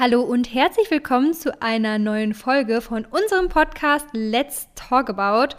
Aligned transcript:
Hallo 0.00 0.22
und 0.22 0.54
herzlich 0.54 0.90
willkommen 0.90 1.34
zu 1.34 1.60
einer 1.60 1.98
neuen 1.98 2.32
Folge 2.32 2.80
von 2.80 3.04
unserem 3.04 3.50
Podcast 3.50 4.06
Let's 4.14 4.66
Talk 4.74 5.10
About. 5.10 5.54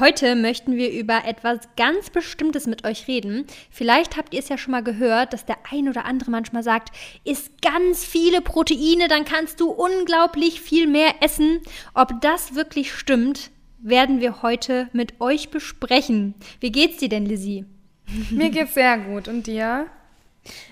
Heute 0.00 0.34
möchten 0.34 0.74
wir 0.74 0.90
über 0.90 1.24
etwas 1.26 1.60
ganz 1.76 2.10
Bestimmtes 2.10 2.66
mit 2.66 2.84
euch 2.84 3.06
reden. 3.06 3.44
Vielleicht 3.70 4.16
habt 4.16 4.34
ihr 4.34 4.40
es 4.40 4.48
ja 4.48 4.58
schon 4.58 4.72
mal 4.72 4.82
gehört, 4.82 5.32
dass 5.32 5.46
der 5.46 5.58
ein 5.70 5.88
oder 5.88 6.06
andere 6.06 6.32
manchmal 6.32 6.64
sagt, 6.64 6.90
isst 7.22 7.62
ganz 7.62 8.04
viele 8.04 8.40
Proteine, 8.40 9.06
dann 9.06 9.24
kannst 9.24 9.60
du 9.60 9.70
unglaublich 9.70 10.60
viel 10.60 10.88
mehr 10.88 11.14
essen. 11.20 11.60
Ob 11.94 12.20
das 12.20 12.56
wirklich 12.56 12.92
stimmt, 12.92 13.52
werden 13.78 14.20
wir 14.20 14.42
heute 14.42 14.88
mit 14.92 15.20
euch 15.20 15.50
besprechen. 15.50 16.34
Wie 16.58 16.72
geht's 16.72 16.96
dir 16.96 17.08
denn, 17.08 17.26
Lizzie? 17.26 17.64
Mir 18.32 18.50
geht's 18.50 18.74
sehr 18.74 18.98
gut. 18.98 19.28
Und 19.28 19.46
dir? 19.46 19.86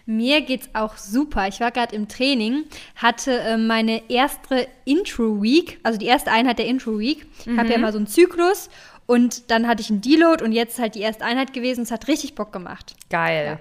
Mir 0.06 0.40
geht's 0.42 0.68
auch 0.74 0.96
super. 0.96 1.48
Ich 1.48 1.60
war 1.60 1.70
gerade 1.70 1.94
im 1.96 2.08
Training, 2.08 2.64
hatte 2.96 3.38
äh, 3.40 3.56
meine 3.56 4.10
erste 4.10 4.66
Intro-Week, 4.84 5.78
also 5.82 5.98
die 5.98 6.06
erste 6.06 6.30
Einheit 6.30 6.58
der 6.58 6.66
Intro-Week. 6.66 7.26
Ich 7.46 7.58
habe 7.58 7.68
ja 7.68 7.76
Mhm. 7.76 7.82
mal 7.82 7.92
so 7.92 7.98
einen 7.98 8.06
Zyklus 8.06 8.68
und 9.06 9.50
dann 9.50 9.66
hatte 9.68 9.82
ich 9.82 9.90
einen 9.90 10.00
Deload 10.00 10.44
und 10.44 10.52
jetzt 10.52 10.74
ist 10.74 10.78
halt 10.78 10.94
die 10.94 11.00
erste 11.00 11.24
Einheit 11.24 11.52
gewesen. 11.52 11.82
Es 11.82 11.90
hat 11.90 12.08
richtig 12.08 12.34
Bock 12.34 12.52
gemacht. 12.52 12.94
Geil. 13.10 13.58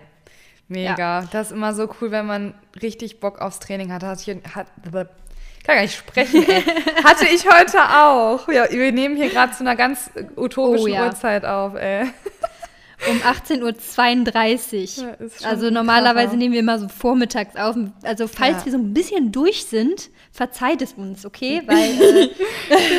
Mega. 0.67 1.27
Das 1.31 1.47
ist 1.47 1.53
immer 1.53 1.73
so 1.73 1.89
cool, 1.99 2.11
wenn 2.11 2.25
man 2.25 2.53
richtig 2.81 3.19
Bock 3.19 3.39
aufs 3.41 3.59
Training 3.59 3.91
hat. 3.91 4.03
Hatte 4.03 4.21
ich, 4.31 4.55
hat, 4.55 4.67
kann 4.93 5.75
gar 5.75 5.81
nicht 5.81 5.95
sprechen, 5.95 6.43
ey. 6.47 6.61
Hatte 7.03 7.25
ich 7.27 7.45
heute 7.45 7.77
auch. 7.77 8.47
Ja, 8.47 8.71
wir 8.71 8.91
nehmen 8.93 9.15
hier 9.17 9.29
gerade 9.29 9.51
zu 9.53 9.59
einer 9.61 9.75
ganz 9.75 10.09
utopischen 10.37 10.85
Oh 10.85 10.87
ja. 10.87 11.05
Uhrzeit 11.07 11.43
auf, 11.45 11.75
ey. 11.75 12.07
Um 13.09 13.17
18.32 13.17 14.99
Uhr. 15.01 15.05
Ja, 15.41 15.47
also 15.49 15.69
normalerweise 15.69 16.27
Kracher. 16.27 16.37
nehmen 16.37 16.53
wir 16.53 16.59
immer 16.59 16.77
so 16.79 16.87
vormittags 16.87 17.55
auf. 17.55 17.75
Also 18.03 18.27
falls 18.27 18.59
Ja. 18.59 18.65
wir 18.65 18.71
so 18.73 18.77
ein 18.77 18.93
bisschen 18.93 19.31
durch 19.31 19.65
sind, 19.65 20.09
verzeiht 20.33 20.81
es 20.81 20.93
uns, 20.93 21.25
okay? 21.25 21.61
Weil 21.67 21.77
äh, 21.77 22.29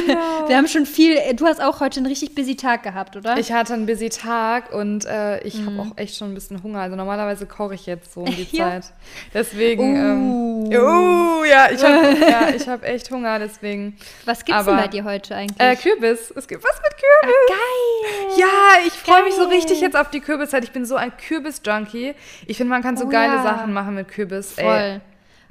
Genau. 0.06 0.48
wir 0.48 0.56
haben 0.56 0.68
schon 0.68 0.84
viel. 0.86 1.16
Du 1.34 1.46
hast 1.46 1.62
auch 1.62 1.80
heute 1.80 1.98
einen 2.00 2.06
richtig 2.06 2.34
busy 2.34 2.56
Tag 2.56 2.82
gehabt, 2.82 3.16
oder? 3.16 3.38
Ich 3.38 3.52
hatte 3.52 3.72
einen 3.74 3.86
busy 3.86 4.10
Tag 4.10 4.72
und 4.74 5.04
äh, 5.06 5.40
ich 5.42 5.54
Mhm. 5.58 5.66
habe 5.78 5.88
auch 5.90 5.96
echt 5.96 6.16
schon 6.16 6.30
ein 6.32 6.34
bisschen 6.34 6.62
Hunger. 6.62 6.80
Also 6.80 6.96
normalerweise 6.96 7.46
koche 7.46 7.74
ich 7.74 7.86
jetzt 7.86 8.12
so 8.12 8.20
um 8.20 8.26
die 8.26 8.46
Ja. 8.56 8.70
Zeit. 8.70 8.92
Deswegen. 9.32 9.94
Uh. 9.94 10.70
Ähm, 10.70 10.80
uh, 10.80 11.44
ja, 11.44 11.70
ich 11.70 11.82
habe 11.82 12.16
ja, 12.30 12.48
ich 12.54 12.68
hab 12.68 12.84
echt 12.84 13.10
Hunger, 13.10 13.38
deswegen. 13.38 13.96
Was 14.26 14.44
gibt's 14.44 14.64
denn 14.64 14.74
aber- 14.74 14.82
bei 14.82 14.88
dir 14.88 15.04
heute 15.04 15.34
eigentlich? 15.34 15.58
Äh, 15.60 15.76
Kürbis. 15.76 16.32
Es 16.36 16.46
gibt 16.46 16.62
was 16.64 16.80
mit 16.82 16.92
Kürbis. 16.92 17.36
Geil! 17.48 18.38
Ja, 18.40 18.86
ich 18.86 18.92
freue 18.92 19.22
mich 19.24 19.34
so 19.34 19.44
richtig 19.44 19.80
jetzt 19.80 19.96
auf 19.96 20.10
die 20.10 20.20
Kürbiszeit. 20.20 20.64
Ich 20.64 20.72
bin 20.72 20.84
so 20.84 20.96
ein 20.96 21.12
Kürbis-Junkie. 21.16 22.14
Ich 22.46 22.56
finde, 22.58 22.70
man 22.70 22.82
kann 22.82 22.96
so 22.96 23.06
Oh 23.06 23.08
geile 23.08 23.36
ja. 23.36 23.42
Sachen 23.42 23.72
machen 23.72 23.94
mit 23.94 24.08
Kürbis. 24.08 24.54
Ey, 24.56 24.64
Voll. 24.64 25.00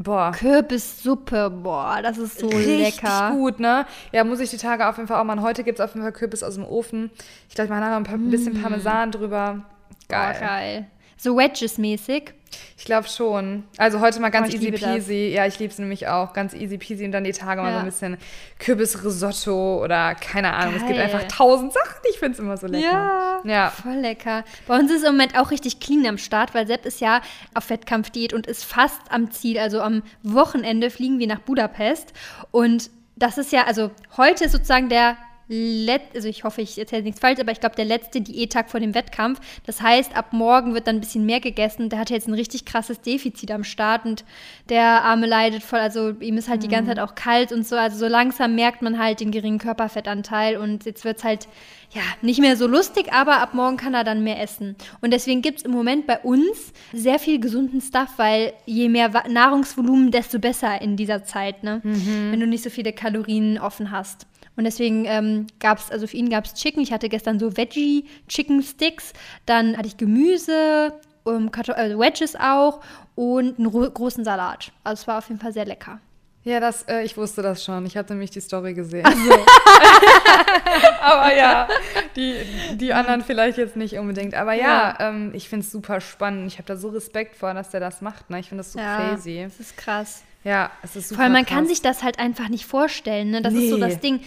Boah. 0.04 0.32
Kürbissuppe, 0.32 1.50
boah, 1.50 2.00
das 2.02 2.18
ist 2.18 2.40
so 2.40 2.48
Richtig 2.48 3.02
lecker. 3.02 3.32
gut, 3.32 3.60
ne? 3.60 3.86
Ja, 4.12 4.24
muss 4.24 4.40
ich 4.40 4.50
die 4.50 4.58
Tage 4.58 4.88
auf 4.88 4.98
jeden 4.98 5.08
Fall 5.08 5.20
auch 5.20 5.24
machen. 5.26 5.42
Heute 5.42 5.64
gibt 5.64 5.80
es 5.80 5.84
auf 5.84 5.94
jeden 5.94 6.04
Fall 6.04 6.12
Kürbis 6.12 6.44
aus 6.44 6.56
dem 6.56 6.66
Ofen. 6.66 7.12
Ich 7.50 7.56
glaube, 7.56 7.66
ich 7.66 7.70
mache 7.72 7.82
nachher 7.82 7.98
ein, 7.98 8.04
paar, 8.04 8.16
ein 8.16 8.30
bisschen 8.30 8.62
Parmesan 8.62 9.12
drüber. 9.12 9.64
Geil. 10.08 10.36
Boah, 10.40 10.48
geil. 10.48 10.88
So 11.24 11.38
Wedges-mäßig. 11.38 12.34
Ich 12.80 12.86
glaube 12.86 13.08
schon. 13.08 13.64
Also 13.78 14.00
heute 14.00 14.20
mal 14.20 14.30
ganz 14.30 14.48
Oh, 14.50 14.56
easy 14.56 14.66
liebe 14.66 14.80
das. 14.80 14.90
peasy. 14.92 15.28
Ja, 15.34 15.46
ich 15.46 15.60
liebe 15.60 15.72
es 15.72 15.78
nämlich 15.78 16.08
auch. 16.08 16.34
Ganz 16.34 16.56
easy 16.56 16.80
peasy 16.80 17.06
und 17.06 17.12
dann 17.12 17.24
die 17.24 17.32
Tage 17.32 17.62
mal 17.62 17.68
so 17.70 17.74
Ja. 17.76 17.80
ein 17.82 17.86
bisschen 17.86 18.18
Kürbisrisotto 18.58 19.84
oder 19.84 20.16
keine 20.16 20.54
Ahnung. 20.54 20.76
Es 20.78 20.82
gibt 20.82 20.96
Geil. 20.98 21.02
einfach 21.04 21.28
tausend 21.28 21.74
Sachen. 21.74 22.02
Ich 22.10 22.18
finde 22.18 22.34
es 22.34 22.40
immer 22.40 22.58
so 22.58 22.66
lecker. 22.66 23.42
Ja. 23.44 23.70
Voll 23.70 23.98
lecker. 23.98 24.44
Bei 24.68 24.80
uns 24.80 24.92
ist 24.92 25.04
im 25.04 25.12
Moment 25.12 25.38
auch 25.38 25.52
richtig 25.52 25.80
clean 25.80 26.06
am 26.08 26.18
Start, 26.18 26.56
weil 26.56 26.66
Sepp 26.66 26.86
ist 26.88 27.00
ja 27.02 27.22
auf 27.54 27.70
Wettkampfdiät 27.70 28.34
und 28.34 28.48
ist 28.48 28.64
fast 28.66 29.00
am 29.12 29.30
Ziel. 29.32 29.60
Also 29.60 29.80
am 29.82 30.02
Wochenende 30.24 30.90
fliegen 30.90 31.20
wir 31.20 31.28
nach 31.28 31.40
Budapest. 31.42 32.14
Und 32.50 32.90
das 33.16 33.38
ist 33.38 33.52
ja, 33.52 33.66
also 33.66 33.92
heute 34.18 34.46
ist 34.46 34.54
sozusagen 34.54 34.90
der 34.90 35.18
Let 35.54 36.02
also 36.16 36.30
ich 36.30 36.46
hoffe, 36.46 36.62
ich 36.62 36.78
erzähle 36.78 37.04
nichts 37.04 37.20
falsch, 37.20 37.42
aber 37.42 37.52
ich 37.52 37.60
glaube, 37.60 37.76
der 37.76 37.84
letzte 37.84 38.22
Diättag 38.22 38.70
vor 38.70 38.80
dem 38.80 38.96
Wettkampf. 38.96 39.42
Das 39.66 39.82
heißt, 39.82 40.16
ab 40.16 40.32
morgen 40.32 40.74
wird 40.74 40.88
dann 40.88 40.96
ein 40.96 41.02
bisschen 41.02 41.26
mehr 41.26 41.42
gegessen. 41.42 41.90
Der 41.90 42.00
hat 42.00 42.10
jetzt 42.10 42.30
ein 42.30 42.34
richtig 42.34 42.64
krasses 42.64 43.02
Defizit 43.02 43.52
am 43.52 43.66
Start 43.66 44.06
und 44.06 44.24
der 44.70 45.04
Arme 45.04 45.28
leidet 45.28 45.62
voll. 45.62 45.80
Also 45.80 46.12
ihm 46.22 46.38
ist 46.38 46.48
halt 46.48 46.64
die 46.64 46.70
ganze 46.70 46.92
Zeit 46.92 47.00
auch 47.00 47.16
kalt 47.16 47.52
und 47.52 47.68
so. 47.68 47.76
Also 47.76 47.98
so 47.98 48.08
langsam 48.08 48.56
merkt 48.56 48.82
man 48.82 48.98
halt 48.98 49.20
den 49.20 49.32
geringen 49.32 49.60
Körperfettanteil 49.60 50.56
und 50.56 50.86
jetzt 50.86 51.04
wird 51.04 51.18
es 51.18 51.26
halt 51.26 51.50
ja 51.94 52.02
nicht 52.22 52.40
mehr 52.40 52.56
so 52.56 52.66
lustig, 52.66 53.12
aber 53.12 53.42
ab 53.42 53.54
morgen 53.54 53.76
kann 53.76 53.94
er 53.94 54.06
dann 54.06 54.24
mehr 54.24 54.42
essen. 54.42 54.78
Und 55.02 55.12
deswegen 55.12 55.42
gibt 55.42 55.58
es 55.58 55.66
im 55.66 55.72
Moment 55.72 56.08
bei 56.08 56.20
uns 56.20 56.72
sehr 56.94 57.20
viel 57.20 57.42
gesunden 57.42 57.82
Stuff, 57.82 58.14
weil 58.16 58.54
je 58.66 58.88
mehr 58.88 59.12
Nahrungsvolumen, 59.28 60.12
desto 60.12 60.40
besser 60.40 60.82
in 60.82 60.96
dieser 60.96 61.26
Zeit, 61.26 61.62
ne? 61.64 61.82
Wenn 61.84 62.40
du 62.40 62.48
nicht 62.48 62.64
so 62.64 62.70
viele 62.70 62.94
Kalorien 62.94 63.60
offen 63.60 63.92
hast. 63.92 64.28
Und 64.58 64.66
deswegen 64.66 65.06
ähm, 65.06 65.48
gab 65.60 65.78
es, 65.80 65.90
also 65.92 66.08
für 66.08 66.18
ihn 66.18 66.30
gab 66.30 66.46
es 66.46 66.54
Chicken. 66.54 66.82
Ich 66.84 66.92
hatte 66.92 67.08
gestern 67.10 67.40
so 67.40 67.56
Veggie-Chicken-Sticks. 67.58 69.14
Dann 69.46 69.78
hatte 69.78 69.88
ich 69.88 69.98
Gemüse, 69.98 70.94
ähm, 71.26 71.50
also 71.56 72.00
Wedges 72.00 72.36
auch 72.36 72.82
und 73.16 73.58
einen 73.58 73.68
ro- 73.68 73.90
großen 73.90 74.24
Salat. 74.24 74.72
Also 74.84 75.02
es 75.02 75.08
war 75.08 75.18
auf 75.20 75.30
jeden 75.30 75.40
Fall 75.40 75.54
sehr 75.54 75.66
lecker. 75.66 76.00
Ja, 76.44 76.60
das, 76.60 76.84
äh, 76.88 77.04
ich 77.04 77.16
wusste 77.18 77.44
das 77.44 77.64
schon. 77.64 77.86
Ich 77.86 77.96
hatte 77.96 78.14
nämlich 78.14 78.32
die 78.32 78.42
Story 78.42 78.74
gesehen. 78.74 79.06
Aber 81.02 81.34
ja, 81.36 81.68
die, 82.16 82.36
die 82.76 82.94
anderen 82.94 83.22
vielleicht 83.22 83.58
jetzt 83.60 83.76
nicht 83.76 83.98
unbedingt. 83.98 84.34
Aber 84.34 84.54
ja, 84.54 84.96
ähm, 85.00 85.32
ich 85.34 85.50
finde 85.50 85.66
es 85.66 85.72
super 85.72 86.02
spannend. 86.02 86.48
Ich 86.48 86.58
habe 86.58 86.68
da 86.68 86.76
so 86.78 86.90
Respekt 86.90 87.36
vor, 87.36 87.54
dass 87.54 87.70
der 87.70 87.80
das 87.80 88.02
macht. 88.02 88.30
Ne? 88.30 88.40
Ich 88.40 88.50
finde 88.50 88.64
das 88.64 88.74
so 88.74 88.80
crazy. 88.80 89.44
Das 89.44 89.60
ist 89.60 89.78
krass. 89.78 90.24
Ja, 90.44 90.72
es 90.82 90.96
ist 90.96 91.10
super 91.10 91.18
Vor 91.18 91.24
allem, 91.26 91.34
man 91.34 91.46
kann 91.46 91.60
krass. 91.60 91.68
sich 91.70 91.82
das 91.82 92.04
halt 92.04 92.18
einfach 92.20 92.50
nicht 92.50 92.66
vorstellen. 92.66 93.30
Ne? 93.32 93.42
Das 93.42 93.54
ist 93.54 93.70
so 93.70 93.76
Nee. 93.76 93.82
das 93.82 94.00
Ding. 94.00 94.22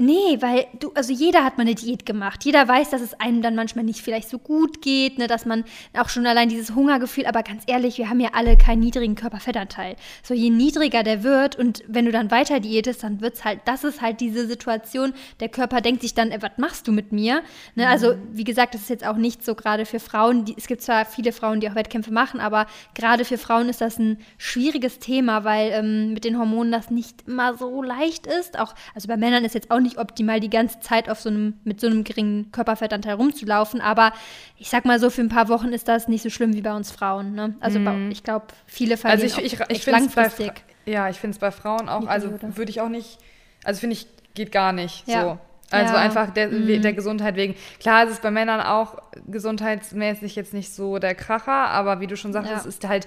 Nee, 0.00 0.40
weil 0.40 0.66
du, 0.80 0.90
also 0.94 1.12
jeder 1.12 1.44
hat 1.44 1.58
mal 1.58 1.64
eine 1.64 1.74
Diät 1.74 2.06
gemacht. 2.06 2.46
Jeder 2.46 2.66
weiß, 2.66 2.88
dass 2.88 3.02
es 3.02 3.20
einem 3.20 3.42
dann 3.42 3.54
manchmal 3.54 3.84
nicht 3.84 4.00
vielleicht 4.00 4.30
so 4.30 4.38
gut 4.38 4.80
geht, 4.80 5.18
ne? 5.18 5.26
dass 5.26 5.44
man 5.44 5.64
auch 5.92 6.08
schon 6.08 6.26
allein 6.26 6.48
dieses 6.48 6.74
Hungergefühl, 6.74 7.26
aber 7.26 7.42
ganz 7.42 7.64
ehrlich, 7.66 7.98
wir 7.98 8.08
haben 8.08 8.18
ja 8.18 8.30
alle 8.32 8.56
keinen 8.56 8.80
niedrigen 8.80 9.16
Körperfettanteil. 9.16 9.96
So 10.22 10.32
je 10.32 10.48
niedriger 10.48 11.02
der 11.02 11.22
wird 11.22 11.56
und 11.56 11.84
wenn 11.88 12.06
du 12.06 12.10
dann 12.10 12.30
weiter 12.30 12.58
diätest, 12.58 13.02
dann 13.02 13.20
wird's 13.20 13.44
halt, 13.44 13.60
das 13.66 13.84
ist 13.84 14.00
halt 14.00 14.20
diese 14.22 14.46
Situation, 14.46 15.12
der 15.40 15.50
Körper 15.50 15.82
denkt 15.82 16.00
sich 16.00 16.14
dann, 16.14 16.30
ey, 16.30 16.40
was 16.40 16.52
machst 16.56 16.88
du 16.88 16.92
mit 16.92 17.12
mir? 17.12 17.42
Ne? 17.74 17.86
Also, 17.86 18.14
wie 18.32 18.44
gesagt, 18.44 18.72
das 18.72 18.82
ist 18.82 18.90
jetzt 18.90 19.06
auch 19.06 19.16
nicht 19.16 19.44
so 19.44 19.54
gerade 19.54 19.84
für 19.84 20.00
Frauen. 20.00 20.46
Die, 20.46 20.54
es 20.56 20.68
gibt 20.68 20.80
zwar 20.80 21.04
viele 21.04 21.32
Frauen, 21.32 21.60
die 21.60 21.68
auch 21.68 21.74
Wettkämpfe 21.74 22.12
machen, 22.12 22.40
aber 22.40 22.66
gerade 22.94 23.26
für 23.26 23.36
Frauen 23.36 23.68
ist 23.68 23.82
das 23.82 23.98
ein 23.98 24.16
schwieriges 24.38 25.00
Thema, 25.00 25.44
weil 25.44 25.70
ähm, 25.72 26.14
mit 26.14 26.24
den 26.24 26.38
Hormonen 26.38 26.72
das 26.72 26.90
nicht 26.90 27.28
immer 27.28 27.58
so 27.58 27.82
leicht 27.82 28.26
ist. 28.26 28.58
Auch, 28.58 28.74
also 28.94 29.06
bei 29.06 29.18
Männern 29.18 29.44
ist 29.44 29.54
jetzt 29.54 29.70
auch 29.70 29.81
nicht 29.82 29.98
optimal, 29.98 30.40
die 30.40 30.48
ganze 30.50 30.80
Zeit 30.80 31.10
auf 31.10 31.20
so 31.20 31.28
einem, 31.28 31.54
mit 31.64 31.80
so 31.80 31.86
einem 31.88 32.04
geringen 32.04 32.50
Körperfettanteil 32.52 33.14
rumzulaufen, 33.14 33.80
aber 33.80 34.12
ich 34.58 34.70
sag 34.70 34.84
mal 34.84 34.98
so, 34.98 35.10
für 35.10 35.20
ein 35.20 35.28
paar 35.28 35.48
Wochen 35.48 35.68
ist 35.72 35.88
das 35.88 36.08
nicht 36.08 36.22
so 36.22 36.30
schlimm 36.30 36.54
wie 36.54 36.62
bei 36.62 36.74
uns 36.74 36.90
Frauen. 36.90 37.34
Ne? 37.34 37.54
Also 37.60 37.78
bei, 37.80 37.94
ich 38.10 38.22
glaube, 38.22 38.46
viele 38.66 38.92
Also 38.94 39.00
verlieren 39.08 39.26
ich, 39.38 39.44
ich, 39.44 39.52
ich 39.52 39.60
echt 39.70 39.84
finde 39.84 40.00
es 40.00 40.14
bei, 40.14 40.22
langfristig. 40.22 40.46
Fra- 40.48 40.90
ja, 40.90 41.08
ich 41.08 41.18
finde 41.18 41.34
es 41.34 41.38
bei 41.38 41.50
Frauen 41.50 41.88
auch, 41.88 42.06
also 42.06 42.30
würde 42.40 42.70
ich 42.70 42.80
auch 42.80 42.88
nicht, 42.88 43.18
also 43.64 43.80
finde 43.80 43.94
ich, 43.94 44.06
geht 44.34 44.50
gar 44.52 44.72
nicht 44.72 45.06
Ja. 45.06 45.22
so. 45.22 45.38
Also 45.70 45.94
Ja. 45.94 46.00
einfach 46.00 46.30
der, 46.30 46.48
der 46.48 46.92
Gesundheit 46.92 47.34
wegen. 47.36 47.54
Klar, 47.80 48.04
es 48.04 48.10
ist 48.12 48.22
bei 48.22 48.30
Männern 48.30 48.60
auch 48.60 48.98
gesundheitsmäßig 49.26 50.36
jetzt 50.36 50.54
nicht 50.54 50.72
so 50.74 50.98
der 50.98 51.14
Kracher, 51.14 51.52
aber 51.68 52.00
wie 52.00 52.06
du 52.06 52.16
schon 52.16 52.32
sagst, 52.32 52.50
Ja. 52.50 52.56
es 52.58 52.66
ist 52.66 52.86
halt, 52.86 53.06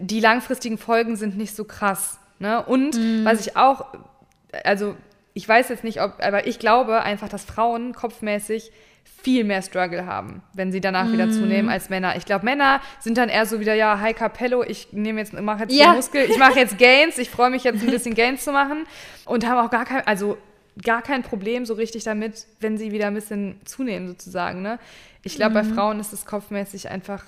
die 0.00 0.20
langfristigen 0.20 0.78
Folgen 0.78 1.16
sind 1.16 1.36
nicht 1.36 1.56
so 1.56 1.64
krass. 1.64 2.18
Ne? 2.38 2.62
Und 2.62 2.96
Mhm. 2.96 3.24
was 3.24 3.40
ich 3.46 3.56
auch, 3.56 3.86
also 4.64 4.96
ich 5.34 5.48
weiß 5.48 5.68
jetzt 5.70 5.84
nicht, 5.84 6.00
ob, 6.02 6.14
aber 6.22 6.46
ich 6.46 6.58
glaube 6.58 7.02
einfach, 7.02 7.28
dass 7.28 7.44
Frauen 7.44 7.94
kopfmäßig 7.94 8.70
viel 9.22 9.44
mehr 9.44 9.62
Struggle 9.62 10.04
haben, 10.06 10.42
wenn 10.52 10.72
sie 10.72 10.80
danach 10.80 11.12
wieder 11.12 11.26
Mhm. 11.26 11.32
zunehmen 11.32 11.68
als 11.70 11.90
Männer. 11.90 12.16
Ich 12.16 12.24
glaube, 12.24 12.44
Männer 12.44 12.80
sind 13.00 13.18
dann 13.18 13.28
eher 13.28 13.46
so 13.46 13.60
wieder, 13.60 13.74
ja, 13.74 14.00
hi 14.00 14.14
Capello, 14.14 14.62
ich 14.64 14.92
nehme 14.92 15.20
jetzt, 15.20 15.32
mache 15.32 15.62
jetzt 15.62 15.72
Ja. 15.74 15.92
Muskel, 15.92 16.24
ich 16.28 16.38
mache 16.38 16.58
jetzt 16.58 16.76
Gains, 16.78 17.18
ich 17.18 17.30
freue 17.30 17.50
mich 17.50 17.64
jetzt 17.64 17.82
ein 17.82 17.90
bisschen 17.90 18.14
Gains 18.14 18.44
zu 18.44 18.52
machen 18.52 18.84
und 19.24 19.46
haben 19.46 19.64
auch 19.64 19.70
gar 19.70 19.84
kein, 19.84 20.06
also 20.06 20.38
gar 20.82 21.02
kein 21.02 21.22
Problem 21.22 21.66
so 21.66 21.74
richtig 21.74 22.02
damit, 22.04 22.46
wenn 22.60 22.78
sie 22.78 22.92
wieder 22.92 23.06
ein 23.08 23.14
bisschen 23.14 23.60
zunehmen 23.64 24.08
sozusagen. 24.08 24.62
Ne? 24.62 24.78
Ich 25.22 25.36
glaube, 25.36 25.54
bei 25.54 25.64
Frauen 25.64 26.00
ist 26.00 26.12
es 26.12 26.24
kopfmäßig 26.26 26.88
einfach 26.88 27.24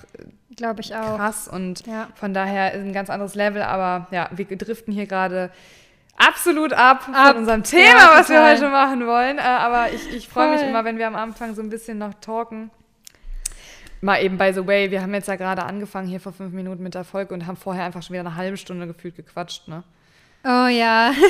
Glaube 0.55 0.81
ich 0.81 0.95
auch. 0.95 1.15
krass 1.17 1.47
und 1.47 1.85
Ja. 1.87 2.09
von 2.15 2.33
daher 2.33 2.73
ist 2.73 2.81
ein 2.81 2.93
ganz 2.93 3.09
anderes 3.09 3.35
Level, 3.35 3.61
aber 3.61 4.07
ja, 4.11 4.29
wir 4.31 4.45
driften 4.57 4.93
hier 4.93 5.05
gerade 5.05 5.49
absolut 6.17 6.73
ab, 6.73 7.07
Ab. 7.11 7.29
von 7.29 7.37
unserem 7.37 7.63
Thema, 7.63 7.83
Ja, 7.99 8.11
was 8.19 8.29
wir 8.29 8.43
heute 8.45 8.69
machen 8.69 9.05
wollen. 9.07 9.37
Äh, 9.37 9.41
aber 9.41 9.91
ich, 9.91 10.13
ich 10.13 10.27
freue 10.27 10.51
mich 10.51 10.61
immer, 10.61 10.83
wenn 10.85 10.97
wir 10.97 11.07
am 11.07 11.15
Anfang 11.15 11.55
so 11.55 11.61
ein 11.61 11.69
bisschen 11.69 11.97
noch 11.97 12.13
talken. 12.21 12.71
Mal 14.01 14.21
eben, 14.23 14.37
by 14.37 14.51
the 14.53 14.65
way, 14.67 14.91
wir 14.91 15.01
haben 15.01 15.13
jetzt 15.13 15.27
ja 15.27 15.35
gerade 15.35 15.63
angefangen 15.63 16.07
hier 16.07 16.19
vor 16.19 16.31
fünf 16.33 16.53
Minuten 16.53 16.83
mit 16.83 16.93
der 16.93 17.03
Folge 17.05 17.33
und 17.33 17.47
haben 17.47 17.57
vorher 17.57 17.85
einfach 17.85 18.03
schon 18.03 18.13
wieder 18.13 18.21
eine 18.25 18.35
halbe 18.35 18.57
Stunde 18.57 18.85
gefühlt 18.87 19.15
gequatscht, 19.15 19.67
ne? 19.67 19.83
Oh 20.43 20.67
ja. 20.67 21.11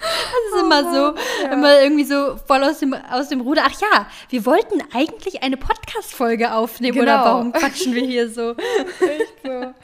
Das 0.00 0.54
ist 0.54 0.62
immer 0.62 0.94
so, 0.94 1.14
immer 1.52 1.80
irgendwie 1.82 2.04
so 2.04 2.36
voll 2.46 2.62
aus 2.62 2.78
dem, 2.78 2.94
aus 2.94 3.28
dem 3.30 3.40
Ruder. 3.40 3.62
Ach 3.66 3.80
ja, 3.80 4.06
wir 4.28 4.46
wollten 4.46 4.80
eigentlich 4.94 5.42
eine 5.42 5.56
Podcast-Folge 5.56 6.52
aufnehmen 6.52 6.98
oder 7.00 7.14
Genau. 7.18 7.24
warum 7.24 7.52
quatschen 7.52 7.94
wir 7.94 8.04
hier 8.06 8.30
so? 8.30 8.52
Echt 9.00 9.34
so. 9.44 9.74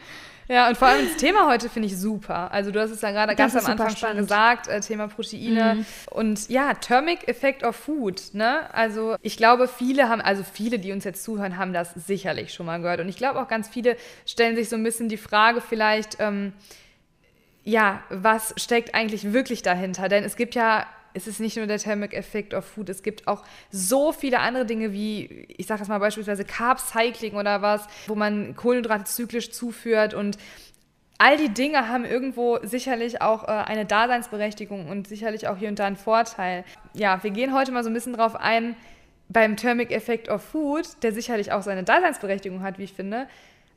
Ja, 0.48 0.68
und 0.68 0.76
vor 0.76 0.88
allem 0.88 1.06
das 1.06 1.16
Thema 1.16 1.48
heute 1.48 1.68
finde 1.68 1.88
ich 1.88 1.96
super. 1.96 2.52
Also 2.52 2.70
du 2.70 2.80
hast 2.80 2.90
es 2.90 3.00
ja 3.00 3.10
gerade 3.10 3.34
ganz 3.34 3.56
am 3.56 3.64
Anfang 3.64 3.96
schon 3.96 4.16
gesagt, 4.16 4.68
äh, 4.68 4.80
Thema 4.80 5.08
Proteine. 5.08 5.76
Mhm. 5.76 5.86
Und 6.10 6.48
ja, 6.50 6.74
Thermic 6.74 7.26
Effect 7.28 7.62
of 7.64 7.76
Food. 7.76 8.34
Ne? 8.34 8.72
Also 8.74 9.16
ich 9.22 9.36
glaube, 9.36 9.68
viele 9.68 10.08
haben, 10.08 10.20
also 10.20 10.42
viele, 10.42 10.78
die 10.78 10.92
uns 10.92 11.04
jetzt 11.04 11.24
zuhören, 11.24 11.56
haben 11.56 11.72
das 11.72 11.94
sicherlich 11.94 12.52
schon 12.52 12.66
mal 12.66 12.80
gehört. 12.80 13.00
Und 13.00 13.08
ich 13.08 13.16
glaube 13.16 13.40
auch 13.40 13.48
ganz 13.48 13.68
viele 13.68 13.96
stellen 14.26 14.56
sich 14.56 14.68
so 14.68 14.76
ein 14.76 14.82
bisschen 14.82 15.08
die 15.08 15.16
Frage 15.16 15.60
vielleicht, 15.60 16.18
ähm, 16.20 16.52
ja, 17.62 18.02
was 18.10 18.52
steckt 18.58 18.94
eigentlich 18.94 19.32
wirklich 19.32 19.62
dahinter? 19.62 20.08
Denn 20.08 20.24
es 20.24 20.36
gibt 20.36 20.54
ja 20.54 20.86
es 21.14 21.26
ist 21.26 21.40
nicht 21.40 21.56
nur 21.56 21.66
der 21.66 21.78
Thermic 21.78 22.12
Effect 22.12 22.54
of 22.54 22.64
Food, 22.64 22.88
es 22.88 23.02
gibt 23.02 23.26
auch 23.26 23.44
so 23.70 24.12
viele 24.12 24.40
andere 24.40 24.66
Dinge 24.66 24.92
wie, 24.92 25.46
ich 25.56 25.66
sage 25.66 25.80
jetzt 25.80 25.88
mal 25.88 25.98
beispielsweise 25.98 26.44
Carb 26.44 26.80
Cycling 26.80 27.34
oder 27.34 27.62
was, 27.62 27.86
wo 28.06 28.14
man 28.14 28.54
Kohlenhydrate 28.56 29.04
zyklisch 29.04 29.50
zuführt 29.52 30.12
und 30.12 30.36
all 31.18 31.36
die 31.36 31.48
Dinge 31.48 31.88
haben 31.88 32.04
irgendwo 32.04 32.58
sicherlich 32.62 33.22
auch 33.22 33.44
äh, 33.44 33.46
eine 33.46 33.86
Daseinsberechtigung 33.86 34.88
und 34.88 35.06
sicherlich 35.06 35.48
auch 35.48 35.56
hier 35.56 35.68
und 35.68 35.78
da 35.78 35.86
einen 35.86 35.96
Vorteil. 35.96 36.64
Ja, 36.92 37.22
wir 37.22 37.30
gehen 37.30 37.54
heute 37.54 37.70
mal 37.70 37.84
so 37.84 37.90
ein 37.90 37.94
bisschen 37.94 38.14
drauf 38.14 38.34
ein, 38.36 38.76
beim 39.28 39.56
Thermic 39.56 39.90
Effect 39.92 40.28
of 40.28 40.42
Food, 40.42 41.02
der 41.02 41.12
sicherlich 41.12 41.52
auch 41.52 41.62
seine 41.62 41.84
Daseinsberechtigung 41.84 42.62
hat, 42.62 42.78
wie 42.78 42.84
ich 42.84 42.92
finde, 42.92 43.26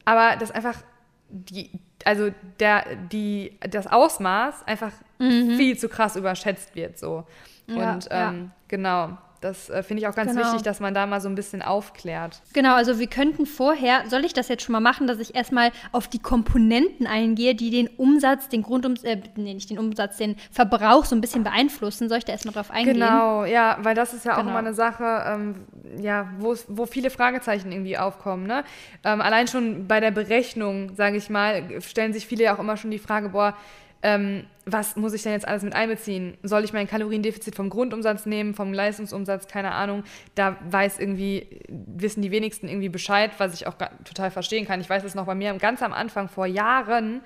aber 0.03 0.35
das 0.37 0.51
einfach 0.51 0.81
die, 1.29 1.71
also 2.05 2.29
der, 2.59 2.83
die, 3.11 3.57
das 3.69 3.87
Ausmaß 3.87 4.65
einfach 4.67 4.91
mhm. 5.19 5.57
viel 5.57 5.77
zu 5.77 5.89
krass 5.89 6.15
überschätzt 6.15 6.75
wird. 6.75 6.97
So. 6.97 7.25
Ja, 7.67 7.93
und 7.93 8.07
ähm, 8.11 8.43
ja. 8.45 8.51
genau. 8.67 9.17
Das 9.41 9.69
äh, 9.69 9.83
finde 9.83 10.01
ich 10.01 10.07
auch 10.07 10.15
ganz 10.15 10.31
genau. 10.31 10.45
wichtig, 10.45 10.63
dass 10.63 10.79
man 10.79 10.93
da 10.93 11.05
mal 11.05 11.21
so 11.21 11.29
ein 11.29 11.35
bisschen 11.35 11.61
aufklärt. 11.61 12.41
Genau, 12.53 12.73
also 12.73 12.97
wir 12.97 13.07
könnten 13.07 13.45
vorher, 13.45 14.03
soll 14.07 14.25
ich 14.25 14.33
das 14.33 14.47
jetzt 14.47 14.63
schon 14.63 14.73
mal 14.73 14.79
machen, 14.79 15.05
dass 15.05 15.19
ich 15.19 15.35
erstmal 15.35 15.71
auf 15.91 16.07
die 16.07 16.19
Komponenten 16.19 17.05
eingehe, 17.05 17.53
die 17.53 17.69
den 17.69 17.87
Umsatz, 17.87 18.49
den 18.49 18.63
Grundumsatz, 18.63 19.05
äh, 19.05 19.21
nee, 19.35 19.53
nicht 19.53 19.69
den 19.69 19.77
Umsatz, 19.77 20.17
den 20.17 20.37
Verbrauch 20.51 21.05
so 21.05 21.15
ein 21.15 21.21
bisschen 21.21 21.43
beeinflussen. 21.43 22.09
Soll 22.09 22.17
ich 22.17 22.25
da 22.25 22.31
erstmal 22.31 22.53
drauf 22.53 22.71
eingehen? 22.71 22.95
Genau, 22.95 23.45
ja, 23.45 23.77
weil 23.81 23.93
das 23.93 24.13
ist 24.13 24.25
ja 24.25 24.35
genau. 24.35 24.45
auch 24.45 24.49
immer 24.49 24.59
eine 24.59 24.73
Sache, 24.73 25.23
ähm, 25.27 25.67
ja, 25.99 26.31
wo 26.39 26.85
viele 26.85 27.09
Fragezeichen 27.09 27.71
irgendwie 27.71 27.97
aufkommen. 27.97 28.47
Ne? 28.47 28.63
Ähm, 29.03 29.21
allein 29.21 29.47
schon 29.47 29.87
bei 29.87 29.99
der 29.99 30.11
Berechnung, 30.11 30.95
sage 30.95 31.17
ich 31.17 31.29
mal, 31.29 31.81
stellen 31.81 32.13
sich 32.13 32.27
viele 32.27 32.45
ja 32.45 32.55
auch 32.55 32.59
immer 32.59 32.77
schon 32.77 32.91
die 32.91 32.99
Frage, 32.99 33.29
boah, 33.29 33.55
ähm, 34.03 34.45
was 34.65 34.95
muss 34.95 35.13
ich 35.13 35.23
denn 35.23 35.31
jetzt 35.31 35.47
alles 35.47 35.63
mit 35.63 35.73
einbeziehen? 35.73 36.37
Soll 36.43 36.63
ich 36.63 36.73
mein 36.73 36.87
Kaloriendefizit 36.87 37.55
vom 37.55 37.69
Grundumsatz 37.69 38.25
nehmen, 38.25 38.53
vom 38.53 38.73
Leistungsumsatz, 38.73 39.47
keine 39.47 39.71
Ahnung. 39.71 40.03
Da 40.35 40.57
weiß 40.69 40.99
irgendwie, 40.99 41.47
wissen 41.67 42.21
die 42.21 42.31
wenigsten 42.31 42.67
irgendwie 42.67 42.89
Bescheid, 42.89 43.31
was 43.37 43.53
ich 43.53 43.65
auch 43.65 43.73
total 44.03 44.29
verstehen 44.29 44.65
kann. 44.65 44.81
Ich 44.81 44.89
weiß 44.89 45.03
es 45.03 45.15
noch 45.15 45.25
bei 45.25 45.35
mir 45.35 45.53
ganz 45.55 45.81
am 45.81 45.93
Anfang 45.93 46.29
vor 46.29 46.45
Jahren, 46.45 47.21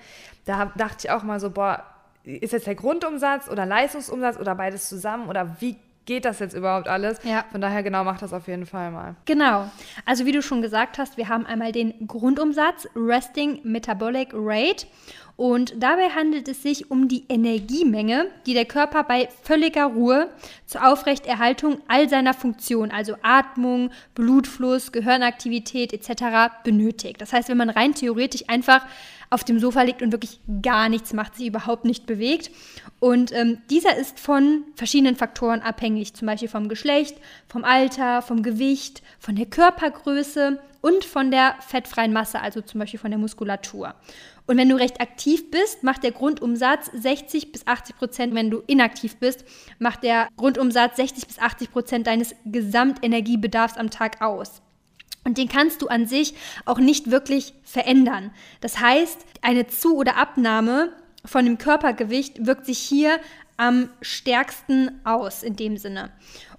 da 0.46 0.72
dachte 0.76 1.08
ich 1.08 1.12
auch 1.12 1.24
mal 1.24 1.40
so, 1.40 1.50
boah, 1.50 1.84
ist 2.24 2.54
jetzt 2.54 2.68
der 2.68 2.76
Grundumsatz 2.76 3.50
oder 3.50 3.66
Leistungsumsatz 3.66 4.38
oder 4.40 4.56
beides 4.56 4.88
zusammen 4.88 5.28
oder 5.28 5.58
wie 5.60 5.78
geht 6.06 6.26
das 6.26 6.40
jetzt 6.40 6.54
überhaupt 6.54 6.88
alles? 6.88 7.20
Ja. 7.24 7.46
Von 7.52 7.62
daher 7.62 7.84
genau, 7.84 8.04
macht 8.04 8.22
das 8.22 8.34
auf 8.34 8.48
jeden 8.48 8.66
Fall 8.66 8.92
mal. 8.92 9.16
Genau. 9.26 9.70
Also 10.06 10.26
wie 10.26 10.32
du 10.32 10.42
schon 10.42 10.62
gesagt 10.62 10.98
hast, 10.98 11.18
wir 11.18 11.30
haben 11.30 11.46
einmal 11.46 11.72
den 11.72 12.08
Grundumsatz, 12.08 12.88
Resting 12.96 13.60
Metabolic 13.64 14.30
Rate. 14.34 14.88
Und 15.38 15.74
dabei 15.82 16.10
handelt 16.10 16.48
es 16.48 16.62
sich 16.62 16.92
um 16.92 17.08
die 17.08 17.24
Energiemenge, 17.28 18.28
die 18.46 18.54
der 18.54 18.66
Körper 18.66 19.04
bei 19.04 19.28
völliger 19.42 19.86
Ruhe 19.86 20.30
zur 20.68 20.88
Aufrechterhaltung 20.88 21.80
all 21.88 22.10
seiner 22.10 22.36
Funktionen, 22.36 22.92
also 22.92 23.16
Atmung, 23.24 23.90
Blutfluss, 24.14 24.92
Gehirnaktivität 24.92 25.94
etc. 25.94 26.54
benötigt. 26.64 27.22
Das 27.22 27.34
heißt, 27.34 27.50
wenn 27.50 27.58
man 27.58 27.72
rein 27.72 27.96
theoretisch 27.96 28.44
einfach 28.50 28.86
auf 29.32 29.46
dem 29.46 29.60
Sofa 29.60 29.82
liegt 29.82 30.02
und 30.02 30.12
wirklich 30.12 30.40
gar 30.62 30.90
nichts 30.90 31.14
macht, 31.14 31.36
sich 31.36 31.48
überhaupt 31.48 31.86
nicht 31.86 32.06
bewegt. 32.06 32.52
Und 33.00 33.32
ähm, 33.32 33.60
dieser 33.70 33.96
ist 33.96 34.20
von 34.20 34.66
verschiedenen 34.76 35.16
Faktoren 35.16 35.62
abhängig, 35.62 36.14
zum 36.14 36.28
Beispiel 36.28 36.50
vom 36.50 36.68
Geschlecht, 36.68 37.16
vom 37.48 37.64
Alter, 37.64 38.22
vom 38.22 38.44
Gewicht, 38.44 39.02
von 39.20 39.36
der 39.36 39.46
Körpergröße 39.46 40.60
und 40.82 41.06
von 41.06 41.32
der 41.32 41.56
fettfreien 41.66 42.12
Masse, 42.12 42.42
also 42.42 42.60
zum 42.62 42.80
Beispiel 42.82 43.00
von 43.00 43.10
der 43.10 43.20
Muskulatur. 43.20 43.96
Und 44.48 44.58
wenn 44.58 44.68
du 44.68 44.76
recht 44.76 45.00
aktiv 45.00 45.50
bist, 45.50 45.82
macht 45.82 46.04
der 46.04 46.12
Grundumsatz 46.12 46.90
60 46.94 47.54
bis 47.54 47.66
80 47.66 47.96
Prozent. 47.96 48.36
Wenn 48.36 48.50
du 48.50 48.64
inaktiv 48.68 49.16
bist, 49.16 49.46
macht 49.80 50.04
der 50.04 50.28
Grundumsatz 50.36 50.98
60 50.98 51.28
bis 51.28 51.40
80 51.40 51.72
Prozent 51.72 52.08
deines 52.08 52.36
Gesamtenergiebedarfs 52.44 53.78
am 53.78 53.90
Tag 53.90 54.22
aus. 54.22 54.62
Und 55.24 55.38
den 55.38 55.48
kannst 55.48 55.82
du 55.82 55.88
an 55.88 56.08
sich 56.08 56.34
auch 56.66 56.80
nicht 56.80 57.12
wirklich 57.12 57.54
verändern. 57.64 58.32
Das 58.60 58.80
heißt, 58.80 59.20
eine 59.42 59.68
Zu- 59.68 59.96
oder 59.96 60.18
Abnahme 60.18 60.94
von 61.26 61.46
dem 61.46 61.58
Körpergewicht 61.58 62.46
wirkt 62.46 62.66
sich 62.66 62.80
hier 62.80 63.20
am 63.58 63.90
stärksten 64.02 65.00
aus 65.04 65.44
in 65.44 65.56
dem 65.56 65.78
Sinne. 65.78 66.12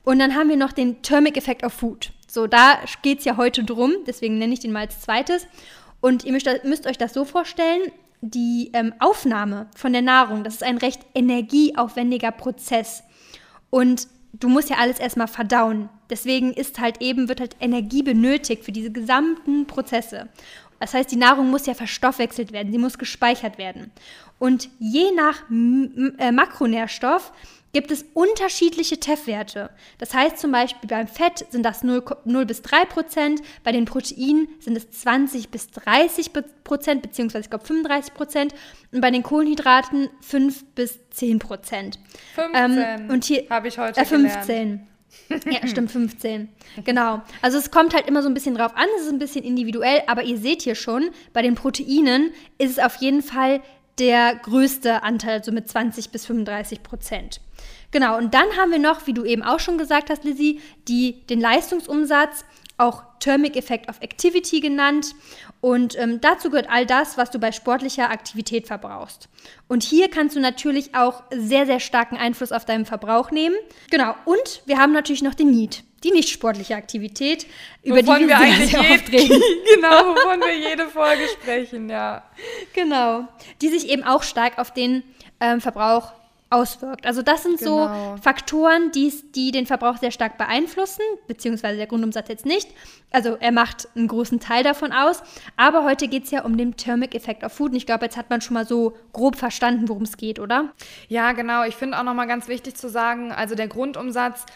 Und 0.04 0.18
dann 0.18 0.34
haben 0.34 0.48
wir 0.48 0.56
noch 0.56 0.72
den 0.72 1.02
Thermic 1.02 1.36
Effect 1.36 1.64
of 1.64 1.72
Food. 1.72 2.12
So, 2.28 2.46
da 2.46 2.78
geht 3.02 3.18
es 3.18 3.24
ja 3.24 3.36
heute 3.36 3.64
drum, 3.64 3.92
deswegen 4.06 4.38
nenne 4.38 4.54
ich 4.54 4.60
den 4.60 4.72
mal 4.72 4.80
als 4.80 5.00
zweites. 5.00 5.46
Und 6.00 6.24
ihr 6.24 6.32
müsst, 6.32 6.86
euch 6.86 6.98
das 6.98 7.12
so 7.12 7.24
vorstellen, 7.24 7.82
die 8.20 8.70
ähm, 8.72 8.94
Aufnahme 9.00 9.68
von 9.76 9.92
der 9.92 10.02
Nahrung, 10.02 10.44
das 10.44 10.54
ist 10.54 10.62
ein 10.62 10.78
recht 10.78 11.00
energieaufwendiger 11.14 12.30
Prozess. 12.30 13.02
Und 13.70 14.08
du 14.32 14.48
musst 14.48 14.70
ja 14.70 14.76
alles 14.76 14.98
erstmal 14.98 15.28
verdauen. 15.28 15.88
Deswegen 16.12 16.52
ist 16.52 16.78
halt 16.78 17.00
eben, 17.00 17.30
wird 17.30 17.40
halt 17.40 17.56
Energie 17.58 18.02
benötigt 18.02 18.66
für 18.66 18.70
diese 18.70 18.90
gesamten 18.90 19.66
Prozesse. 19.66 20.28
Das 20.78 20.92
heißt, 20.92 21.10
die 21.10 21.16
Nahrung 21.16 21.48
muss 21.48 21.64
ja 21.64 21.72
verstoffwechselt 21.72 22.52
werden, 22.52 22.70
sie 22.70 22.76
muss 22.76 22.98
gespeichert 22.98 23.56
werden. 23.56 23.90
Und 24.38 24.68
je 24.78 25.10
nach 25.12 25.48
M 25.48 26.14
äh, 26.18 26.30
Makronährstoff 26.30 27.32
gibt 27.72 27.90
es 27.90 28.04
unterschiedliche 28.12 29.00
TEF-Werte. 29.00 29.70
Das 29.96 30.12
heißt 30.12 30.36
zum 30.36 30.52
Beispiel 30.52 30.86
beim 30.86 31.06
Fett 31.08 31.46
sind 31.48 31.62
das 31.62 31.82
0, 31.82 32.04
0 32.26 32.44
bis 32.44 32.60
3 32.60 32.84
Prozent, 32.84 33.40
bei 33.64 33.72
den 33.72 33.86
Proteinen 33.86 34.48
sind 34.60 34.76
es 34.76 34.90
20 34.90 35.48
bis 35.48 35.70
30 35.70 36.32
Prozent, 36.62 37.00
beziehungsweise 37.00 37.44
ich 37.44 37.50
glaube 37.50 37.64
35 37.64 38.12
Prozent 38.12 38.54
und 38.92 39.00
bei 39.00 39.10
den 39.10 39.22
Kohlenhydraten 39.22 40.10
5 40.20 40.74
bis 40.74 40.98
10 41.08 41.38
Prozent. 41.38 41.98
15 42.34 42.54
ähm, 42.54 43.10
und 43.10 43.24
hier 43.24 43.46
habe 43.48 43.68
ich 43.68 43.78
heute 43.78 43.98
äh, 43.98 44.04
15. 44.04 44.88
ja, 45.50 45.66
stimmt, 45.66 45.90
15. 45.90 46.48
Genau. 46.84 47.22
Also 47.40 47.58
es 47.58 47.70
kommt 47.70 47.94
halt 47.94 48.06
immer 48.06 48.22
so 48.22 48.28
ein 48.28 48.34
bisschen 48.34 48.54
drauf 48.54 48.72
an, 48.76 48.86
es 48.96 49.06
ist 49.06 49.12
ein 49.12 49.18
bisschen 49.18 49.44
individuell, 49.44 50.02
aber 50.06 50.22
ihr 50.22 50.38
seht 50.38 50.62
hier 50.62 50.74
schon, 50.74 51.10
bei 51.32 51.42
den 51.42 51.54
Proteinen 51.54 52.32
ist 52.58 52.72
es 52.72 52.78
auf 52.78 52.96
jeden 52.96 53.22
Fall 53.22 53.60
der 53.98 54.36
größte 54.36 55.02
Anteil, 55.02 55.44
so 55.44 55.52
mit 55.52 55.68
20 55.68 56.10
bis 56.10 56.26
35 56.26 56.82
Prozent. 56.82 57.40
Genau, 57.90 58.16
und 58.16 58.32
dann 58.32 58.46
haben 58.56 58.70
wir 58.70 58.78
noch, 58.78 59.06
wie 59.06 59.12
du 59.12 59.24
eben 59.24 59.42
auch 59.42 59.60
schon 59.60 59.76
gesagt 59.76 60.08
hast, 60.08 60.24
Lizzie, 60.24 60.60
die, 60.88 61.20
den 61.26 61.40
Leistungsumsatz, 61.40 62.44
auch 62.78 63.02
Thermic 63.20 63.56
Effect 63.56 63.88
of 63.88 64.00
Activity 64.00 64.60
genannt. 64.60 65.14
Und 65.62 65.96
ähm, 65.96 66.20
dazu 66.20 66.50
gehört 66.50 66.68
all 66.68 66.86
das, 66.86 67.16
was 67.16 67.30
du 67.30 67.38
bei 67.38 67.52
sportlicher 67.52 68.10
Aktivität 68.10 68.66
verbrauchst. 68.66 69.28
Und 69.68 69.84
hier 69.84 70.10
kannst 70.10 70.34
du 70.34 70.40
natürlich 70.40 70.96
auch 70.96 71.22
sehr, 71.30 71.66
sehr 71.66 71.78
starken 71.78 72.16
Einfluss 72.16 72.50
auf 72.50 72.64
deinen 72.64 72.84
Verbrauch 72.84 73.30
nehmen. 73.30 73.54
Genau, 73.88 74.16
und 74.24 74.62
wir 74.66 74.78
haben 74.78 74.92
natürlich 74.92 75.22
noch 75.22 75.34
den 75.34 75.52
Need 75.52 75.84
die 76.04 76.10
nicht 76.10 76.30
sportliche 76.30 76.74
Aktivität, 76.74 77.46
über 77.84 77.98
wovon 77.98 78.18
die 78.18 78.22
wir, 78.22 78.28
wir 78.30 78.38
eigentlich 78.38 78.72
sehr, 78.72 78.80
oft 78.80 79.12
reden. 79.12 79.40
genau, 79.74 80.14
wovon 80.14 80.40
wir 80.40 80.58
jede 80.58 80.88
Folge 80.88 81.28
sprechen, 81.28 81.88
ja. 81.88 82.24
Genau, 82.74 83.28
die 83.60 83.68
sich 83.68 83.88
eben 83.88 84.02
auch 84.02 84.24
stark 84.24 84.58
auf 84.58 84.72
den 84.72 85.04
ähm, 85.40 85.60
Verbrauch 85.60 86.12
auswirkt. 86.52 87.06
Also 87.06 87.22
das 87.22 87.42
sind 87.42 87.58
genau. 87.58 88.16
so 88.16 88.22
Faktoren, 88.22 88.92
die's, 88.92 89.32
die 89.32 89.50
den 89.50 89.66
Verbrauch 89.66 89.96
sehr 89.96 90.10
stark 90.10 90.38
beeinflussen, 90.38 91.02
beziehungsweise 91.26 91.76
der 91.76 91.86
Grundumsatz 91.86 92.28
jetzt 92.28 92.46
nicht. 92.46 92.68
Also 93.10 93.36
er 93.40 93.52
macht 93.52 93.88
einen 93.96 94.08
großen 94.08 94.40
Teil 94.40 94.62
davon 94.62 94.92
aus. 94.92 95.22
Aber 95.56 95.84
heute 95.84 96.08
geht 96.08 96.24
es 96.24 96.30
ja 96.30 96.44
um 96.44 96.56
den 96.56 96.76
Thermic 96.76 97.14
Effect 97.14 97.44
of 97.44 97.52
Food. 97.52 97.70
Und 97.70 97.76
ich 97.76 97.86
glaube, 97.86 98.04
jetzt 98.04 98.16
hat 98.16 98.30
man 98.30 98.40
schon 98.40 98.54
mal 98.54 98.66
so 98.66 98.96
grob 99.12 99.36
verstanden, 99.36 99.88
worum 99.88 100.02
es 100.02 100.16
geht, 100.16 100.38
oder? 100.38 100.72
Ja, 101.08 101.32
genau. 101.32 101.64
Ich 101.64 101.76
finde 101.76 101.98
auch 101.98 102.04
nochmal 102.04 102.26
ganz 102.26 102.48
wichtig 102.48 102.76
zu 102.76 102.88
sagen, 102.88 103.32
also 103.32 103.54
der 103.54 103.68
Grundumsatz 103.68 104.46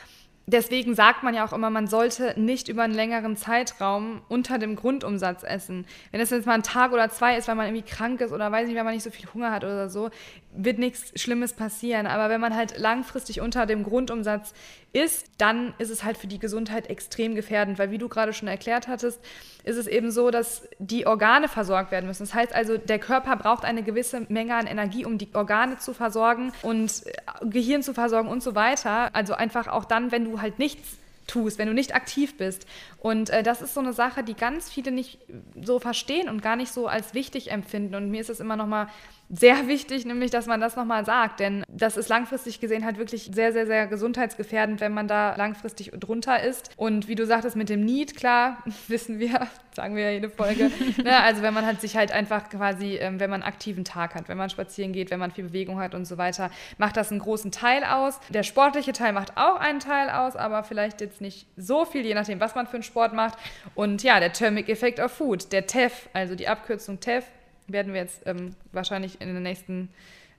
Deswegen 0.49 0.95
sagt 0.95 1.25
man 1.25 1.35
ja 1.35 1.45
auch 1.45 1.53
immer, 1.53 1.71
man 1.71 1.89
sollte 1.89 2.39
nicht 2.41 2.69
über 2.69 2.85
einen 2.85 2.95
längeren 2.95 3.37
Zeitraum 3.37 4.23
unter 4.29 4.59
dem 4.59 4.77
Grundumsatz 4.77 5.43
essen. 5.43 5.87
Wenn 6.13 6.21
es 6.21 6.31
jetzt 6.31 6.47
mal 6.47 6.55
ein 6.55 6.63
Tag 6.63 6.93
oder 6.93 7.11
zwei 7.11 7.37
ist, 7.37 7.49
weil 7.49 7.57
man 7.57 7.67
irgendwie 7.67 7.91
krank 7.91 8.21
ist 8.21 8.31
oder 8.31 8.53
weiß 8.53 8.69
nicht, 8.69 8.77
wenn 8.77 8.85
man 8.85 8.95
nicht 8.95 9.03
so 9.03 9.11
viel 9.11 9.27
Hunger 9.35 9.51
hat 9.51 9.65
oder 9.65 9.89
so, 9.89 10.11
wird 10.57 10.79
nichts 10.79 11.21
Schlimmes 11.21 11.53
passieren. 11.53 12.07
Aber 12.07 12.29
wenn 12.31 12.41
man 12.41 12.55
halt 12.55 12.79
langfristig 12.79 13.41
unter 13.41 13.67
dem 13.67 13.83
Grundumsatz 13.85 14.55
ist, 14.93 15.27
dann 15.39 15.75
ist 15.79 15.91
es 15.91 16.05
halt 16.05 16.17
für 16.17 16.27
die 16.27 16.39
Gesundheit 16.39 16.89
extrem 16.89 17.35
gefährdend, 17.35 17.79
weil 17.79 17.91
wie 17.91 17.99
du 17.99 18.09
gerade 18.09 18.33
schon 18.33 18.49
erklärt 18.49 18.89
hattest, 18.89 19.21
ist 19.65 19.77
es 19.77 19.87
eben 19.87 20.11
so, 20.11 20.31
dass 20.31 20.67
die 20.79 21.07
Organe 21.07 21.49
versorgt 21.49 21.91
werden 21.91 22.07
müssen. 22.07 22.23
Das 22.23 22.35
heißt 22.35 22.55
also, 22.55 22.79
der 22.79 22.99
Körper 22.99 23.37
braucht 23.37 23.65
eine 23.65 23.83
gewisse 23.83 24.27
Menge 24.29 24.55
an 24.55 24.67
Energie, 24.67 25.05
um 25.05 25.19
die 25.19 25.29
Organe 25.35 25.79
zu 25.79 25.93
versorgen 25.93 26.53
und 26.63 27.07
äh, 27.07 27.13
Gehirn 27.47 27.83
zu 27.83 27.93
versorgen 27.93 28.29
und 28.29 28.43
so 28.43 28.55
weiter. 28.55 29.15
Also 29.15 29.35
einfach 29.35 29.69
auch 29.69 29.85
dann, 29.85 30.13
wenn 30.13 30.25
du 30.25 30.41
halt 30.41 30.59
nichts 30.59 30.97
tust, 31.27 31.59
wenn 31.59 31.69
du 31.69 31.75
nicht 31.75 31.95
aktiv 31.95 32.37
bist. 32.37 32.67
Und 32.99 33.31
äh, 33.31 33.43
das 33.43 33.63
ist 33.63 33.75
so 33.75 33.81
eine 33.81 33.93
Sache, 33.93 34.23
die 34.23 34.35
ganz 34.35 34.71
viele 34.71 34.93
nicht 34.93 35.19
so 35.61 35.79
verstehen 35.79 36.29
und 36.29 36.43
gar 36.43 36.57
nicht 36.57 36.73
so 36.73 36.87
als 36.87 37.15
wichtig 37.15 37.51
empfinden. 37.51 37.95
Und 37.95 38.11
mir 38.11 38.21
ist 38.21 38.31
es 38.31 38.41
immer 38.41 38.57
noch 38.57 38.67
mal 38.67 38.89
sehr 39.29 39.67
wichtig, 39.67 40.05
nämlich, 40.05 40.31
dass 40.31 40.47
man 40.47 40.61
das 40.61 40.77
nochmal 40.77 41.05
sagt, 41.05 41.41
denn 41.41 41.65
das 41.69 41.97
ist 41.97 42.09
langfristig 42.09 42.61
gesehen 42.61 42.85
halt 42.85 42.99
wirklich 42.99 43.31
sehr, 43.33 43.53
sehr, 43.53 43.67
sehr 43.67 43.87
gesundheitsgefährdend, 43.87 44.81
wenn 44.81 44.95
man 44.95 45.09
da 45.09 45.35
langfristig 45.37 45.91
drunter 45.99 46.43
ist. 46.43 46.71
Und 46.77 47.09
wie 47.09 47.15
du 47.15 47.27
sagtest 47.27 47.57
mit 47.57 47.69
dem 47.69 47.85
Need, 47.85 48.17
klar, 48.17 48.63
wissen 48.89 49.19
wir, 49.19 49.49
sagen 49.73 49.97
wir 49.97 50.05
ja 50.05 50.11
jede 50.11 50.31
Folge, 50.31 50.71
ne, 51.03 51.21
also 51.23 51.43
wenn 51.43 51.55
man 51.55 51.67
halt 51.67 51.81
sich 51.81 51.97
halt 51.97 52.13
einfach 52.13 52.49
quasi, 52.49 52.97
ähm, 52.97 53.19
wenn 53.21 53.31
man 53.31 53.43
einen 53.43 53.53
aktiven 53.53 53.85
Tag 53.85 54.15
hat, 54.15 54.29
wenn 54.29 54.39
man 54.39 54.51
spazieren 54.51 54.93
geht, 54.93 55.11
wenn 55.11 55.21
man 55.21 55.31
viel 55.31 55.45
Bewegung 55.45 55.81
hat 55.81 55.95
und 55.95 56.05
so 56.05 56.19
weiter, 56.19 56.51
macht 56.79 56.97
das 56.97 57.11
einen 57.11 57.21
großen 57.21 57.51
Teil 57.51 57.85
aus. 57.85 58.21
Der 58.29 58.43
sportliche 58.43 58.93
Teil 58.93 59.13
macht 59.13 59.37
auch 59.37 59.57
einen 59.57 59.81
Teil 59.81 60.09
aus, 60.11 60.37
aber 60.37 60.63
vielleicht 60.63 61.01
jetzt 61.01 61.21
nicht 61.21 61.47
so 61.57 61.85
viel, 61.85 62.07
je 62.07 62.15
nachdem, 62.15 62.41
was 62.41 62.55
man 62.55 62.67
für 62.67 62.75
einen 62.75 62.83
Sport 62.83 63.13
macht. 63.13 63.39
Und 63.75 64.03
ja, 64.03 64.21
der 64.21 64.33
Thermic 64.33 64.69
Effect 64.69 65.01
of 65.01 65.13
Food, 65.13 65.53
der 65.53 65.67
TEF, 65.67 66.09
also 66.13 66.35
die 66.35 66.49
Abkürzung 66.49 67.01
TEF, 67.01 67.25
werden 67.69 67.93
wir 67.93 68.01
jetzt 68.01 68.23
ähm, 68.27 68.55
wahrscheinlich 68.73 69.21
in 69.21 69.33
den 69.33 69.43
nächsten, 69.43 69.89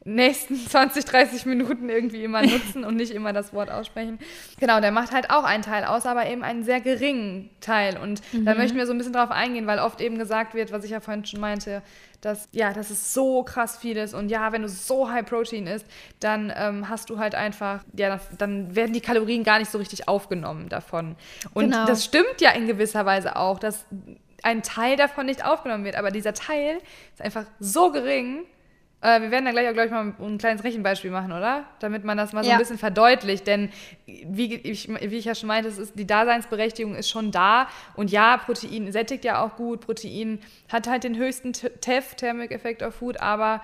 nächsten 0.04 0.56
20, 0.68 1.06
30 1.06 1.46
Minuten 1.46 1.90
irgendwie 1.90 2.24
immer 2.24 2.42
nutzen 2.42 2.84
und 2.84 2.96
nicht 2.96 3.12
immer 3.12 3.34
das 3.34 3.54
Wort 3.54 3.70
aussprechen. 3.70 4.20
Genau, 4.60 4.80
der 4.80 4.92
macht 4.92 5.12
halt 5.12 5.30
auch 5.30 5.44
einen 5.44 5.64
Teil 5.64 5.84
aus, 5.84 6.06
aber 6.06 6.28
eben 6.28 6.44
einen 6.44 6.64
sehr 6.64 6.82
geringen 6.82 7.50
Teil. 7.62 7.98
Und 7.98 8.22
mhm. 8.34 8.46
da 8.46 8.56
möchten 8.56 8.78
wir 8.78 8.86
so 8.86 8.94
ein 8.94 8.98
bisschen 8.98 9.14
drauf 9.14 9.32
eingehen, 9.32 9.68
weil 9.68 9.80
oft 9.80 10.02
eben 10.02 10.18
gesagt 10.18 10.54
wird, 10.54 10.72
was 10.72 10.84
ich 10.84 10.92
ja 10.92 11.00
vorhin 11.00 11.26
schon 11.26 11.40
meinte, 11.40 11.82
dass, 12.22 12.50
ja, 12.52 12.74
dass 12.74 12.90
es 12.90 13.14
so 13.14 13.44
krass 13.44 13.78
viel 13.78 13.98
ist 13.98 14.14
und 14.14 14.30
ja, 14.30 14.52
wenn 14.52 14.64
du 14.64 14.70
so 14.70 15.10
High 15.10 15.26
Protein 15.26 15.68
isst, 15.68 15.86
dann 16.20 16.52
ähm, 16.56 16.90
hast 16.90 17.10
du 17.10 17.20
halt 17.20 17.36
einfach, 17.36 17.84
ja, 17.96 18.20
dann 18.38 18.76
werden 18.76 18.94
die 18.94 19.02
Kalorien 19.02 19.44
gar 19.44 19.60
nicht 19.60 19.70
so 19.70 19.78
richtig 19.78 20.08
aufgenommen 20.08 20.68
davon. 20.70 21.16
Und 21.54 21.66
genau. 21.66 21.86
das 21.86 22.04
stimmt 22.04 22.42
ja 22.42 22.52
in 22.52 22.68
gewisser 22.68 23.06
Weise 23.06 23.36
auch, 23.36 23.60
dass 23.60 23.86
ein 24.44 24.63
Teil 24.63 24.96
davon 24.96 25.25
nicht 25.25 25.46
aufgenommen 25.46 25.84
wird. 25.84 25.96
Aber 25.96 26.12
dieser 26.12 26.34
Teil 26.34 26.79
ist 27.13 27.22
einfach 27.22 27.46
so 27.60 27.91
gering. 27.91 28.46
Äh, 29.01 29.22
wir 29.22 29.32
werden 29.32 29.46
dann 29.46 29.53
gleich 29.53 29.70
auch, 29.70 29.74
gleich 29.74 29.91
mal 29.91 30.13
ein 30.20 30.38
kleines 30.38 30.63
Rechenbeispiel 30.63 31.12
machen, 31.12 31.32
oder? 31.32 31.65
Damit 31.79 32.03
man 32.03 32.17
das 32.17 32.34
mal 32.34 32.44
so 32.44 32.50
ja. 32.50 32.56
ein 32.56 32.60
bisschen 32.60 32.77
verdeutlicht. 32.77 33.46
Denn 33.46 33.70
wie 34.06 34.56
ich, 34.56 34.89
wie 34.89 35.17
ich 35.17 35.25
ja 35.25 35.36
schon 35.36 35.48
meinte, 35.48 35.70
ist, 35.70 35.94
die 35.98 36.08
Daseinsberechtigung 36.08 36.96
ist 36.96 37.10
schon 37.10 37.32
da. 37.32 37.67
Und 37.96 38.12
ja, 38.12 38.38
Protein 38.38 38.91
sättigt 38.91 39.24
ja 39.24 39.44
auch 39.44 39.56
gut. 39.56 39.82
Protein 39.82 40.39
hat 40.72 40.88
halt 40.88 41.03
den 41.03 41.15
höchsten 41.15 41.53
TEF, 41.53 42.15
Thermic 42.15 42.51
Effect 42.51 42.82
of 42.82 42.96
Food. 42.96 43.22
Aber 43.22 43.62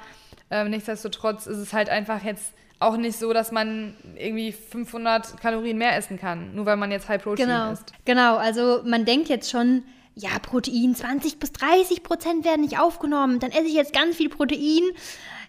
äh, 0.50 0.64
nichtsdestotrotz 0.66 1.48
ist 1.48 1.58
es 1.58 1.74
halt 1.74 1.90
einfach 1.90 2.24
jetzt 2.24 2.54
auch 2.80 2.98
nicht 2.98 3.18
so, 3.18 3.34
dass 3.34 3.52
man 3.52 3.96
irgendwie 4.16 4.52
500 4.52 5.40
Kalorien 5.42 5.78
mehr 5.78 5.96
essen 5.96 6.20
kann, 6.20 6.54
nur 6.54 6.66
weil 6.66 6.78
man 6.78 6.92
jetzt 6.92 7.08
High 7.08 7.22
Protein 7.24 7.48
genau. 7.48 7.72
isst. 7.72 7.94
Genau, 8.06 8.38
also 8.38 8.82
man 8.86 9.06
denkt 9.06 9.30
jetzt 9.30 9.50
schon, 9.50 9.84
ja, 10.16 10.38
Protein, 10.40 10.96
20 10.96 11.40
bis 11.40 11.52
30 11.54 12.04
Prozent 12.04 12.46
werden 12.46 12.62
nicht 12.62 12.80
aufgenommen, 12.80 13.40
dann 13.40 13.52
esse 13.52 13.68
ich 13.68 13.74
jetzt 13.74 13.94
ganz 13.94 14.16
viel 14.18 14.30
Protein. 14.30 14.84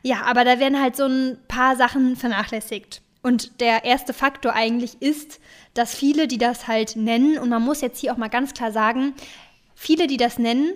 Ja, 0.02 0.22
aber 0.22 0.44
da 0.44 0.58
werden 0.58 0.80
halt 0.80 0.96
so 0.96 1.04
ein 1.04 1.38
paar 1.48 1.76
Sachen 1.76 2.16
vernachlässigt. 2.16 3.02
Und 3.22 3.60
der 3.60 3.84
erste 3.84 4.12
Faktor 4.12 4.52
eigentlich 4.52 5.00
ist, 5.00 5.40
dass 5.72 5.94
viele, 5.94 6.28
die 6.28 6.38
das 6.38 6.68
halt 6.68 6.94
nennen, 6.94 7.38
und 7.38 7.48
man 7.48 7.62
muss 7.62 7.80
jetzt 7.80 7.98
hier 7.98 8.12
auch 8.12 8.18
mal 8.18 8.28
ganz 8.28 8.52
klar 8.52 8.70
sagen, 8.70 9.14
viele, 9.74 10.06
die 10.06 10.18
das 10.18 10.38
nennen, 10.38 10.74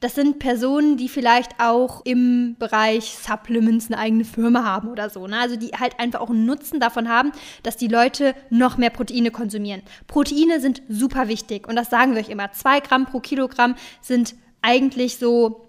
das 0.00 0.14
sind 0.14 0.38
Personen, 0.38 0.96
die 0.96 1.08
vielleicht 1.08 1.58
auch 1.58 2.04
im 2.04 2.56
Bereich 2.58 3.16
Supplements 3.16 3.86
eine 3.86 3.98
eigene 3.98 4.24
Firma 4.24 4.64
haben 4.64 4.88
oder 4.88 5.08
so. 5.08 5.26
Ne? 5.26 5.38
Also 5.38 5.56
die 5.56 5.68
halt 5.68 5.98
einfach 5.98 6.20
auch 6.20 6.30
einen 6.30 6.44
Nutzen 6.44 6.80
davon 6.80 7.08
haben, 7.08 7.32
dass 7.62 7.76
die 7.76 7.88
Leute 7.88 8.34
noch 8.50 8.76
mehr 8.76 8.90
Proteine 8.90 9.30
konsumieren. 9.30 9.82
Proteine 10.06 10.60
sind 10.60 10.82
super 10.88 11.28
wichtig 11.28 11.66
und 11.66 11.76
das 11.76 11.90
sagen 11.90 12.14
wir 12.14 12.20
euch 12.20 12.28
immer. 12.28 12.52
Zwei 12.52 12.80
Gramm 12.80 13.06
pro 13.06 13.20
Kilogramm 13.20 13.74
sind 14.02 14.34
eigentlich 14.60 15.16
so 15.16 15.65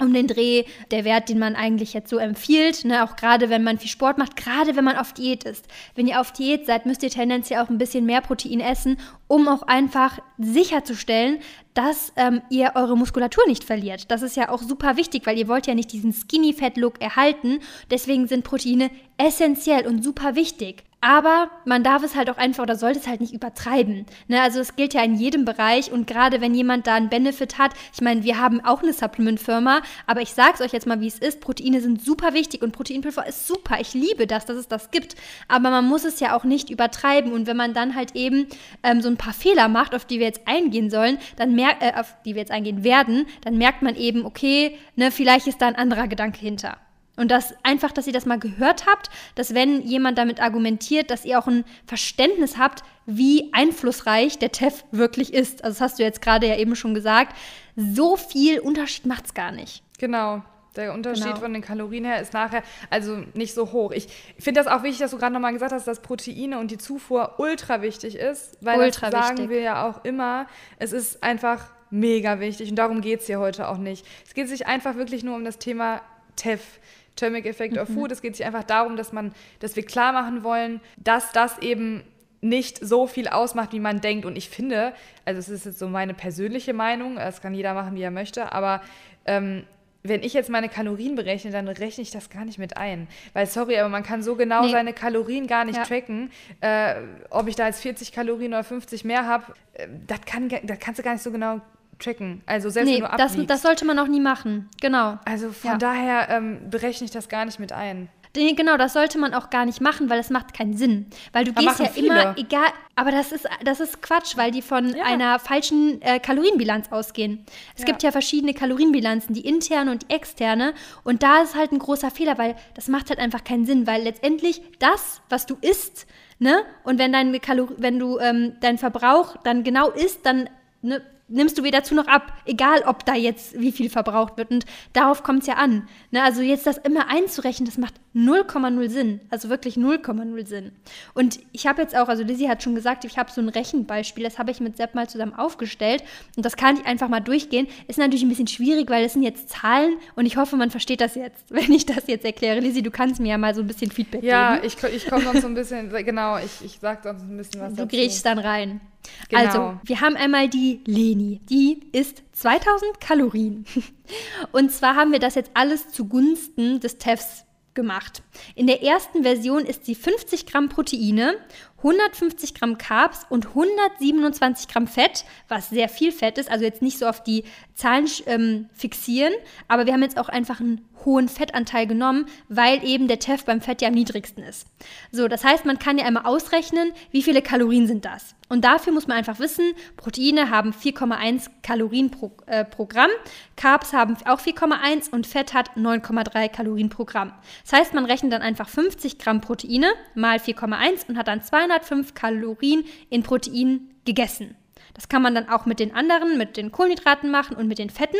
um 0.00 0.12
den 0.12 0.26
Dreh 0.26 0.64
der 0.90 1.04
Wert, 1.04 1.28
den 1.28 1.38
man 1.38 1.56
eigentlich 1.56 1.92
jetzt 1.92 2.10
so 2.10 2.18
empfiehlt, 2.18 2.84
ne, 2.84 3.04
auch 3.04 3.16
gerade 3.16 3.50
wenn 3.50 3.64
man 3.64 3.78
viel 3.78 3.90
Sport 3.90 4.18
macht, 4.18 4.36
gerade 4.36 4.76
wenn 4.76 4.84
man 4.84 4.96
auf 4.96 5.12
Diät 5.12 5.44
ist. 5.44 5.66
Wenn 5.94 6.06
ihr 6.06 6.20
auf 6.20 6.32
Diät 6.32 6.66
seid, 6.66 6.86
müsst 6.86 7.02
ihr 7.02 7.10
tendenziell 7.10 7.60
auch 7.60 7.68
ein 7.68 7.78
bisschen 7.78 8.06
mehr 8.06 8.20
Protein 8.20 8.60
essen, 8.60 8.98
um 9.26 9.48
auch 9.48 9.62
einfach 9.62 10.18
sicherzustellen, 10.38 11.38
dass 11.74 12.12
ähm, 12.16 12.42
ihr 12.50 12.72
eure 12.74 12.96
Muskulatur 12.96 13.44
nicht 13.46 13.64
verliert. 13.64 14.10
Das 14.10 14.22
ist 14.22 14.36
ja 14.36 14.48
auch 14.48 14.62
super 14.62 14.96
wichtig, 14.96 15.26
weil 15.26 15.38
ihr 15.38 15.48
wollt 15.48 15.66
ja 15.66 15.74
nicht 15.74 15.92
diesen 15.92 16.12
Skinny-Fat-Look 16.12 17.00
erhalten. 17.00 17.60
Deswegen 17.90 18.26
sind 18.26 18.44
Proteine 18.44 18.90
essentiell 19.16 19.86
und 19.86 20.02
super 20.02 20.34
wichtig. 20.34 20.84
Aber 21.00 21.48
man 21.64 21.84
darf 21.84 22.02
es 22.02 22.16
halt 22.16 22.28
auch 22.28 22.38
einfach 22.38 22.64
oder 22.64 22.74
sollte 22.74 22.98
es 22.98 23.06
halt 23.06 23.20
nicht 23.20 23.32
übertreiben. 23.32 24.04
Ne? 24.26 24.42
Also 24.42 24.58
es 24.58 24.74
gilt 24.74 24.94
ja 24.94 25.02
in 25.04 25.14
jedem 25.14 25.44
Bereich 25.44 25.92
und 25.92 26.08
gerade 26.08 26.40
wenn 26.40 26.54
jemand 26.54 26.88
da 26.88 26.94
einen 26.94 27.08
Benefit 27.08 27.56
hat, 27.56 27.70
ich 27.94 28.00
meine, 28.00 28.24
wir 28.24 28.40
haben 28.40 28.64
auch 28.64 28.82
eine 28.82 28.92
Supplement-Firma, 28.92 29.82
aber 30.08 30.22
ich 30.22 30.30
sage 30.30 30.54
es 30.54 30.60
euch 30.60 30.72
jetzt 30.72 30.88
mal, 30.88 31.00
wie 31.00 31.06
es 31.06 31.20
ist. 31.20 31.40
Proteine 31.40 31.80
sind 31.80 32.02
super 32.02 32.34
wichtig 32.34 32.62
und 32.62 32.72
Proteinpulver 32.72 33.28
ist 33.28 33.46
super. 33.46 33.78
Ich 33.80 33.94
liebe 33.94 34.26
das, 34.26 34.44
dass 34.44 34.56
es 34.56 34.66
das 34.66 34.90
gibt. 34.90 35.14
Aber 35.46 35.70
man 35.70 35.86
muss 35.86 36.04
es 36.04 36.18
ja 36.18 36.36
auch 36.36 36.42
nicht 36.42 36.68
übertreiben 36.68 37.32
und 37.32 37.46
wenn 37.46 37.56
man 37.56 37.74
dann 37.74 37.94
halt 37.94 38.16
eben 38.16 38.48
ähm, 38.82 39.00
so 39.00 39.08
ein 39.08 39.16
paar 39.16 39.34
Fehler 39.34 39.68
macht, 39.68 39.94
auf 39.94 40.04
die 40.04 40.18
wir 40.18 40.26
jetzt 40.26 40.48
eingehen 40.48 40.90
sollen, 40.90 41.18
dann 41.36 41.54
merkt, 41.54 41.80
äh, 41.80 41.92
auf 41.94 42.16
die 42.24 42.34
wir 42.34 42.40
jetzt 42.40 42.50
eingehen 42.50 42.82
werden, 42.82 43.26
dann 43.42 43.56
merkt 43.56 43.82
man 43.82 43.94
eben, 43.94 44.26
okay, 44.26 44.76
ne, 44.96 45.12
vielleicht 45.12 45.46
ist 45.46 45.62
da 45.62 45.68
ein 45.68 45.76
anderer 45.76 46.08
Gedanke 46.08 46.40
hinter. 46.40 46.76
Und 47.18 47.30
das 47.30 47.54
einfach, 47.64 47.92
dass 47.92 48.06
ihr 48.06 48.12
das 48.12 48.26
mal 48.26 48.38
gehört 48.38 48.86
habt, 48.86 49.10
dass 49.34 49.52
wenn 49.52 49.82
jemand 49.82 50.16
damit 50.18 50.40
argumentiert, 50.40 51.10
dass 51.10 51.24
ihr 51.24 51.38
auch 51.38 51.48
ein 51.48 51.64
Verständnis 51.86 52.56
habt, 52.56 52.84
wie 53.06 53.52
einflussreich 53.52 54.38
der 54.38 54.52
TEF 54.52 54.84
wirklich 54.92 55.34
ist. 55.34 55.64
Also 55.64 55.74
das 55.74 55.80
hast 55.80 55.98
du 55.98 56.04
jetzt 56.04 56.22
gerade 56.22 56.46
ja 56.46 56.56
eben 56.56 56.76
schon 56.76 56.94
gesagt. 56.94 57.36
So 57.74 58.16
viel 58.16 58.60
Unterschied 58.60 59.06
macht 59.06 59.26
es 59.26 59.34
gar 59.34 59.50
nicht. 59.50 59.82
Genau. 59.98 60.42
Der 60.76 60.94
Unterschied 60.94 61.24
genau. 61.24 61.40
von 61.40 61.52
den 61.52 61.62
Kalorien 61.62 62.04
her 62.04 62.20
ist 62.20 62.32
nachher 62.32 62.62
also 62.88 63.24
nicht 63.34 63.52
so 63.52 63.72
hoch. 63.72 63.90
Ich 63.90 64.06
finde 64.38 64.62
das 64.62 64.68
auch 64.68 64.84
wichtig, 64.84 65.00
dass 65.00 65.10
du 65.10 65.18
gerade 65.18 65.32
nochmal 65.32 65.52
gesagt 65.52 65.72
hast, 65.72 65.88
dass 65.88 66.00
Proteine 66.00 66.60
und 66.60 66.70
die 66.70 66.78
Zufuhr 66.78 67.34
ultra 67.38 67.82
wichtig 67.82 68.14
ist, 68.14 68.56
weil 68.60 68.78
ultra 68.78 69.10
das 69.10 69.26
sagen 69.26 69.38
wichtig. 69.38 69.50
wir 69.50 69.60
ja 69.60 69.88
auch 69.88 70.04
immer. 70.04 70.46
Es 70.78 70.92
ist 70.92 71.20
einfach 71.22 71.72
mega 71.90 72.38
wichtig 72.38 72.70
und 72.70 72.76
darum 72.76 73.00
geht 73.00 73.20
es 73.20 73.26
hier 73.26 73.40
heute 73.40 73.66
auch 73.66 73.78
nicht. 73.78 74.06
Es 74.24 74.34
geht 74.34 74.48
sich 74.48 74.68
einfach 74.68 74.94
wirklich 74.94 75.24
nur 75.24 75.34
um 75.34 75.44
das 75.44 75.58
Thema 75.58 76.00
TEF. 76.36 76.78
Thermic 77.18 77.46
Effect 77.46 77.74
mhm. 77.74 77.80
of 77.80 77.88
Food. 77.88 78.12
Es 78.12 78.22
geht 78.22 78.36
sich 78.36 78.46
einfach 78.46 78.64
darum, 78.64 78.96
dass 78.96 79.12
man, 79.12 79.32
dass 79.60 79.76
wir 79.76 79.84
klar 79.84 80.12
machen 80.12 80.42
wollen, 80.42 80.80
dass 80.96 81.32
das 81.32 81.58
eben 81.58 82.02
nicht 82.40 82.78
so 82.78 83.06
viel 83.06 83.28
ausmacht, 83.28 83.72
wie 83.72 83.80
man 83.80 84.00
denkt. 84.00 84.24
Und 84.24 84.36
ich 84.36 84.48
finde, 84.48 84.92
also 85.24 85.38
es 85.38 85.48
ist 85.48 85.66
jetzt 85.66 85.78
so 85.78 85.88
meine 85.88 86.14
persönliche 86.14 86.72
Meinung, 86.72 87.16
das 87.16 87.40
kann 87.40 87.54
jeder 87.54 87.74
machen, 87.74 87.94
wie 87.96 88.02
er 88.02 88.10
möchte, 88.10 88.52
aber 88.52 88.80
ähm, 89.26 89.64
wenn 90.04 90.22
ich 90.22 90.32
jetzt 90.32 90.48
meine 90.48 90.68
Kalorien 90.68 91.16
berechne, 91.16 91.50
dann 91.50 91.68
rechne 91.68 92.02
ich 92.02 92.10
das 92.10 92.30
gar 92.30 92.44
nicht 92.44 92.58
mit 92.58 92.76
ein. 92.76 93.08
Weil, 93.32 93.46
sorry, 93.46 93.78
aber 93.78 93.88
man 93.88 94.04
kann 94.04 94.22
so 94.22 94.36
genau 94.36 94.62
nee. 94.62 94.70
seine 94.70 94.92
Kalorien 94.92 95.46
gar 95.46 95.64
nicht 95.64 95.76
ja. 95.76 95.84
tracken. 95.84 96.30
Äh, 96.60 96.94
ob 97.30 97.48
ich 97.48 97.56
da 97.56 97.66
jetzt 97.66 97.82
40 97.82 98.12
Kalorien 98.12 98.52
oder 98.52 98.64
50 98.64 99.04
mehr 99.04 99.26
habe, 99.26 99.52
äh, 99.74 99.88
das, 100.06 100.20
kann, 100.24 100.48
das 100.48 100.78
kannst 100.78 101.00
du 101.00 101.02
gar 101.02 101.12
nicht 101.12 101.22
so 101.22 101.32
genau 101.32 101.60
tracken. 101.98 102.42
Also 102.46 102.70
selbst 102.70 102.88
nee, 102.88 103.02
wenn 103.02 103.10
du 103.10 103.16
das, 103.16 103.36
das 103.46 103.62
sollte 103.62 103.84
man 103.84 103.98
auch 103.98 104.08
nie 104.08 104.20
machen. 104.20 104.68
Genau. 104.80 105.18
Also 105.24 105.50
von 105.50 105.72
ja. 105.72 105.76
daher 105.78 106.28
ähm, 106.30 106.70
berechne 106.70 107.04
ich 107.04 107.10
das 107.10 107.28
gar 107.28 107.44
nicht 107.44 107.58
mit 107.58 107.72
ein. 107.72 108.08
Nee, 108.36 108.52
genau, 108.52 108.76
das 108.76 108.92
sollte 108.92 109.18
man 109.18 109.34
auch 109.34 109.50
gar 109.50 109.64
nicht 109.64 109.80
machen, 109.80 110.10
weil 110.10 110.18
das 110.18 110.30
macht 110.30 110.54
keinen 110.54 110.76
Sinn. 110.76 111.06
Weil 111.32 111.44
du 111.44 111.50
aber 111.50 111.60
gehst 111.62 111.80
ja 111.80 111.86
viele. 111.86 112.06
immer, 112.08 112.38
egal, 112.38 112.68
aber 112.94 113.10
das 113.10 113.32
ist, 113.32 113.48
das 113.64 113.80
ist 113.80 114.02
Quatsch, 114.02 114.36
weil 114.36 114.50
die 114.50 114.62
von 114.62 114.94
ja. 114.94 115.04
einer 115.04 115.38
falschen 115.38 116.00
äh, 116.02 116.20
Kalorienbilanz 116.20 116.92
ausgehen. 116.92 117.44
Es 117.74 117.80
ja. 117.80 117.86
gibt 117.86 118.02
ja 118.02 118.12
verschiedene 118.12 118.54
Kalorienbilanzen, 118.54 119.34
die 119.34 119.40
interne 119.40 119.90
und 119.90 120.02
die 120.02 120.14
externe. 120.14 120.74
Und 121.04 121.22
da 121.22 121.42
ist 121.42 121.56
halt 121.56 121.72
ein 121.72 121.78
großer 121.78 122.10
Fehler, 122.10 122.38
weil 122.38 122.54
das 122.74 122.88
macht 122.88 123.08
halt 123.08 123.18
einfach 123.18 123.44
keinen 123.44 123.66
Sinn, 123.66 123.86
weil 123.86 124.02
letztendlich 124.02 124.62
das, 124.78 125.20
was 125.28 125.46
du 125.46 125.56
isst, 125.60 126.06
ne, 126.38 126.62
und 126.84 126.98
wenn 126.98 127.12
dein 127.12 127.40
Kalor 127.40 127.68
wenn 127.78 127.98
du 127.98 128.18
ähm, 128.18 128.52
dein 128.60 128.78
Verbrauch 128.78 129.36
dann 129.42 129.64
genau 129.64 129.90
isst, 129.90 130.24
dann 130.24 130.48
ne, 130.82 131.02
nimmst 131.28 131.58
du 131.58 131.62
wieder 131.62 131.78
dazu 131.78 131.94
noch 131.94 132.06
ab, 132.06 132.32
egal 132.46 132.82
ob 132.86 133.04
da 133.04 133.14
jetzt 133.14 133.58
wie 133.60 133.72
viel 133.72 133.90
verbraucht 133.90 134.36
wird. 134.36 134.50
Und 134.50 134.64
darauf 134.92 135.22
kommt 135.22 135.42
es 135.42 135.46
ja 135.46 135.54
an. 135.54 135.88
Ne? 136.10 136.22
Also 136.22 136.42
jetzt 136.42 136.66
das 136.66 136.78
immer 136.78 137.08
einzurechnen, 137.08 137.66
das 137.66 137.78
macht 137.78 137.94
0,0 138.18 138.88
Sinn. 138.88 139.20
Also 139.30 139.48
wirklich 139.48 139.76
0,0 139.76 140.46
Sinn. 140.46 140.72
Und 141.14 141.38
ich 141.52 141.66
habe 141.66 141.80
jetzt 141.80 141.96
auch, 141.96 142.08
also 142.08 142.24
Lizzie 142.24 142.48
hat 142.48 142.62
schon 142.62 142.74
gesagt, 142.74 143.04
ich 143.04 143.16
habe 143.16 143.30
so 143.30 143.40
ein 143.40 143.48
Rechenbeispiel, 143.48 144.24
das 144.24 144.38
habe 144.38 144.50
ich 144.50 144.60
mit 144.60 144.76
Sepp 144.76 144.94
mal 144.94 145.08
zusammen 145.08 145.34
aufgestellt. 145.34 146.02
Und 146.36 146.44
das 146.44 146.56
kann 146.56 146.76
ich 146.76 146.86
einfach 146.86 147.08
mal 147.08 147.20
durchgehen. 147.20 147.68
Ist 147.86 147.98
natürlich 147.98 148.22
ein 148.22 148.28
bisschen 148.28 148.48
schwierig, 148.48 148.90
weil 148.90 149.04
es 149.04 149.12
sind 149.12 149.22
jetzt 149.22 149.48
Zahlen 149.48 149.96
und 150.16 150.26
ich 150.26 150.36
hoffe, 150.36 150.56
man 150.56 150.70
versteht 150.70 151.00
das 151.00 151.14
jetzt, 151.14 151.44
wenn 151.50 151.72
ich 151.72 151.86
das 151.86 152.08
jetzt 152.08 152.24
erkläre. 152.24 152.60
Lizzie, 152.60 152.82
du 152.82 152.90
kannst 152.90 153.20
mir 153.20 153.28
ja 153.28 153.38
mal 153.38 153.54
so 153.54 153.60
ein 153.60 153.66
bisschen 153.66 153.90
Feedback 153.90 154.22
ja, 154.22 154.56
geben. 154.56 154.68
Ja, 154.82 154.88
ich, 154.88 154.96
ich 154.96 155.08
komme 155.08 155.24
sonst 155.24 155.42
so 155.42 155.46
ein 155.46 155.54
bisschen, 155.54 155.90
genau, 156.04 156.38
ich, 156.38 156.64
ich 156.64 156.78
sage 156.80 157.00
sonst 157.04 157.22
ein 157.22 157.36
bisschen 157.36 157.60
was 157.60 157.70
Du 157.70 157.84
dazu. 157.84 157.96
grätschst 157.96 158.26
dann 158.26 158.38
rein. 158.38 158.80
Genau. 159.28 159.42
Also, 159.42 159.80
wir 159.84 160.00
haben 160.00 160.16
einmal 160.16 160.48
die 160.48 160.80
Leni. 160.84 161.40
Die 161.48 161.80
isst 161.92 162.22
2000 162.32 163.00
Kalorien. 163.00 163.64
Und 164.52 164.72
zwar 164.72 164.96
haben 164.96 165.12
wir 165.12 165.18
das 165.18 165.34
jetzt 165.34 165.50
alles 165.54 165.90
zugunsten 165.90 166.80
des 166.80 166.98
TEFs 166.98 167.44
gemacht. 167.78 168.22
In 168.56 168.66
der 168.66 168.82
ersten 168.82 169.22
Version 169.22 169.64
isst 169.64 169.86
sie 169.86 169.94
50 169.94 170.46
Gramm 170.46 170.68
Proteine 170.68 171.36
150 171.78 172.54
Gramm 172.54 172.76
Carbs 172.76 173.26
und 173.28 173.48
127 173.48 174.68
Gramm 174.68 174.86
Fett, 174.86 175.24
was 175.48 175.70
sehr 175.70 175.88
viel 175.88 176.12
Fett 176.12 176.38
ist. 176.38 176.50
Also 176.50 176.64
jetzt 176.64 176.82
nicht 176.82 176.98
so 176.98 177.06
auf 177.06 177.22
die 177.22 177.44
Zahlen 177.74 178.08
ähm, 178.26 178.68
fixieren, 178.72 179.32
aber 179.68 179.86
wir 179.86 179.92
haben 179.92 180.02
jetzt 180.02 180.18
auch 180.18 180.28
einfach 180.28 180.60
einen 180.60 180.88
hohen 181.04 181.28
Fettanteil 181.28 181.86
genommen, 181.86 182.26
weil 182.48 182.84
eben 182.84 183.08
der 183.08 183.18
TEF 183.18 183.44
beim 183.44 183.60
Fett 183.60 183.82
ja 183.82 183.88
am 183.88 183.94
niedrigsten 183.94 184.42
ist. 184.42 184.66
So, 185.12 185.28
das 185.28 185.44
heißt, 185.44 185.64
man 185.64 185.78
kann 185.78 185.98
ja 185.98 186.04
einmal 186.04 186.26
ausrechnen, 186.26 186.92
wie 187.10 187.22
viele 187.22 187.42
Kalorien 187.42 187.86
sind 187.86 188.04
das. 188.04 188.34
Und 188.48 188.64
dafür 188.64 188.92
muss 188.92 189.06
man 189.06 189.18
einfach 189.18 189.38
wissen, 189.38 189.72
Proteine 189.96 190.50
haben 190.50 190.72
4,1 190.72 191.48
Kalorien 191.62 192.10
pro, 192.10 192.32
äh, 192.46 192.64
pro 192.64 192.86
Gramm, 192.86 193.10
Carbs 193.56 193.92
haben 193.92 194.16
auch 194.24 194.40
4,1 194.40 195.10
und 195.10 195.26
Fett 195.26 195.52
hat 195.52 195.76
9,3 195.76 196.48
Kalorien 196.48 196.88
pro 196.88 197.04
Gramm. 197.04 197.32
Das 197.64 197.78
heißt, 197.78 197.94
man 197.94 198.06
rechnet 198.06 198.32
dann 198.32 198.42
einfach 198.42 198.68
50 198.68 199.18
Gramm 199.18 199.40
Proteine 199.40 199.92
mal 200.14 200.38
4,1 200.38 201.08
und 201.08 201.18
hat 201.18 201.28
dann 201.28 201.42
205 201.68 202.14
Kalorien 202.14 202.84
in 203.10 203.22
Protein 203.22 203.90
gegessen. 204.04 204.56
Das 204.94 205.08
kann 205.08 205.22
man 205.22 205.34
dann 205.34 205.48
auch 205.48 205.64
mit 205.66 205.78
den 205.78 205.94
anderen, 205.94 206.38
mit 206.38 206.56
den 206.56 206.72
Kohlenhydraten 206.72 207.30
machen 207.30 207.56
und 207.56 207.68
mit 207.68 207.78
den 207.78 207.90
Fetten. 207.90 208.16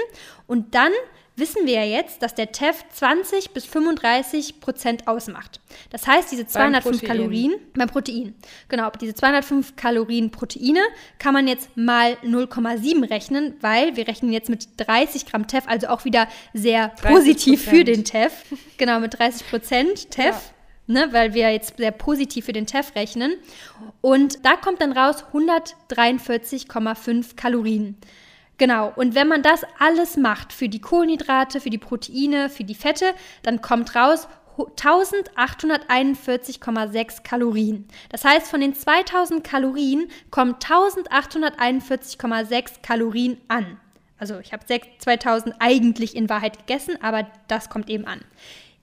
Und 0.46 0.74
dann 0.74 0.92
wissen 1.34 1.66
wir 1.66 1.74
ja 1.74 1.84
jetzt, 1.84 2.22
dass 2.22 2.34
der 2.34 2.52
TEF 2.52 2.84
20 2.92 3.50
bis 3.50 3.64
35 3.64 4.60
Prozent 4.60 5.08
ausmacht. 5.08 5.60
Das 5.90 6.06
heißt, 6.06 6.30
diese 6.30 6.46
205 6.46 7.00
beim 7.00 7.08
Kalorien 7.08 7.54
beim 7.74 7.88
Protein, 7.88 8.34
genau, 8.68 8.90
diese 9.00 9.14
205 9.14 9.76
Kalorien 9.76 10.30
Proteine 10.30 10.80
kann 11.18 11.34
man 11.34 11.48
jetzt 11.48 11.76
mal 11.76 12.14
0,7 12.24 13.08
rechnen, 13.08 13.54
weil 13.60 13.96
wir 13.96 14.06
rechnen 14.08 14.32
jetzt 14.32 14.48
mit 14.48 14.68
30 14.76 15.26
Gramm 15.26 15.46
TEF, 15.46 15.64
also 15.66 15.88
auch 15.88 16.04
wieder 16.04 16.28
sehr 16.54 16.88
positiv 16.88 17.64
für 17.64 17.84
den 17.84 18.04
TEF. 18.04 18.32
Genau, 18.76 19.00
mit 19.00 19.18
30 19.18 19.48
Prozent 19.48 20.10
TEF. 20.10 20.26
Ja. 20.26 20.40
Ne, 20.90 21.12
weil 21.12 21.34
wir 21.34 21.52
jetzt 21.52 21.76
sehr 21.76 21.92
positiv 21.92 22.46
für 22.46 22.54
den 22.54 22.66
TEF 22.66 22.94
rechnen. 22.96 23.34
Und 24.00 24.46
da 24.46 24.56
kommt 24.56 24.80
dann 24.80 24.92
raus 24.92 25.22
143,5 25.34 27.36
Kalorien. 27.36 27.98
Genau, 28.56 28.90
und 28.96 29.14
wenn 29.14 29.28
man 29.28 29.42
das 29.42 29.64
alles 29.78 30.16
macht 30.16 30.50
für 30.52 30.70
die 30.70 30.80
Kohlenhydrate, 30.80 31.60
für 31.60 31.68
die 31.68 31.76
Proteine, 31.76 32.48
für 32.48 32.64
die 32.64 32.74
Fette, 32.74 33.12
dann 33.42 33.60
kommt 33.60 33.94
raus 33.94 34.28
1841,6 34.56 37.22
Kalorien. 37.22 37.86
Das 38.08 38.24
heißt, 38.24 38.48
von 38.48 38.62
den 38.62 38.74
2000 38.74 39.44
Kalorien 39.44 40.08
kommen 40.30 40.54
1841,6 40.54 42.80
Kalorien 42.82 43.36
an. 43.46 43.78
Also 44.18 44.40
ich 44.40 44.52
habe 44.52 44.64
2000 44.66 45.54
eigentlich 45.60 46.16
in 46.16 46.28
Wahrheit 46.28 46.58
gegessen, 46.58 46.98
aber 47.02 47.28
das 47.46 47.70
kommt 47.70 47.88
eben 47.88 48.06
an. 48.06 48.20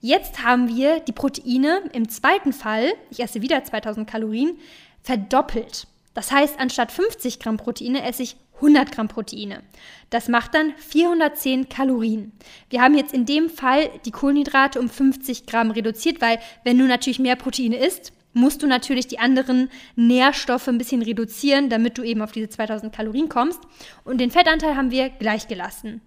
Jetzt 0.00 0.42
haben 0.44 0.68
wir 0.68 1.00
die 1.00 1.12
Proteine 1.12 1.82
im 1.92 2.08
zweiten 2.08 2.52
Fall, 2.52 2.92
ich 3.10 3.20
esse 3.20 3.42
wieder 3.42 3.64
2000 3.64 4.08
Kalorien, 4.08 4.58
verdoppelt. 5.02 5.86
Das 6.14 6.32
heißt, 6.32 6.58
anstatt 6.58 6.92
50 6.92 7.40
Gramm 7.40 7.56
Proteine 7.56 8.04
esse 8.04 8.22
ich 8.22 8.36
100 8.56 8.90
Gramm 8.92 9.08
Proteine. 9.08 9.62
Das 10.10 10.28
macht 10.28 10.54
dann 10.54 10.74
410 10.76 11.68
Kalorien. 11.68 12.32
Wir 12.70 12.82
haben 12.82 12.96
jetzt 12.96 13.12
in 13.12 13.26
dem 13.26 13.50
Fall 13.50 13.90
die 14.04 14.10
Kohlenhydrate 14.10 14.80
um 14.80 14.88
50 14.88 15.46
Gramm 15.46 15.70
reduziert, 15.70 16.20
weil 16.20 16.38
wenn 16.64 16.78
du 16.78 16.86
natürlich 16.86 17.18
mehr 17.18 17.36
Proteine 17.36 17.76
isst, 17.76 18.12
musst 18.32 18.62
du 18.62 18.66
natürlich 18.66 19.06
die 19.08 19.18
anderen 19.18 19.70
Nährstoffe 19.94 20.68
ein 20.68 20.78
bisschen 20.78 21.02
reduzieren, 21.02 21.70
damit 21.70 21.98
du 21.98 22.02
eben 22.02 22.22
auf 22.22 22.32
diese 22.32 22.48
2000 22.48 22.94
Kalorien 22.94 23.28
kommst. 23.28 23.60
Und 24.04 24.18
den 24.18 24.30
Fettanteil 24.30 24.76
haben 24.76 24.90
wir 24.90 25.08
gleich 25.08 25.48
gelassen. 25.48 26.02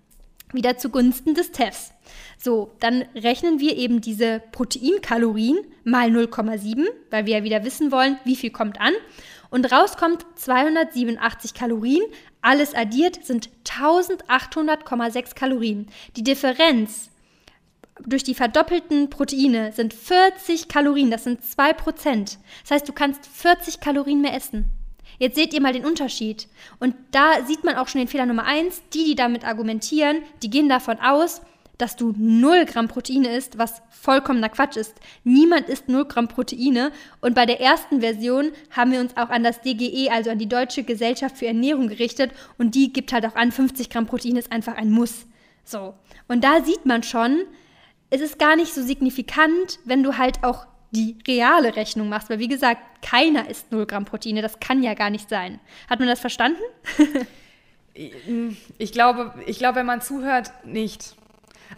Wieder 0.51 0.77
zugunsten 0.77 1.35
des 1.35 1.51
TEFs. 1.51 1.93
So, 2.37 2.71
dann 2.79 3.03
rechnen 3.15 3.59
wir 3.59 3.77
eben 3.77 4.01
diese 4.01 4.41
Proteinkalorien 4.51 5.59
mal 5.83 6.09
0,7, 6.09 6.87
weil 7.11 7.25
wir 7.25 7.37
ja 7.37 7.43
wieder 7.43 7.63
wissen 7.65 7.91
wollen, 7.91 8.17
wie 8.23 8.35
viel 8.35 8.49
kommt 8.49 8.81
an. 8.81 8.93
Und 9.51 9.71
rauskommt 9.71 10.25
287 10.35 11.53
Kalorien. 11.53 12.03
Alles 12.41 12.73
addiert 12.73 13.25
sind 13.25 13.49
1800,6 13.65 15.35
Kalorien. 15.35 15.87
Die 16.15 16.23
Differenz 16.23 17.09
durch 18.05 18.23
die 18.23 18.35
verdoppelten 18.35 19.09
Proteine 19.09 19.71
sind 19.73 19.93
40 19.93 20.67
Kalorien. 20.67 21.11
Das 21.11 21.23
sind 21.25 21.41
2%. 21.41 22.37
Das 22.61 22.71
heißt, 22.71 22.87
du 22.87 22.93
kannst 22.93 23.25
40 23.27 23.79
Kalorien 23.79 24.21
mehr 24.21 24.35
essen. 24.35 24.69
Jetzt 25.17 25.35
seht 25.35 25.53
ihr 25.53 25.61
mal 25.61 25.73
den 25.73 25.85
Unterschied. 25.85 26.47
Und 26.79 26.95
da 27.11 27.43
sieht 27.45 27.63
man 27.63 27.75
auch 27.75 27.87
schon 27.87 27.99
den 27.99 28.07
Fehler 28.07 28.25
Nummer 28.25 28.45
1. 28.45 28.83
Die, 28.93 29.03
die 29.03 29.15
damit 29.15 29.45
argumentieren, 29.45 30.17
die 30.43 30.49
gehen 30.49 30.69
davon 30.69 30.99
aus, 30.99 31.41
dass 31.79 31.95
du 31.95 32.13
0 32.17 32.65
Gramm 32.65 32.89
Proteine 32.89 33.35
isst, 33.35 33.57
was 33.57 33.81
vollkommener 33.89 34.49
Quatsch 34.49 34.75
ist. 34.75 34.95
Niemand 35.23 35.69
isst 35.69 35.87
0 35.87 36.05
Gramm 36.05 36.27
Proteine. 36.27 36.91
Und 37.21 37.35
bei 37.35 37.45
der 37.45 37.61
ersten 37.61 38.01
Version 38.01 38.51
haben 38.69 38.91
wir 38.91 38.99
uns 38.99 39.15
auch 39.15 39.29
an 39.29 39.43
das 39.43 39.61
DGE, 39.61 40.09
also 40.11 40.29
an 40.29 40.39
die 40.39 40.49
Deutsche 40.49 40.83
Gesellschaft 40.83 41.37
für 41.37 41.47
Ernährung 41.47 41.87
gerichtet. 41.87 42.31
Und 42.57 42.75
die 42.75 42.91
gibt 42.91 43.13
halt 43.13 43.25
auch 43.25 43.35
an, 43.35 43.51
50 43.51 43.89
Gramm 43.89 44.07
Protein 44.07 44.35
ist 44.35 44.51
einfach 44.51 44.75
ein 44.75 44.91
Muss. 44.91 45.25
So. 45.63 45.93
Und 46.27 46.43
da 46.43 46.63
sieht 46.63 46.85
man 46.85 47.01
schon, 47.01 47.45
es 48.09 48.19
ist 48.21 48.39
gar 48.39 48.57
nicht 48.57 48.73
so 48.73 48.81
signifikant, 48.81 49.79
wenn 49.85 50.03
du 50.03 50.17
halt 50.17 50.43
auch 50.43 50.67
die 50.91 51.17
reale 51.27 51.75
Rechnung 51.75 52.09
machst. 52.09 52.29
Weil 52.29 52.39
wie 52.39 52.47
gesagt, 52.47 52.81
keiner 53.01 53.49
isst 53.49 53.71
0 53.71 53.85
Gramm 53.85 54.05
Proteine. 54.05 54.41
Das 54.41 54.59
kann 54.59 54.83
ja 54.83 54.93
gar 54.93 55.09
nicht 55.09 55.29
sein. 55.29 55.59
Hat 55.89 55.99
man 55.99 56.07
das 56.07 56.19
verstanden? 56.19 56.61
ich 58.77 58.91
glaube, 58.91 59.33
ich 59.45 59.59
glaube, 59.59 59.77
wenn 59.77 59.85
man 59.85 60.01
zuhört, 60.01 60.51
nicht. 60.63 61.15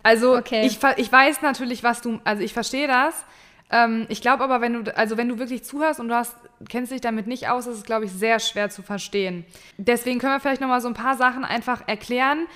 Also 0.04 0.38
okay. 0.38 0.65
ich, 0.65 0.80
ich 0.97 1.12
weiß 1.12 1.41
natürlich, 1.41 1.84
was 1.84 2.02
du, 2.02 2.19
also 2.24 2.43
ich 2.43 2.54
verstehe 2.54 2.88
das. 2.88 3.26
Ähm, 3.71 4.06
ich 4.10 4.21
glaube 4.21 4.43
aber, 4.43 4.62
wenn 4.62 4.84
du, 4.84 4.97
also 4.97 5.17
wenn 5.17 5.30
du 5.30 5.39
wirklich 5.39 5.63
zuhörst 5.63 6.00
und 6.00 6.10
du 6.10 6.15
hast, 6.15 6.36
kennst 6.69 6.91
dich 6.91 7.02
damit 7.02 7.28
nicht 7.28 7.47
aus, 7.50 7.67
ist 7.67 7.78
es, 7.78 7.84
glaube 7.84 8.06
ich, 8.06 8.12
sehr 8.12 8.39
schwer 8.39 8.69
zu 8.69 8.84
verstehen. 8.84 9.45
Deswegen 9.78 10.19
können 10.19 10.34
wir 10.34 10.39
vielleicht 10.39 10.62
nochmal 10.62 10.82
so 10.82 10.88
ein 10.88 10.93
paar 10.93 11.15
Sachen 11.15 11.45
einfach 11.45 11.88
erklären, 11.88 12.47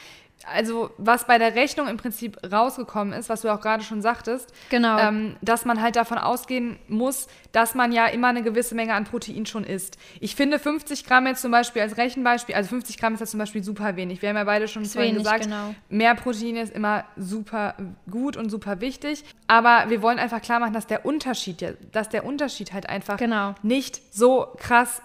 also 0.54 0.92
was 0.98 1.26
bei 1.26 1.38
der 1.38 1.56
Rechnung 1.56 1.88
im 1.88 1.98
Prinzip 1.98 2.38
rausgekommen 2.52 3.14
ist, 3.14 3.30
was 3.30 3.42
du 3.42 3.54
auch 3.54 3.62
gerade 3.62 3.84
schon 3.84 4.02
sagtest, 4.02 4.54
genau. 4.70 4.98
ähm, 5.00 5.36
dass 5.42 5.66
man 5.66 5.82
halt 5.82 5.96
davon 5.96 6.18
ausgehen 6.18 6.78
muss, 6.88 7.28
dass 7.52 7.76
man 7.76 7.92
ja 7.92 8.08
immer 8.08 8.28
eine 8.28 8.44
gewisse 8.44 8.76
Menge 8.76 8.94
an 8.94 9.06
Protein 9.06 9.46
schon 9.46 9.64
isst. 9.64 9.98
Ich 10.20 10.36
finde 10.36 10.60
50 10.60 11.06
Gramm 11.06 11.28
jetzt 11.28 11.42
zum 11.42 11.52
Beispiel 11.52 11.82
als 11.82 11.98
Rechenbeispiel, 11.98 12.56
also 12.56 12.70
50 12.70 12.98
Gramm 12.98 13.14
ist 13.14 13.22
das 13.22 13.32
zum 13.32 13.40
Beispiel 13.40 13.64
super 13.64 13.96
wenig. 13.96 14.22
Wir 14.22 14.30
haben 14.30 14.38
ja 14.38 14.44
beide 14.44 14.68
schon 14.68 14.86
vorhin 14.86 15.12
wenig, 15.12 15.24
gesagt, 15.24 15.44
genau. 15.44 15.74
mehr 15.90 16.16
Protein 16.16 16.58
ist 16.58 16.74
immer 16.74 17.06
super 17.16 17.76
gut 18.10 18.38
und 18.38 18.50
super 18.50 18.82
wichtig. 18.82 19.24
Aber 19.48 19.86
wir 19.90 20.02
wollen 20.02 20.20
einfach 20.20 20.42
klar 20.42 20.60
machen, 20.60 20.74
dass 20.74 20.88
der 20.88 21.06
Unterschied, 21.06 21.76
dass 21.92 22.10
der 22.10 22.26
Unterschied 22.26 22.74
halt 22.74 22.90
einfach 22.90 23.18
genau. 23.18 23.56
nicht 23.64 24.02
so 24.14 24.48
krass 24.58 25.02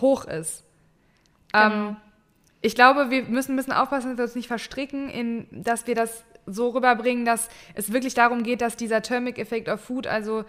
hoch 0.00 0.24
ist. 0.24 0.64
Genau. 1.52 1.88
Ähm, 1.88 1.96
ich 2.62 2.74
glaube, 2.74 3.10
wir 3.10 3.24
müssen 3.24 3.52
ein 3.52 3.56
bisschen 3.56 3.72
aufpassen, 3.72 4.10
dass 4.10 4.18
wir 4.18 4.24
uns 4.24 4.34
nicht 4.34 4.48
verstricken, 4.48 5.08
in, 5.08 5.46
dass 5.50 5.86
wir 5.86 5.94
das 5.94 6.24
so 6.46 6.70
rüberbringen, 6.70 7.24
dass 7.24 7.48
es 7.74 7.92
wirklich 7.92 8.14
darum 8.14 8.42
geht, 8.42 8.60
dass 8.60 8.76
dieser 8.76 9.02
Thermic 9.02 9.38
Effect 9.38 9.68
of 9.68 9.80
Food, 9.80 10.06
also 10.06 10.44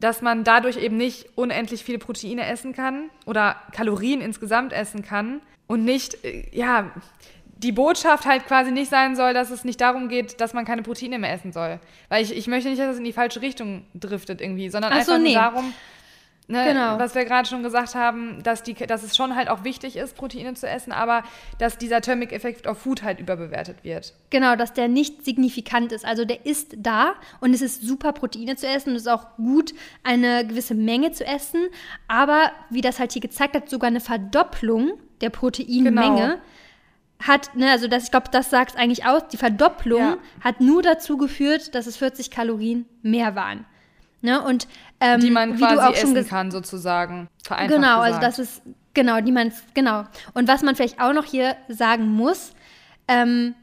dass 0.00 0.22
man 0.22 0.44
dadurch 0.44 0.76
eben 0.76 0.96
nicht 0.96 1.26
unendlich 1.36 1.84
viele 1.84 1.98
Proteine 1.98 2.46
essen 2.46 2.72
kann 2.72 3.10
oder 3.26 3.56
Kalorien 3.72 4.20
insgesamt 4.20 4.72
essen 4.72 5.02
kann 5.02 5.40
und 5.66 5.84
nicht, 5.84 6.24
äh, 6.24 6.48
ja, 6.52 6.90
die 7.56 7.72
Botschaft 7.72 8.26
halt 8.26 8.46
quasi 8.46 8.70
nicht 8.70 8.90
sein 8.90 9.16
soll, 9.16 9.32
dass 9.32 9.50
es 9.50 9.64
nicht 9.64 9.80
darum 9.80 10.08
geht, 10.08 10.40
dass 10.40 10.52
man 10.52 10.64
keine 10.64 10.82
Proteine 10.82 11.18
mehr 11.18 11.32
essen 11.32 11.52
soll. 11.52 11.80
Weil 12.08 12.22
ich, 12.22 12.36
ich 12.36 12.46
möchte 12.46 12.68
nicht, 12.68 12.80
dass 12.80 12.92
es 12.92 12.98
in 12.98 13.04
die 13.04 13.12
falsche 13.12 13.40
Richtung 13.40 13.86
driftet 13.94 14.40
irgendwie, 14.40 14.68
sondern 14.68 14.92
so, 14.92 14.98
einfach 14.98 15.18
nee. 15.18 15.32
nur 15.32 15.42
darum, 15.42 15.74
Ne, 16.46 16.62
genau. 16.68 16.98
was 16.98 17.14
wir 17.14 17.24
gerade 17.24 17.48
schon 17.48 17.62
gesagt 17.62 17.94
haben, 17.94 18.42
dass, 18.42 18.62
die, 18.62 18.74
dass 18.74 19.02
es 19.02 19.16
schon 19.16 19.34
halt 19.34 19.48
auch 19.48 19.64
wichtig 19.64 19.96
ist, 19.96 20.14
Proteine 20.14 20.52
zu 20.52 20.68
essen, 20.68 20.92
aber 20.92 21.22
dass 21.56 21.78
dieser 21.78 22.02
Thermic 22.02 22.32
Effect 22.32 22.66
of 22.66 22.76
Food 22.76 23.02
halt 23.02 23.18
überbewertet 23.18 23.82
wird. 23.82 24.12
Genau, 24.28 24.54
dass 24.54 24.74
der 24.74 24.88
nicht 24.88 25.24
signifikant 25.24 25.90
ist. 25.90 26.04
Also 26.04 26.26
der 26.26 26.44
ist 26.44 26.74
da 26.76 27.14
und 27.40 27.54
es 27.54 27.62
ist 27.62 27.80
super, 27.80 28.12
Proteine 28.12 28.56
zu 28.56 28.66
essen 28.66 28.90
und 28.90 28.96
es 28.96 29.02
ist 29.02 29.08
auch 29.08 29.36
gut, 29.36 29.72
eine 30.02 30.46
gewisse 30.46 30.74
Menge 30.74 31.12
zu 31.12 31.24
essen, 31.24 31.68
aber 32.08 32.52
wie 32.68 32.82
das 32.82 32.98
halt 32.98 33.12
hier 33.12 33.22
gezeigt 33.22 33.54
hat, 33.54 33.70
sogar 33.70 33.88
eine 33.88 34.00
Verdopplung 34.00 34.98
der 35.22 35.30
Proteinmenge. 35.30 36.20
Genau 36.20 36.38
hat, 37.26 37.54
ne, 37.54 37.70
also 37.70 37.88
das, 37.88 38.04
ich 38.04 38.10
glaube, 38.10 38.28
das 38.30 38.50
sagt 38.50 38.72
es 38.72 38.76
eigentlich 38.76 39.06
aus, 39.06 39.28
die 39.28 39.36
Verdopplung 39.36 40.00
ja. 40.00 40.18
hat 40.40 40.60
nur 40.60 40.82
dazu 40.82 41.16
geführt, 41.16 41.74
dass 41.74 41.86
es 41.86 41.96
40 41.96 42.30
Kalorien 42.30 42.86
mehr 43.02 43.34
waren. 43.34 43.64
Ne? 44.24 44.42
Und, 44.42 44.66
ähm, 45.00 45.20
die 45.20 45.30
man 45.30 45.58
quasi 45.58 45.78
auch 45.80 45.92
essen 45.92 46.26
kann, 46.26 46.50
sozusagen. 46.50 47.28
Vereinfacht 47.44 47.76
genau, 47.76 48.00
also 48.00 48.18
gesagt. 48.18 48.24
also 48.24 48.42
das 48.42 48.48
ist, 48.48 48.62
genau, 48.94 49.20
die 49.20 49.32
man, 49.32 49.52
genau. 49.74 50.04
Und 50.32 50.48
was 50.48 50.62
man 50.62 50.74
vielleicht 50.74 50.98
auch 50.98 51.12
noch 51.12 51.26
hier 51.26 51.56
sagen 51.68 52.08
muss, 52.08 52.54
ähm, 53.06 53.54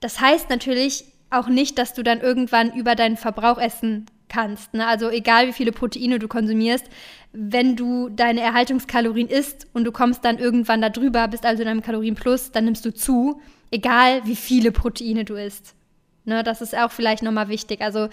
das 0.00 0.20
heißt 0.20 0.50
natürlich 0.50 1.04
auch 1.30 1.46
nicht, 1.46 1.78
dass 1.78 1.94
du 1.94 2.02
dann 2.02 2.20
irgendwann 2.20 2.72
über 2.72 2.96
deinen 2.96 3.16
Verbrauch 3.16 3.58
essen 3.58 4.06
kannst. 4.28 4.74
Ne? 4.74 4.88
Also 4.88 5.08
egal 5.08 5.46
wie 5.46 5.52
viele 5.52 5.70
Proteine 5.70 6.18
du 6.18 6.26
konsumierst, 6.26 6.86
wenn 7.32 7.76
du 7.76 8.08
deine 8.08 8.40
Erhaltungskalorien 8.40 9.28
isst 9.28 9.68
und 9.72 9.84
du 9.84 9.92
kommst 9.92 10.24
dann 10.24 10.38
irgendwann 10.38 10.82
da 10.82 10.88
drüber, 10.88 11.28
bist 11.28 11.46
also 11.46 11.62
in 11.62 11.68
einem 11.68 11.82
Kalorienplus, 11.82 12.50
dann 12.50 12.64
nimmst 12.64 12.84
du 12.84 12.92
zu, 12.92 13.40
egal 13.70 14.22
wie 14.24 14.36
viele 14.36 14.72
Proteine 14.72 15.24
du 15.24 15.34
isst. 15.34 15.76
Ne, 16.24 16.42
das 16.42 16.60
ist 16.60 16.76
auch 16.76 16.90
vielleicht 16.90 17.22
nochmal 17.22 17.48
wichtig. 17.48 17.80
Also 17.80 18.08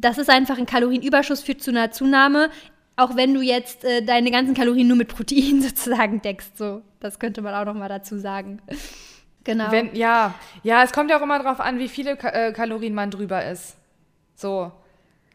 das 0.00 0.18
ist 0.18 0.30
einfach 0.30 0.58
ein 0.58 0.66
Kalorienüberschuss, 0.66 1.42
führt 1.42 1.62
zu 1.62 1.70
einer 1.70 1.90
Zunahme. 1.90 2.50
auch 2.96 3.14
wenn 3.14 3.32
du 3.32 3.40
jetzt 3.40 3.84
äh, 3.84 4.02
deine 4.02 4.30
ganzen 4.32 4.54
Kalorien 4.54 4.88
nur 4.88 4.96
mit 4.96 5.08
Protein 5.08 5.62
sozusagen 5.62 6.20
deckst. 6.20 6.58
So, 6.58 6.82
das 7.00 7.18
könnte 7.18 7.42
man 7.42 7.54
auch 7.54 7.64
noch 7.64 7.78
mal 7.78 7.88
dazu 7.88 8.18
sagen. 8.18 8.60
Genau. 9.44 9.70
Wenn, 9.70 9.94
ja, 9.94 10.34
ja, 10.62 10.82
es 10.82 10.92
kommt 10.92 11.10
ja 11.10 11.16
auch 11.16 11.22
immer 11.22 11.38
darauf 11.38 11.58
an, 11.58 11.78
wie 11.78 11.88
viele 11.88 12.18
Ka 12.18 12.28
äh, 12.28 12.52
Kalorien 12.52 12.92
man 12.92 13.10
drüber 13.10 13.46
ist. 13.46 13.78
So. 14.34 14.70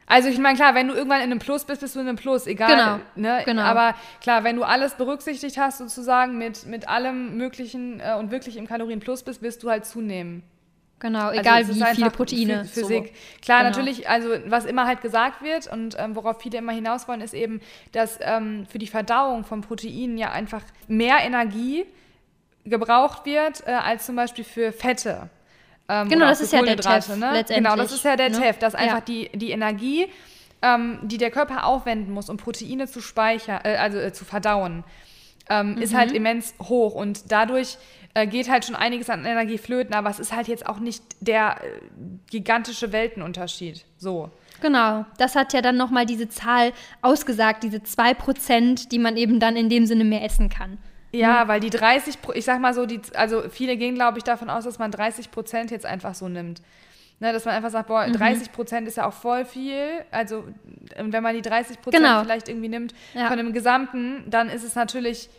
Also 0.05 0.29
ich 0.29 0.37
meine, 0.37 0.55
klar, 0.55 0.75
wenn 0.75 0.87
du 0.87 0.93
irgendwann 0.93 1.21
in 1.21 1.31
einem 1.31 1.39
Plus 1.39 1.65
bist, 1.65 1.81
bist 1.81 1.95
du 1.95 1.99
in 1.99 2.07
einem 2.07 2.17
Plus, 2.17 2.45
egal. 2.45 2.69
Genau, 2.69 2.99
ne? 3.15 3.41
genau. 3.43 3.63
Aber 3.63 3.95
klar, 4.21 4.43
wenn 4.43 4.55
du 4.55 4.63
alles 4.63 4.93
berücksichtigt 4.95 5.57
hast, 5.57 5.79
sozusagen 5.79 6.37
mit, 6.37 6.67
mit 6.67 6.87
allem 6.87 7.37
Möglichen 7.37 8.01
äh, 8.01 8.15
und 8.19 8.29
wirklich 8.29 8.57
im 8.57 8.67
Kalorienplus 8.67 9.23
bist, 9.23 9.41
wirst 9.41 9.63
du 9.63 9.71
halt 9.71 9.85
zunehmen. 9.85 10.43
Genau, 11.03 11.27
also 11.27 11.39
egal 11.41 11.67
wie 11.67 11.95
viele 11.95 12.11
Proteine. 12.11 12.63
Physik. 12.63 13.07
So. 13.07 13.41
Klar, 13.41 13.63
genau. 13.63 13.69
natürlich, 13.71 14.07
also 14.07 14.29
was 14.45 14.63
immer 14.63 14.87
halt 14.87 15.01
gesagt 15.01 15.43
wird 15.43 15.67
und 15.67 15.97
ähm, 15.99 16.15
worauf 16.15 16.41
viele 16.41 16.59
immer 16.59 16.71
hinaus 16.71 17.09
wollen, 17.09 17.19
ist 17.19 17.33
eben, 17.33 17.59
dass 17.91 18.19
ähm, 18.21 18.65
für 18.71 18.77
die 18.77 18.87
Verdauung 18.87 19.43
von 19.43 19.59
Proteinen 19.59 20.17
ja 20.17 20.31
einfach 20.31 20.61
mehr 20.87 21.17
Energie 21.19 21.85
gebraucht 22.63 23.25
wird, 23.25 23.67
äh, 23.67 23.71
als 23.71 24.05
zum 24.05 24.15
Beispiel 24.15 24.45
für 24.45 24.71
Fette. 24.71 25.29
Ähm, 25.89 26.07
genau, 26.07 26.25
das 26.25 26.39
ist 26.39 26.53
ja 26.53 26.61
der 26.61 26.77
TEF, 26.77 27.09
ne? 27.17 27.43
Genau, 27.49 27.75
das 27.75 27.91
ist 27.91 28.05
ja 28.05 28.15
der 28.15 28.29
ne? 28.29 28.39
TEF, 28.39 28.59
dass 28.59 28.73
einfach 28.73 28.99
ja. 28.99 29.01
die, 29.01 29.29
die 29.33 29.51
Energie, 29.51 30.07
ähm, 30.61 30.99
die 31.01 31.17
der 31.17 31.31
Körper 31.31 31.65
aufwenden 31.65 32.13
muss, 32.13 32.29
um 32.29 32.37
Proteine 32.37 32.87
zu 32.87 33.01
speichern, 33.01 33.59
äh, 33.65 33.75
also 33.75 33.97
äh, 33.97 34.13
zu 34.13 34.23
verdauen, 34.23 34.85
ähm, 35.49 35.75
mhm. 35.75 35.81
ist 35.81 35.93
halt 35.93 36.13
immens 36.13 36.55
hoch 36.61 36.95
und 36.95 37.29
dadurch 37.29 37.77
äh, 38.13 38.27
geht 38.27 38.49
halt 38.49 38.65
schon 38.65 38.75
einiges 38.75 39.09
an 39.09 39.25
Energie 39.25 39.57
flöten, 39.57 39.93
aber 39.93 40.09
es 40.09 40.19
ist 40.19 40.35
halt 40.35 40.47
jetzt 40.47 40.65
auch 40.65 40.79
nicht 40.79 41.03
der 41.19 41.57
äh, 41.63 41.79
gigantische 42.29 42.91
Weltenunterschied. 42.91 43.85
So. 43.97 44.29
Genau, 44.61 45.05
das 45.17 45.35
hat 45.35 45.53
ja 45.53 45.61
dann 45.61 45.77
nochmal 45.77 46.05
diese 46.05 46.29
Zahl 46.29 46.71
ausgesagt, 47.01 47.63
diese 47.63 47.77
2%, 47.77 48.89
die 48.89 48.99
man 48.99 49.17
eben 49.17 49.39
dann 49.39 49.55
in 49.55 49.69
dem 49.69 49.85
Sinne 49.85 50.03
mehr 50.03 50.23
essen 50.23 50.49
kann. 50.49 50.77
Ja, 51.11 51.43
mhm. 51.43 51.47
weil 51.47 51.59
die 51.59 51.69
30, 51.69 52.17
ich 52.33 52.45
sag 52.45 52.59
mal 52.59 52.73
so, 52.73 52.85
die, 52.85 53.01
also 53.13 53.43
viele 53.49 53.77
gehen, 53.77 53.95
glaube 53.95 54.17
ich, 54.17 54.23
davon 54.23 54.49
aus, 54.49 54.63
dass 54.63 54.79
man 54.79 54.91
30 54.91 55.31
Prozent 55.31 55.71
jetzt 55.71 55.85
einfach 55.85 56.15
so 56.15 56.27
nimmt. 56.27 56.61
Ne, 57.19 57.31
dass 57.31 57.45
man 57.45 57.53
einfach 57.53 57.69
sagt, 57.69 57.87
boah, 57.87 58.05
mhm. 58.07 58.13
30 58.13 58.51
Prozent 58.51 58.87
ist 58.87 58.97
ja 58.97 59.07
auch 59.07 59.13
voll 59.13 59.45
viel. 59.45 60.03
Also, 60.11 60.45
wenn 60.97 61.23
man 61.23 61.35
die 61.35 61.41
30 61.41 61.81
Prozent 61.81 62.03
genau. 62.03 62.21
vielleicht 62.21 62.49
irgendwie 62.49 62.69
nimmt 62.69 62.93
ja. 63.13 63.27
von 63.27 63.37
dem 63.37 63.53
Gesamten, 63.53 64.25
dann 64.27 64.49
ist 64.49 64.63
es 64.63 64.75
natürlich, 64.75 65.29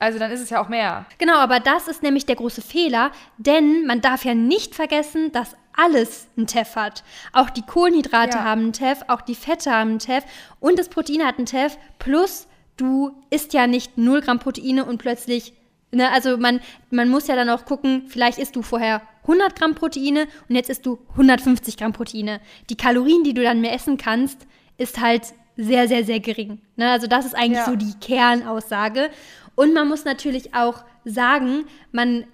also 0.00 0.18
dann 0.18 0.30
ist 0.30 0.40
es 0.40 0.50
ja 0.50 0.60
auch 0.60 0.68
mehr. 0.68 1.06
Genau, 1.18 1.36
aber 1.36 1.60
das 1.60 1.88
ist 1.88 2.02
nämlich 2.02 2.26
der 2.26 2.36
große 2.36 2.62
Fehler, 2.62 3.10
denn 3.36 3.86
man 3.86 4.00
darf 4.00 4.24
ja 4.24 4.34
nicht 4.34 4.74
vergessen, 4.74 5.32
dass 5.32 5.56
alles 5.76 6.28
einen 6.36 6.46
TEF 6.46 6.76
hat. 6.76 7.04
Auch 7.32 7.50
die 7.50 7.62
Kohlenhydrate 7.62 8.38
ja. 8.38 8.44
haben 8.44 8.62
einen 8.62 8.72
TEF, 8.72 9.02
auch 9.08 9.20
die 9.20 9.34
Fette 9.34 9.70
haben 9.70 9.90
einen 9.90 9.98
TEF 9.98 10.24
und 10.60 10.78
das 10.78 10.88
Protein 10.88 11.24
hat 11.24 11.38
einen 11.38 11.46
TEF 11.46 11.78
plus 11.98 12.48
du 12.76 13.12
isst 13.30 13.52
ja 13.52 13.66
nicht 13.66 13.98
0 13.98 14.22
Gramm 14.22 14.38
Proteine 14.38 14.84
und 14.84 14.98
plötzlich, 14.98 15.52
ne, 15.90 16.10
also 16.10 16.38
man, 16.38 16.60
man 16.90 17.08
muss 17.08 17.26
ja 17.26 17.36
dann 17.36 17.50
auch 17.50 17.64
gucken, 17.64 18.04
vielleicht 18.08 18.38
isst 18.38 18.56
du 18.56 18.62
vorher 18.62 19.02
100 19.22 19.54
Gramm 19.56 19.74
Proteine 19.74 20.26
und 20.48 20.54
jetzt 20.54 20.70
isst 20.70 20.86
du 20.86 20.98
150 21.12 21.76
Gramm 21.76 21.92
Proteine. 21.92 22.40
Die 22.70 22.76
Kalorien, 22.76 23.24
die 23.24 23.34
du 23.34 23.42
dann 23.42 23.60
mehr 23.60 23.74
essen 23.74 23.98
kannst, 23.98 24.46
ist 24.78 25.00
halt 25.00 25.34
sehr, 25.56 25.88
sehr, 25.88 26.04
sehr 26.04 26.20
gering. 26.20 26.60
Ne? 26.76 26.90
Also 26.90 27.08
das 27.08 27.26
ist 27.26 27.34
eigentlich 27.34 27.58
ja. 27.58 27.66
so 27.66 27.76
die 27.76 27.94
Kernaussage. 28.00 29.10
Und 29.58 29.74
man 29.74 29.88
muss 29.88 30.04
natürlich 30.04 30.54
auch 30.54 30.84
sagen, 31.04 31.64
man 31.90 32.28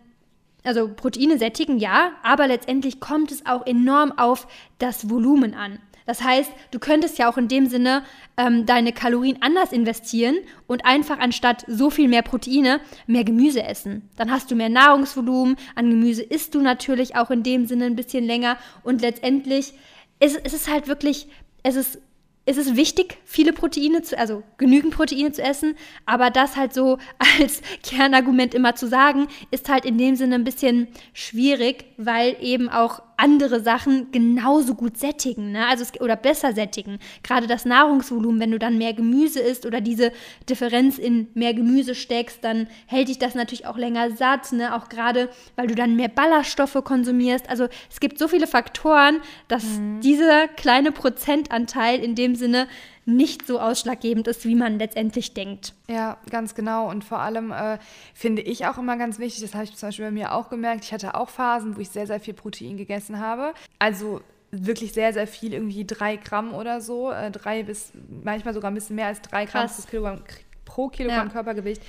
also 0.63 0.89
Proteine 0.89 1.39
sättigen 1.39 1.79
ja, 1.79 2.13
aber 2.23 2.47
letztendlich 2.49 3.01
kommt 3.01 3.33
es 3.33 3.47
auch 3.47 3.67
enorm 3.67 4.13
auf 4.19 4.47
das 4.79 5.09
Volumen 5.09 5.55
an. 5.55 5.79
Das 6.05 6.23
heißt, 6.23 6.53
du 6.71 6.79
könntest 6.79 7.17
ja 7.17 7.31
auch 7.31 7.39
in 7.39 7.49
dem 7.49 7.67
Sinne 7.67 8.03
ähm, 8.37 8.67
deine 8.67 8.93
Kalorien 8.93 9.39
anders 9.41 9.73
investieren 9.73 10.37
und 10.67 10.85
einfach 10.85 11.19
anstatt 11.19 11.65
so 11.67 11.89
viel 11.89 12.09
mehr 12.09 12.21
Proteine 12.21 12.83
mehr 13.07 13.25
Gemüse 13.25 13.63
essen. 13.63 14.07
Dann 14.19 14.31
hast 14.31 14.51
du 14.51 14.55
mehr 14.55 14.69
Nahrungsvolumen. 14.69 15.57
An 15.77 15.89
Gemüse 15.89 16.23
isst 16.23 16.55
du 16.55 16.61
natürlich 16.61 17.17
auch 17.17 17.31
in 17.31 17.43
dem 17.43 17.65
Sinne 17.65 17.87
ein 17.87 17.97
bisschen 17.97 18.25
länger 18.25 18.59
und 18.83 19.01
letztendlich 19.01 19.73
ist 20.21 20.39
es 20.45 20.53
ist 20.53 20.71
halt 20.71 20.89
wirklich, 20.89 21.27
es 21.63 21.77
ist 21.77 22.03
es 22.46 22.57
ist 22.57 22.76
wichtig, 22.76 23.18
viele 23.24 23.52
Proteine 23.52 24.02
zu, 24.02 24.18
also 24.18 24.42
genügend 24.59 24.94
Proteine 24.94 25.33
zu 25.33 25.42
essen, 25.42 25.76
aber 26.04 26.30
das 26.30 26.57
halt 26.57 26.74
so 26.74 26.98
als 27.38 27.62
Kernargument 27.83 28.54
immer 28.54 28.74
zu 28.74 28.87
sagen, 28.87 29.28
ist 29.50 29.68
halt 29.68 29.85
in 29.85 29.98
dem 29.98 30.16
Sinne 30.16 30.35
ein 30.35 30.44
bisschen 30.44 30.88
schwierig, 31.12 31.87
weil 31.96 32.37
eben 32.40 32.68
auch 32.68 33.02
andere 33.16 33.61
Sachen 33.61 34.11
genauso 34.12 34.74
gut 34.74 34.96
sättigen, 34.96 35.53
ne? 35.53 35.66
Also 35.66 35.83
es, 35.83 36.00
oder 36.00 36.16
besser 36.16 36.53
sättigen. 36.53 36.98
Gerade 37.22 37.46
das 37.46 37.64
Nahrungsvolumen, 37.64 38.40
wenn 38.40 38.50
du 38.50 38.59
dann 38.59 38.79
mehr 38.79 38.92
Gemüse 38.92 39.40
isst 39.40 39.66
oder 39.66 39.81
diese 39.81 40.12
Differenz 40.48 40.98
in 40.98 41.29
mehr 41.35 41.55
Gemüse 41.55 41.94
steckst, 41.94 42.42
dann 42.42 42.66
hält 42.87 43.09
dich 43.09 43.18
das 43.18 43.35
natürlich 43.35 43.66
auch 43.66 43.77
länger 43.77 44.11
satt, 44.11 44.53
ne? 44.53 44.74
Auch 44.74 44.88
gerade, 44.88 45.29
weil 45.57 45.66
du 45.66 45.74
dann 45.74 45.96
mehr 45.96 46.09
Ballaststoffe 46.09 46.83
konsumierst. 46.85 47.48
Also 47.48 47.68
es 47.90 48.00
gibt 48.00 48.18
so 48.18 48.29
viele 48.29 48.46
Faktoren, 48.46 49.20
dass 49.48 49.64
mhm. 49.64 50.00
dieser 50.00 50.48
kleine 50.48 50.92
Prozentanteil 50.92 52.00
in 52.00 52.14
dem 52.14 52.35
Sinne 52.35 52.66
nicht 53.07 53.47
so 53.47 53.61
ausschlaggebend 53.61 54.29
ist, 54.29 54.45
wie 54.45 54.55
man 54.55 54.79
letztendlich 54.79 55.35
denkt. 55.35 55.75
Ja, 55.88 56.17
ganz 56.31 56.55
genau. 56.55 56.88
Und 56.88 57.05
vor 57.05 57.21
allem 57.21 57.53
äh, 57.53 57.79
finde 58.14 58.43
ich 58.43 58.67
auch 58.67 58.79
immer 58.79 58.97
ganz 58.97 59.19
wichtig, 59.19 59.43
das 59.43 59.55
habe 59.55 59.64
ich 59.64 59.77
zum 59.77 59.88
Beispiel 59.88 60.07
bei 60.07 60.11
mir 60.11 60.33
auch 60.33 60.49
gemerkt, 60.49 60.85
ich 60.85 60.93
hatte 60.93 61.14
auch 61.14 61.29
Phasen, 61.29 61.77
wo 61.77 61.81
ich 61.81 61.90
sehr, 61.90 62.07
sehr 62.07 62.21
viel 62.21 62.35
Protein 62.35 62.77
gegessen 62.77 63.19
habe. 63.21 63.53
Also 63.79 64.21
wirklich 64.51 64.93
sehr, 64.93 65.12
sehr 65.12 65.27
viel, 65.27 65.53
irgendwie 65.53 65.85
drei 65.85 66.17
Gramm 66.17 66.55
oder 66.55 66.81
so, 66.81 67.11
äh, 67.11 67.31
drei 67.31 67.62
bis 67.62 67.93
manchmal 68.23 68.55
sogar 68.55 68.71
ein 68.71 68.75
bisschen 68.75 68.97
mehr 68.97 69.09
als 69.09 69.21
drei 69.21 69.47
Gramm 69.47 69.69
pro 69.69 69.83
Kilogramm, 69.83 70.23
pro 70.64 70.88
Kilogramm 70.88 71.27
ja. 71.27 71.33
Körpergewicht. 71.33 71.83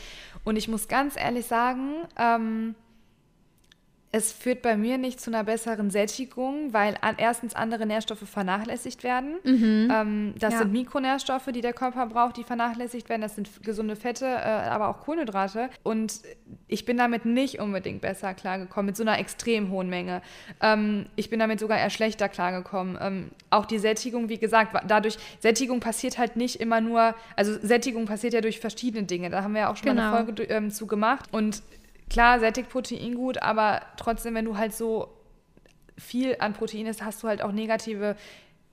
Und 0.44 0.58
ich 0.58 0.68
muss 0.68 0.88
ganz 0.88 1.16
ehrlich 1.16 1.46
sagen, 1.46 1.94
ähm, 2.18 2.76
es 4.16 4.32
führt 4.32 4.62
bei 4.62 4.78
mir 4.78 4.98
nicht 4.98 5.20
zu 5.20 5.30
einer 5.30 5.44
besseren 5.44 5.92
Sättigung, 5.92 6.72
weil 6.72 6.96
an, 7.02 7.16
erstens 7.18 7.54
andere 7.54 7.86
Nährstoffe 7.86 8.24
vernachlässigt 8.26 9.04
werden. 9.04 9.36
Mhm. 9.44 9.92
Ähm, 9.92 10.34
das 10.40 10.54
ja. 10.54 10.60
sind 10.60 10.72
Mikronährstoffe, 10.72 11.50
die 11.54 11.60
der 11.60 11.74
Körper 11.74 12.06
braucht, 12.06 12.38
die 12.38 12.46
vernachlässigt 12.46 13.10
werden. 13.10 13.22
Das 13.22 13.36
sind 13.36 13.50
gesunde 13.62 13.98
Fette, 13.98 14.26
äh, 14.26 14.30
aber 14.30 14.88
auch 14.88 15.02
Kohlenhydrate. 15.02 15.70
Und 15.84 16.22
ich 16.70 16.86
bin 16.86 16.96
damit 16.96 17.26
nicht 17.26 17.60
unbedingt 17.60 18.00
besser 18.00 18.34
klargekommen, 18.34 18.86
mit 18.86 18.96
so 18.96 19.04
einer 19.04 19.20
extrem 19.20 19.70
hohen 19.70 19.90
Menge. 19.90 20.22
Ähm, 20.62 21.08
ich 21.18 21.30
bin 21.30 21.40
damit 21.40 21.60
sogar 21.60 21.78
eher 21.78 21.90
schlechter 21.90 22.30
klargekommen. 22.30 22.98
Ähm, 23.02 23.32
auch 23.50 23.66
die 23.66 23.80
Sättigung, 23.80 24.30
wie 24.30 24.38
gesagt, 24.38 24.82
dadurch, 24.88 25.18
Sättigung 25.42 25.82
passiert 25.82 26.18
halt 26.18 26.38
nicht 26.38 26.62
immer 26.62 26.80
nur, 26.80 27.16
also 27.36 27.52
Sättigung 27.62 28.06
passiert 28.06 28.34
ja 28.34 28.40
durch 28.40 28.62
verschiedene 28.62 29.04
Dinge. 29.04 29.30
Da 29.30 29.44
haben 29.44 29.54
wir 29.54 29.62
ja 29.62 29.72
auch 29.72 29.76
schon 29.76 29.90
genau. 29.90 30.04
mal 30.04 30.18
eine 30.20 30.26
genau. 30.28 30.38
Folge 30.38 30.54
ähm, 30.54 30.72
zu 30.72 30.88
gemacht. 30.88 31.26
Und 31.34 31.62
klar, 32.10 32.40
sättigt 32.40 32.70
Protein 32.70 33.16
gut, 33.16 33.42
aber 33.42 33.82
trotzdem, 33.98 34.36
wenn 34.36 34.46
du 34.46 34.58
halt 34.58 34.74
so 34.74 35.10
viel 35.98 36.36
an 36.40 36.54
Protein 36.54 36.88
isst, 36.88 37.04
hast 37.04 37.24
du 37.24 37.28
halt 37.28 37.42
auch 37.42 37.52
negative 37.52 38.16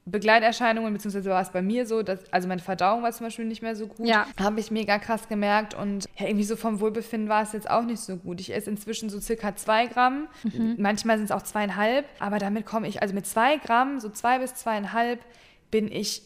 Begleiterscheinungen, 0.04 0.92
beziehungsweise 0.92 1.30
war 1.30 1.40
es 1.40 1.50
bei 1.50 1.62
mir 1.62 1.86
so, 1.86 2.02
dass, 2.02 2.32
also 2.32 2.48
meine 2.48 2.60
Verdauung 2.60 3.04
war 3.04 3.12
zum 3.12 3.26
Beispiel 3.26 3.44
nicht 3.44 3.62
mehr 3.62 3.76
so 3.76 3.86
gut. 3.86 4.04
Ja. 4.04 4.26
Habe 4.38 4.58
ich 4.58 4.72
mega 4.72 4.98
krass 4.98 5.28
gemerkt 5.28 5.74
und 5.74 6.08
ja, 6.18 6.26
irgendwie 6.26 6.44
so 6.44 6.56
vom 6.56 6.80
Wohlbefinden 6.80 7.28
war 7.28 7.44
es 7.44 7.52
jetzt 7.52 7.70
auch 7.70 7.84
nicht 7.84 8.00
so 8.00 8.16
gut. 8.16 8.40
Ich 8.40 8.52
esse 8.52 8.68
inzwischen 8.68 9.10
so 9.10 9.20
circa 9.20 9.54
zwei 9.54 9.86
Gramm, 9.86 10.26
mhm. 10.42 10.74
manchmal 10.78 11.18
sind 11.18 11.26
es 11.26 11.30
auch 11.30 11.42
zweieinhalb, 11.42 12.04
aber 12.18 12.40
damit 12.40 12.66
komme 12.66 12.88
ich, 12.88 13.00
also 13.00 13.14
mit 13.14 13.26
zwei 13.26 13.58
Gramm, 13.58 14.00
so 14.00 14.08
zwei 14.08 14.40
bis 14.40 14.56
zweieinhalb, 14.56 15.20
bin 15.70 15.90
ich 15.90 16.22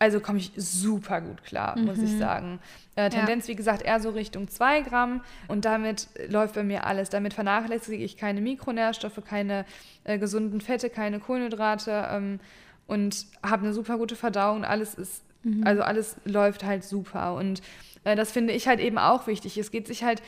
also 0.00 0.20
komme 0.20 0.38
ich 0.38 0.52
super 0.56 1.20
gut 1.20 1.42
klar, 1.42 1.76
mhm. 1.78 1.86
muss 1.86 1.98
ich 1.98 2.12
mhm. 2.12 2.18
sagen. 2.18 2.60
Äh, 2.98 3.10
Tendenz, 3.10 3.46
ja. 3.46 3.52
wie 3.52 3.56
gesagt, 3.56 3.82
eher 3.82 4.00
so 4.00 4.10
Richtung 4.10 4.48
2 4.48 4.80
Gramm. 4.80 5.20
Und 5.46 5.64
damit 5.64 6.08
läuft 6.28 6.56
bei 6.56 6.64
mir 6.64 6.84
alles. 6.84 7.10
Damit 7.10 7.32
vernachlässige 7.32 8.02
ich 8.02 8.16
keine 8.16 8.40
Mikronährstoffe, 8.40 9.22
keine 9.24 9.64
äh, 10.02 10.18
gesunden 10.18 10.60
Fette, 10.60 10.90
keine 10.90 11.20
Kohlenhydrate 11.20 12.08
ähm, 12.10 12.40
und 12.88 13.26
habe 13.40 13.64
eine 13.64 13.72
super 13.72 13.98
gute 13.98 14.16
Verdauung. 14.16 14.64
Alles 14.64 14.96
ist, 14.96 15.22
mhm. 15.44 15.64
also 15.64 15.82
alles 15.82 16.16
läuft 16.24 16.64
halt 16.64 16.82
super. 16.82 17.34
Und 17.36 17.62
äh, 18.02 18.16
das 18.16 18.32
finde 18.32 18.52
ich 18.52 18.66
halt 18.66 18.80
eben 18.80 18.98
auch 18.98 19.28
wichtig. 19.28 19.56
Es 19.58 19.70
geht 19.70 19.86
sich 19.86 20.02
halt 20.02 20.20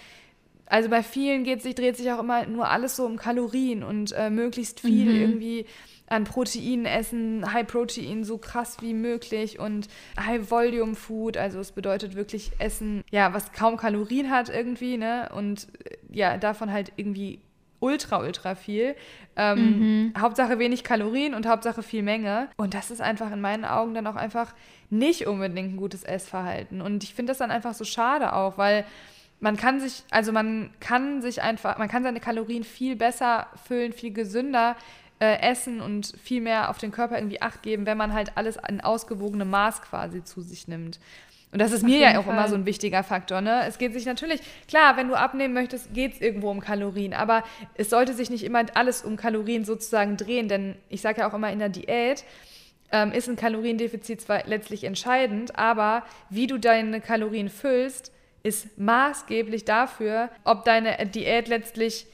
also 0.66 0.88
bei 0.88 1.02
vielen 1.02 1.42
geht 1.42 1.62
sich, 1.62 1.74
dreht 1.74 1.96
sich 1.96 2.12
auch 2.12 2.20
immer 2.20 2.46
nur 2.46 2.68
alles 2.68 2.94
so 2.94 3.04
um 3.04 3.16
Kalorien 3.16 3.83
und 3.83 4.12
äh, 4.12 4.30
möglichst 4.30 4.78
viel 4.78 5.12
mhm. 5.12 5.20
irgendwie 5.20 5.66
an 6.11 6.25
Protein 6.25 6.87
essen, 6.87 7.53
High 7.53 7.66
Protein 7.66 8.25
so 8.25 8.37
krass 8.37 8.79
wie 8.81 8.94
möglich 8.94 9.59
und 9.59 9.88
High 10.18 10.51
Volume 10.51 10.96
Food, 10.96 11.37
also 11.37 11.61
es 11.61 11.73
bedeutet 11.73 12.16
wirklich 12.16 12.51
Essen, 12.59 13.05
ja, 13.11 13.33
was 13.33 13.53
kaum 13.53 13.77
Kalorien 13.77 14.29
hat 14.31 14.49
irgendwie, 14.49 14.96
ne? 14.96 15.31
Und 15.35 15.68
äh, 15.85 15.96
ja, 16.11 16.37
davon 16.37 16.73
halt 16.73 16.92
irgendwie 16.96 17.38
ultra, 17.79 18.18
ultra 18.18 18.57
viel. 18.57 18.96
Ähm, 19.37 20.11
mhm. 20.11 20.14
Hauptsache 20.18 20.59
wenig 20.59 20.83
Kalorien 20.83 21.33
und 21.33 21.46
Hauptsache 21.46 21.83
viel 21.83 22.03
Menge. 22.03 22.49
Und 22.57 22.75
das 22.75 22.90
ist 22.90 23.01
einfach 23.01 23.33
in 23.33 23.40
meinen 23.40 23.64
Augen 23.64 23.94
dann 23.94 24.07
auch 24.07 24.16
einfach 24.16 24.53
nicht 24.90 25.29
unbedingt 25.29 25.75
ein 25.75 25.77
gutes 25.77 26.03
Essverhalten. 26.03 26.81
Und 26.83 27.05
ich 27.05 27.14
finde 27.14 27.31
das 27.31 27.38
dann 27.38 27.53
einfach 27.53 27.75
so 27.75 27.85
schade 27.85 28.35
auch, 28.35 28.59
weil 28.59 28.85
man 29.38 29.57
kann 29.57 29.81
sich, 29.81 30.03
also 30.11 30.33
man 30.33 30.70
kann 30.81 31.23
sich 31.23 31.40
einfach, 31.40 31.79
man 31.79 31.88
kann 31.88 32.03
seine 32.03 32.20
Kalorien 32.20 32.64
viel 32.64 32.96
besser 32.96 33.46
füllen, 33.64 33.92
viel 33.92 34.12
gesünder, 34.12 34.77
äh, 35.20 35.40
essen 35.40 35.80
und 35.80 36.12
viel 36.22 36.40
mehr 36.40 36.70
auf 36.70 36.78
den 36.78 36.90
Körper 36.90 37.16
irgendwie 37.16 37.42
Acht 37.42 37.62
geben, 37.62 37.87
wenn 37.87 37.96
man 37.96 38.12
halt 38.12 38.37
alles 38.37 38.59
in 38.68 38.80
ausgewogenem 38.80 39.48
Maß 39.48 39.83
quasi 39.83 40.24
zu 40.24 40.40
sich 40.40 40.66
nimmt. 40.66 40.98
Und 41.52 41.61
das 41.61 41.72
ist 41.72 41.83
mir 41.83 41.98
ja 41.98 42.18
auch 42.18 42.24
Fall. 42.24 42.35
immer 42.35 42.48
so 42.48 42.54
ein 42.54 42.64
wichtiger 42.64 43.02
Faktor. 43.02 43.40
Ne? 43.40 43.64
Es 43.66 43.78
geht 43.78 43.92
sich 43.92 44.06
natürlich, 44.06 44.40
klar, 44.68 44.96
wenn 44.96 45.09
du 45.09 45.14
abnehmen 45.14 45.52
möchtest, 45.52 45.92
geht 45.92 46.14
es 46.14 46.20
irgendwo 46.20 46.50
um 46.50 46.61
Kalorien. 46.61 47.12
Aber 47.12 47.42
es 47.74 47.90
sollte 47.90 48.14
sich 48.14 48.30
nicht 48.30 48.44
immer 48.44 48.64
alles 48.74 49.02
um 49.02 49.16
Kalorien 49.16 49.64
sozusagen 49.64 50.16
drehen. 50.16 50.48
Denn 50.48 50.76
ich 50.88 51.00
sage 51.00 51.20
ja 51.20 51.28
auch 51.28 51.35
immer 51.35 51.50
in 51.50 51.59
der 51.59 51.68
Diät, 51.68 52.24
ähm, 52.92 53.12
ist 53.12 53.28
ein 53.28 53.37
Kaloriendefizit 53.37 54.20
zwar 54.20 54.46
letztlich 54.46 54.85
entscheidend, 54.85 55.59
aber 55.59 56.04
wie 56.28 56.46
du 56.46 56.59
deine 56.59 57.00
Kalorien 57.00 57.48
füllst, 57.48 58.12
ist 58.42 58.78
maßgeblich 58.78 59.64
dafür, 59.64 60.30
ob 60.44 60.64
deine 60.64 61.04
Diät 61.06 61.48
letztlich, 61.48 62.06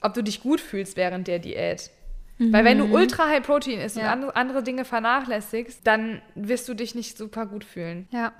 ob 0.00 0.14
du 0.14 0.22
dich 0.22 0.40
gut 0.42 0.60
fühlst 0.60 0.96
während 0.96 1.28
der 1.28 1.38
Diät. 1.38 1.90
Mhm. 2.38 2.52
Weil 2.52 2.64
wenn 2.64 2.78
du 2.78 2.86
mhm. 2.86 2.94
ultra 2.94 3.28
high 3.28 3.42
Protein 3.42 3.80
isst 3.80 3.96
ja. 3.96 4.04
und 4.04 4.08
andere, 4.08 4.36
andere 4.36 4.62
Dinge 4.62 4.84
vernachlässigst, 4.84 5.86
dann 5.86 6.20
wirst 6.34 6.68
du 6.68 6.74
dich 6.74 6.94
nicht 6.94 7.16
super 7.16 7.46
gut 7.46 7.64
fühlen. 7.64 8.08
Ja. 8.10 8.32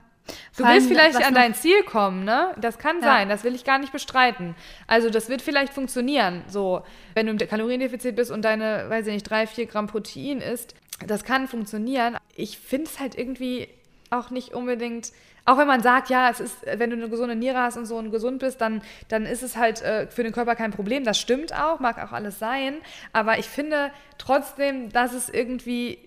Du 0.56 0.64
Vor 0.64 0.72
willst 0.72 0.88
vielleicht 0.88 1.24
an 1.24 1.34
dein 1.34 1.54
Ziel 1.54 1.84
kommen, 1.84 2.24
ne? 2.24 2.52
Das 2.60 2.78
kann 2.78 2.96
ja. 2.96 3.02
sein, 3.02 3.28
das 3.28 3.44
will 3.44 3.54
ich 3.54 3.64
gar 3.64 3.78
nicht 3.78 3.92
bestreiten. 3.92 4.56
Also 4.88 5.08
das 5.08 5.28
wird 5.28 5.40
vielleicht 5.40 5.72
funktionieren, 5.72 6.42
so, 6.48 6.82
wenn 7.14 7.26
du 7.26 7.32
im 7.32 7.38
Kaloriendefizit 7.38 8.16
bist 8.16 8.32
und 8.32 8.44
deine, 8.44 8.86
weiß 8.88 9.06
ich 9.06 9.12
nicht, 9.14 9.30
drei, 9.30 9.46
vier 9.46 9.66
Gramm 9.66 9.86
Protein 9.86 10.40
isst, 10.40 10.74
das 11.06 11.24
kann 11.24 11.46
funktionieren. 11.46 12.16
Ich 12.34 12.58
finde 12.58 12.86
es 12.86 12.98
halt 12.98 13.16
irgendwie 13.16 13.68
auch 14.10 14.30
nicht 14.30 14.54
unbedingt, 14.54 15.12
auch 15.44 15.58
wenn 15.58 15.66
man 15.66 15.82
sagt, 15.82 16.10
ja, 16.10 16.28
es 16.28 16.40
ist, 16.40 16.56
wenn 16.64 16.90
du 16.90 16.96
eine 16.96 17.08
gesunde 17.08 17.36
Niere 17.36 17.58
hast 17.58 17.76
und 17.76 17.86
so 17.86 17.96
und 17.96 18.10
gesund 18.10 18.40
bist, 18.40 18.60
dann, 18.60 18.82
dann 19.08 19.26
ist 19.26 19.42
es 19.42 19.56
halt 19.56 19.80
äh, 19.82 20.06
für 20.08 20.22
den 20.22 20.32
Körper 20.32 20.56
kein 20.56 20.72
Problem. 20.72 21.04
Das 21.04 21.18
stimmt 21.18 21.54
auch, 21.54 21.78
mag 21.78 22.02
auch 22.02 22.12
alles 22.12 22.38
sein. 22.38 22.78
Aber 23.12 23.38
ich 23.38 23.46
finde 23.46 23.90
trotzdem, 24.18 24.90
dass 24.90 25.12
es 25.12 25.28
irgendwie 25.28 25.98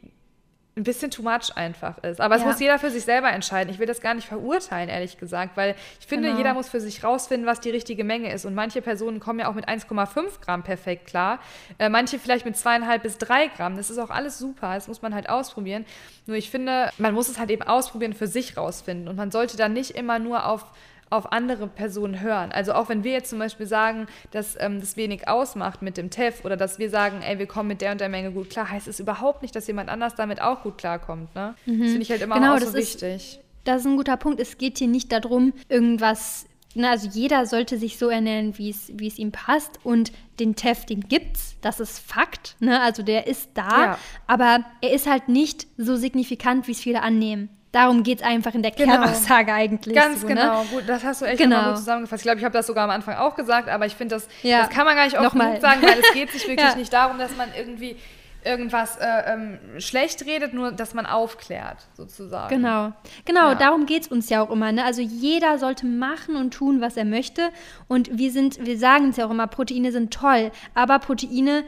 ein 0.76 0.84
bisschen 0.84 1.12
too 1.12 1.22
much 1.22 1.56
einfach 1.56 1.98
ist. 2.04 2.22
Aber 2.22 2.36
es 2.36 2.42
ja. 2.42 2.48
muss 2.48 2.60
jeder 2.60 2.80
für 2.80 2.90
sich 2.90 3.04
selber 3.04 3.32
entscheiden. 3.32 3.72
Ich 3.72 3.80
will 3.80 3.88
das 3.88 4.02
gar 4.02 4.14
nicht 4.14 4.28
verurteilen, 4.28 4.90
ehrlich 4.90 5.18
gesagt, 5.18 5.58
weil 5.58 5.76
ich 6.00 6.08
finde, 6.08 6.28
genau. 6.28 6.38
jeder 6.38 6.54
muss 6.54 6.70
für 6.70 6.80
sich 6.80 7.04
rausfinden, 7.04 7.46
was 7.46 7.60
die 7.60 7.70
richtige 7.70 8.04
Menge 8.04 8.32
ist. 8.32 8.46
Und 8.46 8.56
manche 8.56 8.82
Personen 8.82 9.20
kommen 9.20 9.40
ja 9.40 9.50
auch 9.50 9.56
mit 9.56 9.68
1,5 9.68 10.42
Gramm 10.42 10.64
perfekt 10.64 11.08
klar. 11.08 11.40
Äh, 11.78 11.90
manche 11.90 12.18
vielleicht 12.18 12.46
mit 12.46 12.56
zweieinhalb 12.56 13.04
bis 13.04 13.18
drei 13.18 13.48
Gramm. 13.48 13.76
Das 13.76 13.90
ist 13.90 13.98
auch 13.98 14.10
alles 14.10 14.38
super. 14.38 14.76
Das 14.76 14.88
muss 14.88 15.02
man 15.02 15.14
halt 15.14 15.30
ausprobieren. 15.30 15.86
Nur 16.26 16.38
ich 16.38 16.50
finde, 16.50 16.90
man 16.98 17.14
muss 17.14 17.28
es 17.28 17.40
halt 17.40 17.50
eben 17.50 17.64
ausprobieren, 17.64 18.14
für 18.14 18.28
sich 18.28 18.56
rausfinden. 18.56 19.08
Und 19.08 19.18
man 19.18 19.32
sollte 19.32 19.58
dann 19.58 19.74
nicht 19.74 19.92
immer 19.92 20.20
nur 20.20 20.46
auf 20.46 20.66
auf 21.10 21.32
andere 21.32 21.68
Personen 21.68 22.22
hören. 22.22 22.52
Also 22.52 22.74
auch 22.74 22.90
wenn 22.90 23.04
wir 23.04 23.12
jetzt 23.12 23.30
zum 23.30 23.40
Beispiel 23.40 23.66
sagen, 23.66 24.08
dass 24.32 24.56
ähm, 24.60 24.80
das 24.80 24.98
wenig 24.98 25.28
ausmacht 25.28 25.82
mit 25.82 25.98
dem 25.98 26.10
TEF 26.10 26.46
oder 26.46 26.58
dass 26.58 26.80
wir 26.80 26.90
sagen, 26.90 27.22
ey, 27.22 27.40
wir 27.40 27.48
kommen 27.48 27.68
mit 27.68 27.82
der 27.82 27.92
und 27.92 28.02
der 28.02 28.10
Menge 28.10 28.32
gut 28.32 28.50
klar, 28.50 28.70
heißt 28.70 28.88
es 28.88 29.00
überhaupt 29.00 29.42
nicht, 29.42 29.56
dass 29.56 29.68
jemand 29.68 29.90
anders 29.90 30.16
damit 30.16 30.42
auch 30.42 30.64
gut 30.64 30.78
klarkommt. 30.78 31.34
Ne? 31.36 31.56
Mhm. 31.66 31.80
Das 31.80 31.90
finde 31.90 32.02
ich 32.02 32.12
halt 32.12 32.22
immer 32.22 32.36
genau, 32.36 32.56
auch 32.56 32.60
so 32.60 32.74
wichtig. 32.74 33.40
das 33.64 33.82
ist 33.82 33.88
ein 33.88 33.98
guter 33.98 34.18
Punkt. 34.18 34.40
Es 34.40 34.58
geht 34.58 34.78
hier 34.78 34.88
nicht 34.88 35.12
darum, 35.12 35.54
irgendwas 35.68 36.46
na, 36.76 36.82
ne, 36.84 36.90
also 36.92 37.10
jeder 37.10 37.48
sollte 37.48 37.80
sich 37.80 37.98
so 37.98 38.10
ernähren, 38.10 38.58
wie 38.58 38.70
es 38.70 39.18
ihm 39.18 39.32
passt. 39.32 39.80
Und 39.84 40.12
den 40.40 40.56
TEF, 40.56 40.86
den 40.86 41.02
gibt's, 41.02 41.56
das 41.62 41.80
ist 41.80 42.00
Fakt. 42.00 42.56
Ne? 42.60 42.80
Also 42.80 43.02
der 43.02 43.28
ist 43.28 43.50
da, 43.56 43.86
ja. 43.86 44.00
aber 44.28 44.64
er 44.82 44.92
ist 44.92 45.08
halt 45.08 45.30
nicht 45.30 45.68
so 45.78 45.96
signifikant, 45.96 46.68
wie 46.68 46.72
es 46.74 46.80
viele 46.80 47.02
annehmen. 47.02 47.50
Darum 47.72 48.02
geht 48.02 48.20
es 48.20 48.26
einfach 48.26 48.56
in 48.56 48.64
der 48.64 48.72
genau. 48.72 48.94
Kernaussage 48.94 49.54
eigentlich. 49.54 49.96
Ganz 49.96 50.22
so, 50.22 50.28
genau. 50.28 50.64
Ne? 50.64 50.70
Gut, 50.72 50.84
das 50.88 51.04
hast 51.04 51.22
du 51.22 51.26
echt 51.26 51.38
genau. 51.38 51.70
gut 51.70 51.78
zusammengefasst. 51.78 52.22
Ich 52.22 52.26
glaube, 52.26 52.40
ich 52.40 52.44
habe 52.44 52.54
das 52.54 52.66
sogar 52.66 52.86
am 52.86 52.90
Anfang 52.90 53.16
auch 53.16 53.36
gesagt, 53.36 53.70
aber 53.70 53.86
ich 53.86 53.96
finde, 53.96 54.16
das, 54.16 54.28
ja. 54.42 54.62
das 54.62 54.70
kann 54.70 54.86
man 54.86 54.96
gar 54.96 55.06
nicht 55.06 55.20
oft 55.20 55.32
genug 55.32 55.62
sagen, 55.62 55.82
weil 55.84 56.00
es 56.00 56.14
geht 56.14 56.32
sich 56.32 56.42
wirklich 56.48 56.70
ja. 56.70 56.76
nicht 56.76 56.92
darum, 56.92 57.20
dass 57.20 57.36
man 57.38 57.50
irgendwie 57.56 57.96
irgendwas 58.44 58.98
äh, 58.98 59.34
ähm, 59.34 59.60
schlecht 59.80 60.26
redet, 60.26 60.54
nur 60.54 60.72
dass 60.72 60.94
man 60.94 61.06
aufklärt, 61.06 61.88
sozusagen. 61.94 62.50
Genau, 62.56 62.94
genau, 63.26 63.50
ja. 63.50 63.56
darum 63.56 63.86
geht 63.86 64.04
es 64.04 64.08
uns 64.08 64.30
ja 64.30 64.42
auch 64.42 64.50
immer. 64.50 64.72
Ne? 64.72 64.84
Also 64.84 65.02
jeder 65.02 65.58
sollte 65.58 65.86
machen 65.86 66.36
und 66.36 66.52
tun, 66.52 66.82
was 66.82 66.98
er 66.98 67.06
möchte. 67.06 67.50
Und 67.88 68.18
wir 68.18 68.32
sind, 68.32 68.66
wir 68.66 68.78
sagen 68.78 69.10
es 69.10 69.18
ja 69.18 69.26
auch 69.26 69.32
immer, 69.32 69.48
Proteine 69.48 69.92
sind 69.92 70.14
toll, 70.14 70.52
aber 70.74 71.00
Proteine 71.00 71.66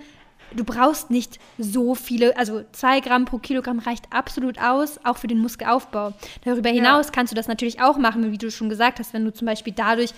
du 0.55 0.63
brauchst 0.63 1.09
nicht 1.09 1.39
so 1.57 1.95
viele, 1.95 2.37
also 2.37 2.63
zwei 2.71 2.99
Gramm 2.99 3.25
pro 3.25 3.37
Kilogramm 3.37 3.79
reicht 3.79 4.05
absolut 4.11 4.59
aus, 4.59 4.99
auch 5.03 5.17
für 5.17 5.27
den 5.27 5.39
Muskelaufbau. 5.39 6.13
Darüber 6.43 6.69
hinaus 6.69 7.07
ja. 7.07 7.11
kannst 7.11 7.31
du 7.31 7.35
das 7.35 7.47
natürlich 7.47 7.81
auch 7.81 7.97
machen, 7.97 8.31
wie 8.31 8.37
du 8.37 8.51
schon 8.51 8.69
gesagt 8.69 8.99
hast, 8.99 9.13
wenn 9.13 9.25
du 9.25 9.33
zum 9.33 9.45
Beispiel 9.45 9.73
dadurch, 9.73 10.11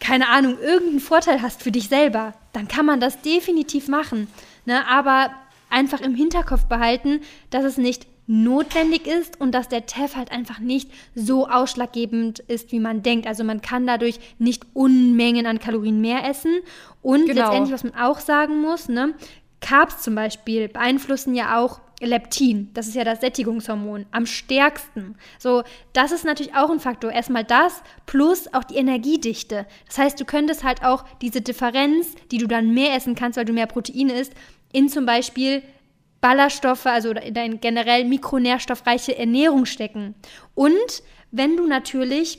keine 0.00 0.28
Ahnung, 0.28 0.58
irgendeinen 0.60 1.00
Vorteil 1.00 1.42
hast 1.42 1.62
für 1.62 1.72
dich 1.72 1.88
selber, 1.88 2.34
dann 2.52 2.68
kann 2.68 2.86
man 2.86 3.00
das 3.00 3.20
definitiv 3.22 3.88
machen. 3.88 4.28
Ne? 4.64 4.86
Aber 4.88 5.30
einfach 5.70 6.00
im 6.00 6.14
Hinterkopf 6.14 6.64
behalten, 6.64 7.20
dass 7.50 7.64
es 7.64 7.76
nicht 7.76 8.06
notwendig 8.28 9.06
ist 9.06 9.40
und 9.40 9.52
dass 9.52 9.68
der 9.68 9.86
TEF 9.86 10.14
halt 10.14 10.30
einfach 10.30 10.58
nicht 10.58 10.90
so 11.14 11.48
ausschlaggebend 11.48 12.40
ist, 12.40 12.72
wie 12.72 12.78
man 12.78 13.02
denkt. 13.02 13.26
Also 13.26 13.42
man 13.42 13.62
kann 13.62 13.86
dadurch 13.86 14.20
nicht 14.38 14.66
Unmengen 14.74 15.46
an 15.46 15.58
Kalorien 15.58 16.00
mehr 16.02 16.28
essen. 16.28 16.60
Und 17.00 17.26
genau. 17.26 17.40
letztendlich, 17.40 17.72
was 17.72 17.84
man 17.84 17.94
auch 17.94 18.20
sagen 18.20 18.60
muss, 18.60 18.88
ne, 18.88 19.14
Carbs 19.60 20.02
zum 20.02 20.14
Beispiel 20.14 20.68
beeinflussen 20.68 21.34
ja 21.34 21.58
auch 21.58 21.80
Leptin, 22.00 22.70
das 22.74 22.86
ist 22.86 22.94
ja 22.94 23.02
das 23.02 23.20
Sättigungshormon, 23.20 24.06
am 24.12 24.24
stärksten. 24.24 25.16
So, 25.38 25.64
das 25.92 26.12
ist 26.12 26.24
natürlich 26.24 26.54
auch 26.54 26.70
ein 26.70 26.78
Faktor. 26.78 27.10
Erstmal 27.10 27.44
das 27.44 27.82
plus 28.06 28.52
auch 28.54 28.62
die 28.62 28.76
Energiedichte. 28.76 29.66
Das 29.86 29.98
heißt, 29.98 30.20
du 30.20 30.24
könntest 30.24 30.62
halt 30.62 30.84
auch 30.84 31.04
diese 31.20 31.40
Differenz, 31.40 32.14
die 32.30 32.38
du 32.38 32.46
dann 32.46 32.72
mehr 32.72 32.94
essen 32.94 33.16
kannst, 33.16 33.36
weil 33.36 33.44
du 33.44 33.52
mehr 33.52 33.66
Proteine 33.66 34.12
isst, 34.12 34.32
in 34.72 34.88
zum 34.88 35.06
Beispiel 35.06 35.62
Ballaststoffe, 36.20 36.86
also 36.86 37.10
in 37.10 37.60
generell 37.60 38.04
mikronährstoffreiche 38.04 39.16
Ernährung 39.16 39.66
stecken. 39.66 40.14
Und 40.54 41.02
wenn 41.30 41.56
du 41.56 41.66
natürlich 41.66 42.38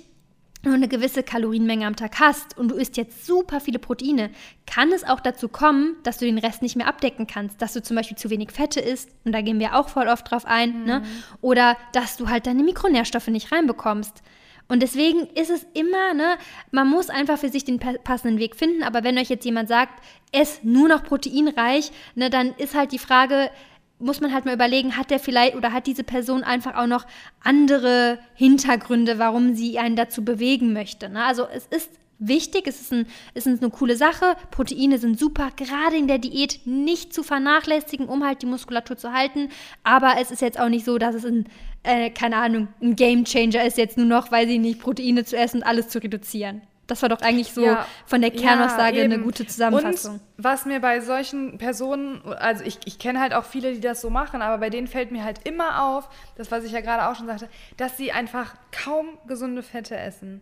nur 0.63 0.73
eine 0.73 0.87
gewisse 0.87 1.23
Kalorienmenge 1.23 1.87
am 1.87 1.95
Tag 1.95 2.19
hast 2.19 2.57
und 2.57 2.69
du 2.69 2.75
isst 2.75 2.97
jetzt 2.97 3.25
super 3.25 3.61
viele 3.61 3.79
Proteine, 3.79 4.29
kann 4.65 4.91
es 4.91 5.03
auch 5.03 5.21
dazu 5.21 5.47
kommen, 5.47 5.95
dass 6.03 6.17
du 6.17 6.25
den 6.25 6.37
Rest 6.37 6.61
nicht 6.61 6.75
mehr 6.75 6.87
abdecken 6.87 7.27
kannst. 7.27 7.61
Dass 7.61 7.73
du 7.73 7.81
zum 7.81 7.95
Beispiel 7.95 8.17
zu 8.17 8.29
wenig 8.29 8.51
Fette 8.51 8.79
isst, 8.79 9.09
und 9.23 9.31
da 9.31 9.41
gehen 9.41 9.59
wir 9.59 9.75
auch 9.75 9.89
voll 9.89 10.07
oft 10.07 10.29
drauf 10.29 10.45
ein, 10.45 10.83
ne? 10.83 10.99
mhm. 10.99 11.03
ne? 11.03 11.03
oder 11.41 11.77
dass 11.93 12.17
du 12.17 12.27
halt 12.29 12.45
deine 12.45 12.63
Mikronährstoffe 12.63 13.27
nicht 13.27 13.51
reinbekommst. 13.51 14.21
Und 14.67 14.83
deswegen 14.83 15.21
ist 15.33 15.49
es 15.49 15.65
immer, 15.73 16.13
ne, 16.13 16.37
man 16.69 16.87
muss 16.87 17.09
einfach 17.09 17.39
für 17.39 17.49
sich 17.49 17.65
den 17.65 17.79
passenden 17.79 18.37
Weg 18.37 18.55
finden. 18.55 18.83
Aber 18.83 19.03
wenn 19.03 19.17
euch 19.17 19.29
jetzt 19.29 19.43
jemand 19.43 19.67
sagt, 19.67 20.03
ess 20.31 20.59
nur 20.61 20.87
noch 20.87 21.03
proteinreich, 21.03 21.91
ne, 22.13 22.29
dann 22.29 22.53
ist 22.53 22.75
halt 22.75 22.91
die 22.91 22.99
Frage, 22.99 23.49
muss 23.99 24.21
man 24.21 24.33
halt 24.33 24.45
mal 24.45 24.53
überlegen, 24.53 24.97
hat 24.97 25.11
der 25.11 25.19
vielleicht 25.19 25.55
oder 25.55 25.73
hat 25.73 25.85
diese 25.85 26.03
Person 26.03 26.43
einfach 26.43 26.75
auch 26.75 26.87
noch 26.87 27.05
andere 27.43 28.19
Hintergründe, 28.33 29.19
warum 29.19 29.55
sie 29.55 29.77
einen 29.77 29.95
dazu 29.95 30.23
bewegen 30.23 30.73
möchte. 30.73 31.09
Ne? 31.09 31.23
Also 31.23 31.45
es 31.53 31.67
ist 31.67 31.89
wichtig, 32.19 32.67
es 32.67 32.81
ist, 32.81 32.93
ein, 32.93 33.07
ist 33.33 33.47
eine 33.47 33.69
coole 33.69 33.95
Sache. 33.95 34.35
Proteine 34.51 34.97
sind 34.99 35.17
super, 35.17 35.49
gerade 35.55 35.97
in 35.97 36.07
der 36.07 36.19
Diät 36.19 36.61
nicht 36.65 37.13
zu 37.13 37.23
vernachlässigen, 37.23 38.07
um 38.07 38.23
halt 38.23 38.41
die 38.41 38.45
Muskulatur 38.45 38.97
zu 38.97 39.13
halten. 39.13 39.49
Aber 39.83 40.15
es 40.19 40.31
ist 40.31 40.41
jetzt 40.41 40.59
auch 40.59 40.69
nicht 40.69 40.85
so, 40.85 40.97
dass 40.97 41.15
es 41.15 41.25
ein, 41.25 41.45
äh, 41.83 42.09
keine 42.09 42.37
Ahnung, 42.37 42.67
ein 42.81 42.95
Game 42.95 43.25
Changer 43.25 43.65
ist 43.65 43.77
jetzt 43.77 43.97
nur 43.97 44.05
noch, 44.05 44.31
weil 44.31 44.47
sie 44.47 44.59
nicht 44.59 44.79
Proteine 44.79 45.25
zu 45.25 45.37
essen 45.37 45.57
und 45.57 45.63
alles 45.63 45.89
zu 45.89 46.01
reduzieren. 46.01 46.61
Das 46.89 47.03
war 47.03 47.09
doch 47.09 47.21
eigentlich 47.21 47.53
so 47.53 47.63
ja, 47.63 47.85
von 48.07 48.19
der 48.19 48.31
Kernaussage 48.31 48.97
ja, 48.97 49.03
eine 49.03 49.19
gute 49.19 49.45
Zusammenfassung. 49.45 50.15
Und 50.15 50.21
was 50.37 50.65
mir 50.65 50.79
bei 50.79 51.01
solchen 51.01 51.59
Personen, 51.59 52.21
also 52.25 52.63
ich, 52.63 52.79
ich 52.85 52.97
kenne 52.97 53.19
halt 53.19 53.35
auch 53.35 53.45
viele, 53.45 53.73
die 53.73 53.79
das 53.79 54.01
so 54.01 54.09
machen, 54.09 54.41
aber 54.41 54.57
bei 54.57 54.71
denen 54.71 54.87
fällt 54.87 55.11
mir 55.11 55.23
halt 55.23 55.47
immer 55.47 55.83
auf, 55.83 56.09
das, 56.35 56.49
was 56.49 56.63
ich 56.63 56.71
ja 56.71 56.81
gerade 56.81 57.07
auch 57.07 57.15
schon 57.15 57.27
sagte, 57.27 57.47
dass 57.77 57.95
sie 57.95 58.11
einfach 58.11 58.55
kaum 58.71 59.19
gesunde 59.27 59.61
Fette 59.61 59.95
essen. 59.95 60.41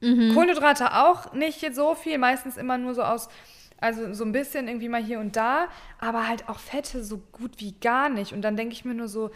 Mhm. 0.00 0.32
Kohlenhydrate 0.32 0.94
auch 0.94 1.34
nicht 1.34 1.74
so 1.74 1.94
viel, 1.94 2.16
meistens 2.16 2.56
immer 2.56 2.78
nur 2.78 2.94
so 2.94 3.02
aus, 3.02 3.28
also 3.78 4.14
so 4.14 4.24
ein 4.24 4.32
bisschen 4.32 4.68
irgendwie 4.68 4.88
mal 4.88 5.02
hier 5.02 5.20
und 5.20 5.36
da, 5.36 5.68
aber 5.98 6.26
halt 6.26 6.48
auch 6.48 6.58
Fette 6.58 7.04
so 7.04 7.18
gut 7.32 7.52
wie 7.58 7.72
gar 7.72 8.08
nicht. 8.08 8.32
Und 8.32 8.40
dann 8.40 8.56
denke 8.56 8.72
ich 8.72 8.86
mir 8.86 8.94
nur 8.94 9.08
so, 9.08 9.30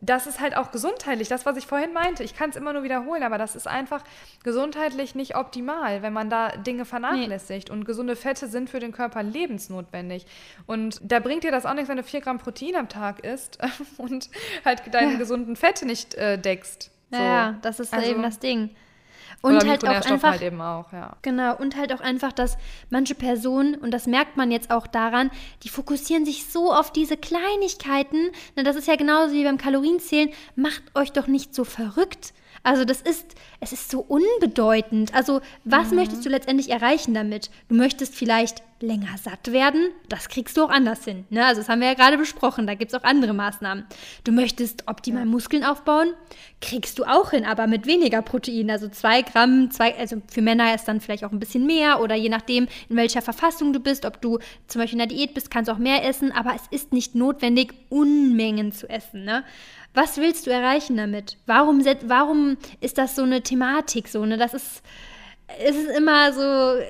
das 0.00 0.26
ist 0.26 0.40
halt 0.40 0.56
auch 0.56 0.70
gesundheitlich, 0.70 1.28
das, 1.28 1.46
was 1.46 1.56
ich 1.56 1.66
vorhin 1.66 1.92
meinte. 1.92 2.22
Ich 2.22 2.34
kann 2.34 2.50
es 2.50 2.56
immer 2.56 2.72
nur 2.72 2.82
wiederholen, 2.82 3.22
aber 3.22 3.38
das 3.38 3.56
ist 3.56 3.66
einfach 3.66 4.04
gesundheitlich 4.42 5.14
nicht 5.14 5.36
optimal, 5.36 6.02
wenn 6.02 6.12
man 6.12 6.28
da 6.28 6.50
Dinge 6.56 6.84
vernachlässigt. 6.84 7.68
Nee. 7.68 7.74
Und 7.74 7.84
gesunde 7.84 8.16
Fette 8.16 8.48
sind 8.48 8.68
für 8.68 8.80
den 8.80 8.92
Körper 8.92 9.22
lebensnotwendig. 9.22 10.26
Und 10.66 11.00
da 11.02 11.20
bringt 11.20 11.44
dir 11.44 11.52
das 11.52 11.64
auch 11.64 11.74
nichts, 11.74 11.88
wenn 11.88 11.96
du 11.96 12.02
4 12.02 12.20
Gramm 12.20 12.38
Protein 12.38 12.76
am 12.76 12.88
Tag 12.88 13.24
isst 13.24 13.58
und 13.96 14.28
halt 14.64 14.82
deine 14.92 15.12
ja. 15.12 15.18
gesunden 15.18 15.56
Fette 15.56 15.86
nicht 15.86 16.14
äh, 16.14 16.38
deckst. 16.38 16.90
So. 17.10 17.18
Ja, 17.18 17.58
das 17.62 17.80
ist 17.80 17.94
also, 17.94 18.10
eben 18.10 18.22
das 18.22 18.38
Ding. 18.38 18.70
Und 19.44 19.56
Oder 19.56 19.68
halt 19.68 19.84
auch 19.86 20.10
einfach 20.10 20.30
halt 20.30 20.40
eben 20.40 20.62
auch, 20.62 20.90
ja. 20.90 21.18
Genau, 21.20 21.54
und 21.54 21.76
halt 21.76 21.92
auch 21.92 22.00
einfach, 22.00 22.32
dass 22.32 22.56
manche 22.88 23.14
Personen, 23.14 23.74
und 23.74 23.90
das 23.90 24.06
merkt 24.06 24.38
man 24.38 24.50
jetzt 24.50 24.70
auch 24.70 24.86
daran, 24.86 25.30
die 25.64 25.68
fokussieren 25.68 26.24
sich 26.24 26.46
so 26.46 26.72
auf 26.72 26.90
diese 26.90 27.18
Kleinigkeiten. 27.18 28.30
Na, 28.56 28.62
das 28.62 28.74
ist 28.74 28.88
ja 28.88 28.96
genauso 28.96 29.34
wie 29.34 29.44
beim 29.44 29.58
Kalorienzählen. 29.58 30.30
Macht 30.56 30.82
euch 30.94 31.12
doch 31.12 31.26
nicht 31.26 31.54
so 31.54 31.64
verrückt. 31.64 32.32
Also 32.64 32.84
das 32.84 33.02
ist, 33.02 33.34
es 33.60 33.72
ist 33.72 33.90
so 33.90 34.00
unbedeutend. 34.00 35.14
Also 35.14 35.42
was 35.64 35.90
mhm. 35.90 35.96
möchtest 35.96 36.24
du 36.24 36.30
letztendlich 36.30 36.70
erreichen 36.70 37.14
damit? 37.14 37.50
Du 37.68 37.76
möchtest 37.76 38.14
vielleicht 38.14 38.62
länger 38.80 39.16
satt 39.22 39.52
werden, 39.52 39.90
das 40.08 40.28
kriegst 40.28 40.56
du 40.56 40.64
auch 40.64 40.70
anders 40.70 41.04
hin. 41.04 41.24
Ne? 41.30 41.44
Also 41.44 41.60
das 41.60 41.68
haben 41.68 41.80
wir 41.80 41.88
ja 41.88 41.94
gerade 41.94 42.18
besprochen, 42.18 42.66
da 42.66 42.74
gibt 42.74 42.92
es 42.92 42.98
auch 42.98 43.04
andere 43.04 43.32
Maßnahmen. 43.32 43.84
Du 44.24 44.32
möchtest 44.32 44.88
optimal 44.88 45.26
Muskeln 45.26 45.64
aufbauen, 45.64 46.12
kriegst 46.60 46.98
du 46.98 47.04
auch 47.04 47.30
hin, 47.30 47.44
aber 47.44 47.66
mit 47.66 47.86
weniger 47.86 48.22
Protein. 48.22 48.70
Also 48.70 48.88
zwei 48.88 49.22
Gramm, 49.22 49.70
zwei, 49.70 49.96
also 49.96 50.20
für 50.30 50.42
Männer 50.42 50.74
ist 50.74 50.86
dann 50.86 51.00
vielleicht 51.00 51.24
auch 51.24 51.32
ein 51.32 51.40
bisschen 51.40 51.66
mehr 51.66 52.00
oder 52.00 52.14
je 52.14 52.28
nachdem, 52.28 52.68
in 52.88 52.96
welcher 52.96 53.22
Verfassung 53.22 53.72
du 53.72 53.80
bist, 53.80 54.04
ob 54.04 54.20
du 54.20 54.38
zum 54.66 54.80
Beispiel 54.80 55.00
in 55.00 55.08
der 55.08 55.16
Diät 55.16 55.34
bist, 55.34 55.50
kannst 55.50 55.68
du 55.68 55.72
auch 55.72 55.78
mehr 55.78 56.04
essen, 56.04 56.32
aber 56.32 56.54
es 56.54 56.62
ist 56.70 56.92
nicht 56.92 57.14
notwendig, 57.14 57.74
Unmengen 57.88 58.72
zu 58.72 58.88
essen. 58.88 59.24
Ne? 59.24 59.44
Was 59.94 60.18
willst 60.18 60.46
du 60.46 60.50
erreichen 60.50 60.96
damit? 60.96 61.38
Warum, 61.46 61.84
warum 62.04 62.56
ist 62.80 62.98
das 62.98 63.16
so 63.16 63.22
eine 63.22 63.42
Thematik 63.42 64.08
so? 64.08 64.26
Ne? 64.26 64.36
Das 64.36 64.52
ist 64.52 64.82
es 65.46 65.76
ist 65.76 65.90
immer 65.96 66.32
so, 66.32 66.80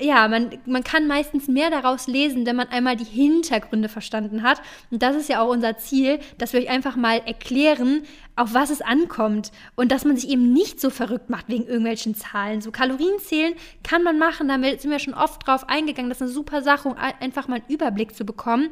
ja, 0.00 0.26
man, 0.26 0.58
man 0.66 0.82
kann 0.82 1.06
meistens 1.06 1.46
mehr 1.48 1.70
daraus 1.70 2.06
lesen, 2.08 2.46
wenn 2.46 2.56
man 2.56 2.68
einmal 2.68 2.96
die 2.96 3.04
Hintergründe 3.04 3.88
verstanden 3.88 4.42
hat. 4.42 4.60
Und 4.90 5.02
das 5.02 5.14
ist 5.14 5.28
ja 5.28 5.40
auch 5.40 5.48
unser 5.48 5.78
Ziel, 5.78 6.18
dass 6.38 6.52
wir 6.52 6.60
euch 6.60 6.68
einfach 6.68 6.96
mal 6.96 7.22
erklären, 7.24 8.02
auf 8.34 8.54
was 8.54 8.70
es 8.70 8.82
ankommt 8.82 9.52
und 9.76 9.92
dass 9.92 10.04
man 10.04 10.16
sich 10.16 10.28
eben 10.30 10.52
nicht 10.52 10.80
so 10.80 10.90
verrückt 10.90 11.30
macht 11.30 11.48
wegen 11.48 11.66
irgendwelchen 11.66 12.14
Zahlen. 12.14 12.60
So 12.60 12.72
Kalorien 12.72 13.18
zählen 13.20 13.54
kann 13.84 14.02
man 14.02 14.18
machen, 14.18 14.48
da 14.48 14.54
sind 14.56 14.90
wir 14.90 14.98
schon 14.98 15.14
oft 15.14 15.46
drauf 15.46 15.68
eingegangen. 15.68 16.08
Das 16.08 16.18
ist 16.18 16.22
eine 16.22 16.30
super 16.32 16.62
Sache, 16.62 16.88
um 16.88 16.96
einfach 16.96 17.46
mal 17.46 17.56
einen 17.56 17.68
Überblick 17.68 18.16
zu 18.16 18.24
bekommen. 18.24 18.70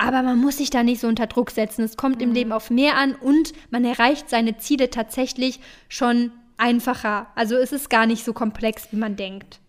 Aber 0.00 0.22
man 0.22 0.38
muss 0.38 0.56
sich 0.56 0.70
da 0.70 0.82
nicht 0.82 0.98
so 0.98 1.08
unter 1.08 1.26
Druck 1.26 1.50
setzen. 1.50 1.84
Es 1.84 1.98
kommt 1.98 2.16
mhm. 2.16 2.22
im 2.22 2.32
Leben 2.32 2.52
auf 2.52 2.70
mehr 2.70 2.96
an 2.96 3.14
und 3.14 3.52
man 3.70 3.84
erreicht 3.84 4.30
seine 4.30 4.56
Ziele 4.56 4.88
tatsächlich 4.88 5.60
schon 5.90 6.32
einfacher. 6.56 7.26
Also 7.34 7.56
es 7.56 7.70
ist 7.70 7.90
gar 7.90 8.06
nicht 8.06 8.24
so 8.24 8.32
komplex, 8.32 8.88
wie 8.92 8.96
man 8.96 9.16
denkt. 9.16 9.60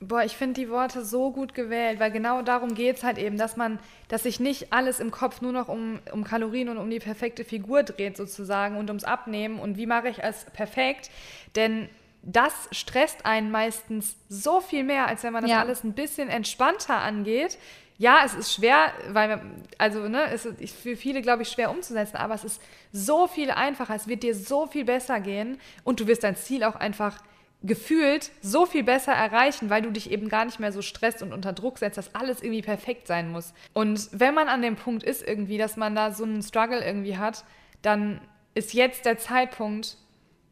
Boah, 0.00 0.24
ich 0.24 0.36
finde 0.36 0.60
die 0.60 0.70
Worte 0.70 1.04
so 1.04 1.32
gut 1.32 1.52
gewählt, 1.52 2.00
weil 2.00 2.10
genau 2.10 2.40
darum 2.40 2.74
geht 2.74 2.96
es 2.96 3.04
halt 3.04 3.18
eben, 3.18 3.36
dass 3.36 3.58
man, 3.58 3.78
dass 4.08 4.22
sich 4.22 4.40
nicht 4.40 4.72
alles 4.72 5.00
im 5.00 5.10
Kopf 5.10 5.42
nur 5.42 5.52
noch 5.52 5.68
um, 5.68 5.98
um 6.12 6.24
Kalorien 6.24 6.70
und 6.70 6.78
um 6.78 6.88
die 6.88 6.98
perfekte 6.98 7.44
Figur 7.44 7.82
dreht 7.82 8.16
sozusagen 8.16 8.78
und 8.78 8.88
ums 8.88 9.04
Abnehmen 9.04 9.58
und 9.58 9.76
wie 9.76 9.86
mache 9.86 10.08
ich 10.08 10.22
es 10.22 10.46
perfekt. 10.54 11.10
Denn 11.56 11.90
das 12.22 12.54
stresst 12.72 13.26
einen 13.26 13.50
meistens 13.50 14.16
so 14.30 14.60
viel 14.60 14.82
mehr, 14.82 15.06
als 15.08 15.22
wenn 15.24 15.34
man 15.34 15.42
das 15.42 15.50
ja. 15.50 15.60
alles 15.60 15.84
ein 15.84 15.92
bisschen 15.92 16.30
entspannter 16.30 16.96
angeht 16.96 17.58
ja, 17.98 18.22
es 18.24 18.34
ist 18.34 18.52
schwer, 18.52 18.92
weil, 19.08 19.40
also, 19.78 20.08
ne, 20.08 20.30
es 20.30 20.44
ist 20.44 20.76
für 20.76 20.96
viele, 20.96 21.22
glaube 21.22 21.42
ich, 21.42 21.48
schwer 21.48 21.70
umzusetzen, 21.70 22.16
aber 22.16 22.34
es 22.34 22.44
ist 22.44 22.60
so 22.92 23.26
viel 23.26 23.50
einfacher, 23.50 23.94
es 23.94 24.06
wird 24.06 24.22
dir 24.22 24.34
so 24.34 24.66
viel 24.66 24.84
besser 24.84 25.20
gehen 25.20 25.58
und 25.82 26.00
du 26.00 26.06
wirst 26.06 26.24
dein 26.24 26.36
Ziel 26.36 26.64
auch 26.64 26.76
einfach 26.76 27.22
gefühlt 27.62 28.30
so 28.42 28.66
viel 28.66 28.84
besser 28.84 29.12
erreichen, 29.12 29.70
weil 29.70 29.80
du 29.80 29.90
dich 29.90 30.10
eben 30.10 30.28
gar 30.28 30.44
nicht 30.44 30.60
mehr 30.60 30.72
so 30.72 30.82
stresst 30.82 31.22
und 31.22 31.32
unter 31.32 31.54
Druck 31.54 31.78
setzt, 31.78 31.96
dass 31.96 32.14
alles 32.14 32.42
irgendwie 32.42 32.62
perfekt 32.62 33.06
sein 33.06 33.30
muss. 33.30 33.54
Und 33.72 34.08
wenn 34.12 34.34
man 34.34 34.48
an 34.48 34.60
dem 34.60 34.76
Punkt 34.76 35.02
ist 35.02 35.26
irgendwie, 35.26 35.56
dass 35.56 35.76
man 35.76 35.94
da 35.94 36.12
so 36.12 36.24
einen 36.24 36.42
Struggle 36.42 36.84
irgendwie 36.84 37.16
hat, 37.16 37.44
dann 37.80 38.20
ist 38.54 38.74
jetzt 38.74 39.06
der 39.06 39.18
Zeitpunkt, 39.18 39.96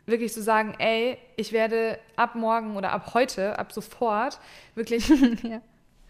wirklich 0.06 0.32
zu 0.32 0.42
sagen, 0.42 0.74
ey, 0.78 1.18
ich 1.36 1.52
werde 1.52 1.98
ab 2.16 2.34
morgen 2.34 2.76
oder 2.76 2.92
ab 2.92 3.12
heute, 3.14 3.58
ab 3.58 3.72
sofort 3.72 4.38
wirklich 4.74 5.08
ja 5.42 5.60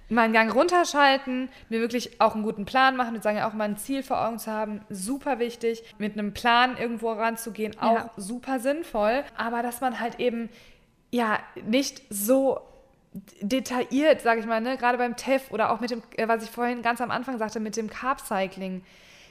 mal 0.08 0.22
einen 0.22 0.34
Gang 0.34 0.54
runterschalten, 0.54 1.48
mir 1.68 1.80
wirklich 1.80 2.20
auch 2.20 2.34
einen 2.34 2.44
guten 2.44 2.64
Plan 2.64 2.96
machen. 2.96 3.14
Wir 3.14 3.22
sagen 3.22 3.38
ja 3.38 3.48
auch 3.48 3.54
mal 3.54 3.64
ein 3.64 3.76
Ziel 3.76 4.02
vor 4.02 4.26
Augen 4.26 4.38
zu 4.38 4.50
haben, 4.50 4.80
super 4.90 5.38
wichtig. 5.38 5.82
Mit 5.98 6.18
einem 6.18 6.34
Plan 6.34 6.76
irgendwo 6.76 7.12
ranzugehen, 7.12 7.78
auch 7.78 7.94
ja. 7.94 8.10
super 8.16 8.60
sinnvoll. 8.60 9.24
Aber 9.36 9.62
dass 9.62 9.80
man 9.80 10.00
halt 10.00 10.20
eben 10.20 10.50
ja 11.10 11.38
nicht 11.66 12.02
so 12.10 12.60
detailliert, 13.40 14.22
sage 14.22 14.40
ich 14.40 14.46
mal, 14.46 14.60
ne, 14.60 14.76
gerade 14.76 14.98
beim 14.98 15.16
TEF 15.16 15.50
oder 15.50 15.70
auch 15.70 15.80
mit 15.80 15.90
dem, 15.90 16.02
äh, 16.16 16.26
was 16.26 16.42
ich 16.42 16.50
vorhin 16.50 16.82
ganz 16.82 17.00
am 17.00 17.10
Anfang 17.10 17.38
sagte, 17.38 17.60
mit 17.60 17.76
dem 17.76 17.88
Carb-Cycling 17.88 18.82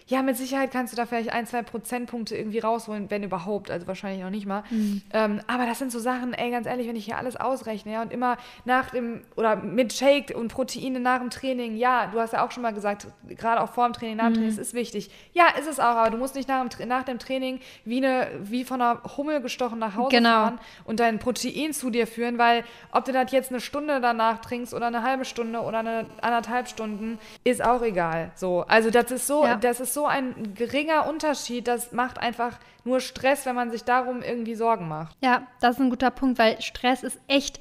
ja, 0.07 0.21
mit 0.21 0.37
Sicherheit 0.37 0.71
kannst 0.71 0.93
du 0.93 0.97
da 0.97 1.05
vielleicht 1.05 1.31
ein, 1.31 1.45
zwei 1.45 1.61
Prozentpunkte 1.61 2.35
irgendwie 2.35 2.59
rausholen, 2.59 3.09
wenn 3.09 3.23
überhaupt, 3.23 3.71
also 3.71 3.87
wahrscheinlich 3.87 4.21
noch 4.21 4.29
nicht 4.29 4.45
mal. 4.45 4.63
Mhm. 4.69 5.01
Ähm, 5.11 5.39
aber 5.47 5.65
das 5.65 5.79
sind 5.79 5.91
so 5.91 5.99
Sachen, 5.99 6.33
ey, 6.33 6.51
ganz 6.51 6.67
ehrlich, 6.67 6.87
wenn 6.87 6.95
ich 6.95 7.05
hier 7.05 7.17
alles 7.17 7.35
ausrechne 7.35 7.93
ja, 7.93 8.01
und 8.01 8.11
immer 8.11 8.37
nach 8.65 8.89
dem, 8.91 9.21
oder 9.35 9.55
mit 9.55 9.93
Shake 9.93 10.33
und 10.35 10.49
Proteine 10.49 10.99
nach 10.99 11.19
dem 11.19 11.29
Training, 11.29 11.77
ja, 11.77 12.07
du 12.07 12.19
hast 12.19 12.33
ja 12.33 12.45
auch 12.45 12.51
schon 12.51 12.63
mal 12.63 12.73
gesagt, 12.73 13.07
gerade 13.27 13.61
auch 13.61 13.71
vor 13.71 13.87
dem 13.87 13.93
Training, 13.93 14.17
nach 14.17 14.25
dem 14.25 14.31
mhm. 14.31 14.35
Training, 14.35 14.57
das 14.57 14.67
ist 14.67 14.73
wichtig. 14.73 15.09
Ja, 15.33 15.45
ist 15.59 15.67
es 15.67 15.79
auch, 15.79 15.95
aber 15.95 16.09
du 16.09 16.17
musst 16.17 16.35
nicht 16.35 16.49
nach 16.49 16.67
dem, 16.67 16.87
nach 16.87 17.03
dem 17.03 17.19
Training 17.19 17.59
wie, 17.85 17.97
eine, 17.97 18.27
wie 18.41 18.63
von 18.65 18.81
einer 18.81 19.01
Hummel 19.17 19.41
gestochen 19.41 19.79
nach 19.79 19.95
Hause 19.95 20.15
genau. 20.15 20.29
fahren 20.29 20.59
und 20.85 20.99
dein 20.99 21.19
Protein 21.19 21.73
zu 21.73 21.89
dir 21.89 22.07
führen, 22.07 22.37
weil 22.37 22.63
ob 22.91 23.05
du 23.05 23.11
das 23.11 23.31
jetzt 23.31 23.51
eine 23.51 23.61
Stunde 23.61 24.01
danach 24.01 24.39
trinkst 24.41 24.73
oder 24.73 24.87
eine 24.87 25.03
halbe 25.03 25.25
Stunde 25.25 25.61
oder 25.61 25.79
eine 25.79 26.05
anderthalb 26.21 26.67
Stunden, 26.67 27.19
ist 27.43 27.63
auch 27.63 27.81
egal. 27.81 28.31
So, 28.35 28.65
also 28.67 28.89
das 28.89 29.11
ist 29.11 29.27
so, 29.27 29.45
ja. 29.45 29.55
das 29.55 29.79
ist 29.79 29.92
so 29.93 30.06
ein 30.06 30.53
geringer 30.56 31.08
Unterschied, 31.08 31.67
das 31.67 31.91
macht 31.91 32.17
einfach 32.17 32.60
nur 32.84 32.99
Stress, 32.99 33.45
wenn 33.45 33.56
man 33.56 33.71
sich 33.71 33.84
darum 33.84 34.21
irgendwie 34.21 34.56
Sorgen 34.56 34.88
macht. 34.88 35.15
Ja, 35.21 35.47
das 35.62 35.75
ist 35.75 35.82
ein 35.82 35.89
guter 35.89 36.12
Punkt, 36.12 36.39
weil 36.39 36.62
Stress 36.62 37.03
ist 37.03 37.19
echt 37.27 37.60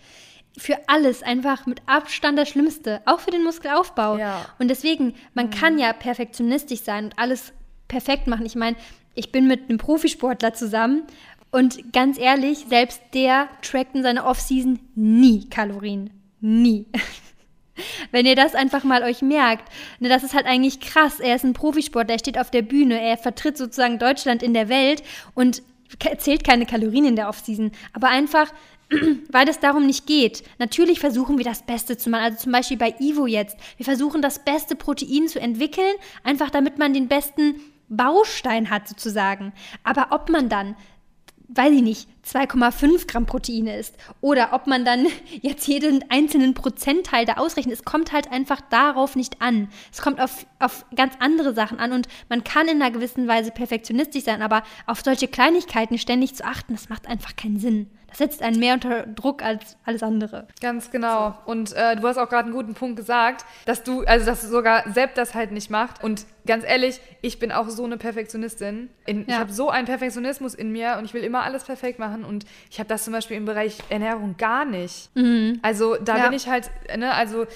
für 0.57 0.77
alles 0.87 1.23
einfach 1.23 1.67
mit 1.67 1.81
Abstand 1.87 2.39
das 2.39 2.49
Schlimmste, 2.49 3.01
auch 3.07 3.21
für 3.21 3.31
den 3.31 3.45
Muskelaufbau. 3.45 4.19
Ja. 4.19 4.47
Und 4.59 4.69
deswegen, 4.69 5.15
man 5.35 5.47
mhm. 5.47 5.51
kann 5.51 5.79
ja 5.79 5.93
perfektionistisch 5.93 6.81
sein 6.81 7.07
und 7.07 7.19
alles 7.19 7.53
perfekt 7.89 8.27
machen. 8.27 8.47
Ich 8.47 8.57
meine, 8.57 8.77
ich 9.15 9.33
bin 9.33 9.47
mit 9.47 9.69
einem 9.69 9.79
Profisportler 9.79 10.55
zusammen 10.55 11.05
und 11.51 11.93
ganz 11.93 12.19
ehrlich, 12.19 12.67
selbst 12.69 13.03
der 13.15 13.49
trackt 13.63 13.95
in 13.95 14.03
seiner 14.03 14.27
Offseason 14.27 14.79
nie 14.95 15.49
Kalorien. 15.49 16.11
Nie. 16.41 16.87
Wenn 18.11 18.27
ihr 18.27 18.37
das 18.37 18.55
einfach 18.55 18.85
mal 18.85 19.03
euch 19.03 19.23
merkt, 19.23 19.71
ne, 19.99 20.09
das 20.09 20.23
ist 20.23 20.35
halt 20.35 20.47
eigentlich 20.47 20.81
krass. 20.81 21.21
Er 21.21 21.37
ist 21.37 21.45
ein 21.45 21.55
Profisportler, 21.55 22.15
er 22.15 22.19
steht 22.19 22.39
auf 22.39 22.51
der 22.51 22.63
Bühne, 22.63 23.01
er 23.01 23.17
vertritt 23.17 23.57
sozusagen 23.57 23.99
Deutschland 23.99 24.43
in 24.43 24.55
der 24.55 24.69
Welt 24.69 25.03
und 25.35 25.63
zählt 26.19 26.45
keine 26.45 26.67
Kalorien 26.67 27.05
in 27.05 27.17
der 27.17 27.29
Offseason. 27.29 27.73
Aber 27.93 28.09
einfach, 28.09 28.53
weil 29.31 29.49
es 29.49 29.61
darum 29.61 29.87
nicht 29.87 30.07
geht. 30.07 30.43
Natürlich 30.59 31.01
versuchen 31.01 31.39
wir 31.39 31.45
das 31.45 31.63
Beste 31.63 31.97
zu 31.97 32.11
machen. 32.11 32.25
Also 32.25 32.39
zum 32.39 32.53
Beispiel 32.53 32.77
bei 32.77 32.95
Ivo 32.99 33.27
jetzt. 33.27 33.57
Wir 33.77 33.85
versuchen 33.85 34.23
das 34.23 34.45
beste 34.45 34.77
Protein 34.77 35.29
zu 35.29 35.41
entwickeln, 35.41 35.95
einfach 36.25 36.51
damit 36.51 36.79
man 36.79 36.93
den 36.93 37.09
besten 37.09 37.61
Baustein 37.89 38.71
hat 38.71 38.89
sozusagen. 38.89 39.53
Aber 39.85 40.09
ob 40.11 40.29
man 40.31 40.49
dann 40.49 40.77
weiß 41.55 41.73
ich 41.73 41.83
nicht, 41.83 42.09
2,5 42.27 43.07
Gramm 43.07 43.27
Proteine 43.27 43.77
ist. 43.77 43.97
Oder 44.21 44.53
ob 44.53 44.67
man 44.67 44.85
dann 44.85 45.07
jetzt 45.43 45.67
jeden 45.67 46.05
einzelnen 46.11 46.55
Prozentteil 46.55 47.25
da 47.25 47.35
ausrechnet. 47.35 47.75
Es 47.75 47.85
kommt 47.85 48.13
halt 48.13 48.31
einfach 48.31 48.61
darauf 48.71 49.17
nicht 49.17 49.43
an. 49.43 49.69
Es 49.93 50.01
kommt 50.01 50.21
auf, 50.21 50.47
auf 50.59 50.87
ganz 50.95 51.15
andere 51.19 51.55
Sachen 51.55 51.79
an 51.79 51.93
und 51.93 52.09
man 52.29 52.45
kann 52.45 52.69
in 52.69 52.81
einer 52.81 52.91
gewissen 52.91 53.29
Weise 53.29 53.51
perfektionistisch 53.51 54.25
sein, 54.25 54.43
aber 54.43 54.63
auf 54.87 55.03
solche 55.03 55.29
Kleinigkeiten 55.29 55.99
ständig 55.99 56.35
zu 56.35 56.45
achten, 56.45 56.75
das 56.75 56.89
macht 56.89 57.07
einfach 57.09 57.37
keinen 57.37 57.59
Sinn. 57.59 57.91
Das 58.13 58.19
setzt 58.19 58.43
einen 58.43 58.59
mehr 58.59 58.75
unter 58.75 59.07
Druck 59.07 59.43
als 59.43 59.77
alles 59.85 60.03
andere. 60.03 60.47
Ganz 60.61 60.91
genau. 60.91 61.35
Und 61.47 61.73
äh, 61.73 61.97
du 61.97 62.07
hast 62.07 62.19
auch 62.19 62.29
gerade 62.29 62.45
einen 62.45 62.55
guten 62.55 62.75
Punkt 62.75 62.97
gesagt, 62.97 63.47
dass 63.65 63.83
du, 63.83 64.03
also 64.03 64.27
dass 64.27 64.43
sogar 64.43 64.85
Sepp 64.93 65.15
das 65.15 65.35
halt 65.35 65.51
nicht 65.51 65.71
macht. 65.71 66.05
Und 66.05 66.27
ganz 66.47 66.65
ehrlich, 66.65 67.01
ich 67.23 67.39
bin 67.39 67.53
auch 67.53 67.69
so 67.69 67.85
eine 67.85 67.97
Perfektionistin. 67.97 68.91
In, 69.07 69.21
ja. 69.21 69.25
Ich 69.27 69.39
habe 69.39 69.53
so 69.53 69.71
einen 69.71 69.87
Perfektionismus 69.87 70.55
in 70.55 70.73
mir 70.73 70.97
und 70.99 71.07
ich 71.07 71.15
will 71.15 71.25
immer 71.25 71.43
alles 71.43 71.65
perfekt 71.65 71.99
machen. 71.99 72.25
Und 72.25 72.45
ich 72.71 72.79
habe 72.79 72.89
das 72.89 73.05
zum 73.05 73.13
Beispiel 73.13 73.37
im 73.37 73.47
Bereich 73.47 73.79
Ernährung 73.89 74.37
gar 74.37 74.65
nicht. 74.65 75.11
Mhm. 75.17 75.59
Also 75.63 75.97
da 75.97 76.19
ja. 76.19 76.25
bin 76.25 76.35
ich 76.35 76.49
halt, 76.49 76.71
ne, 76.97 77.15
also 77.15 77.47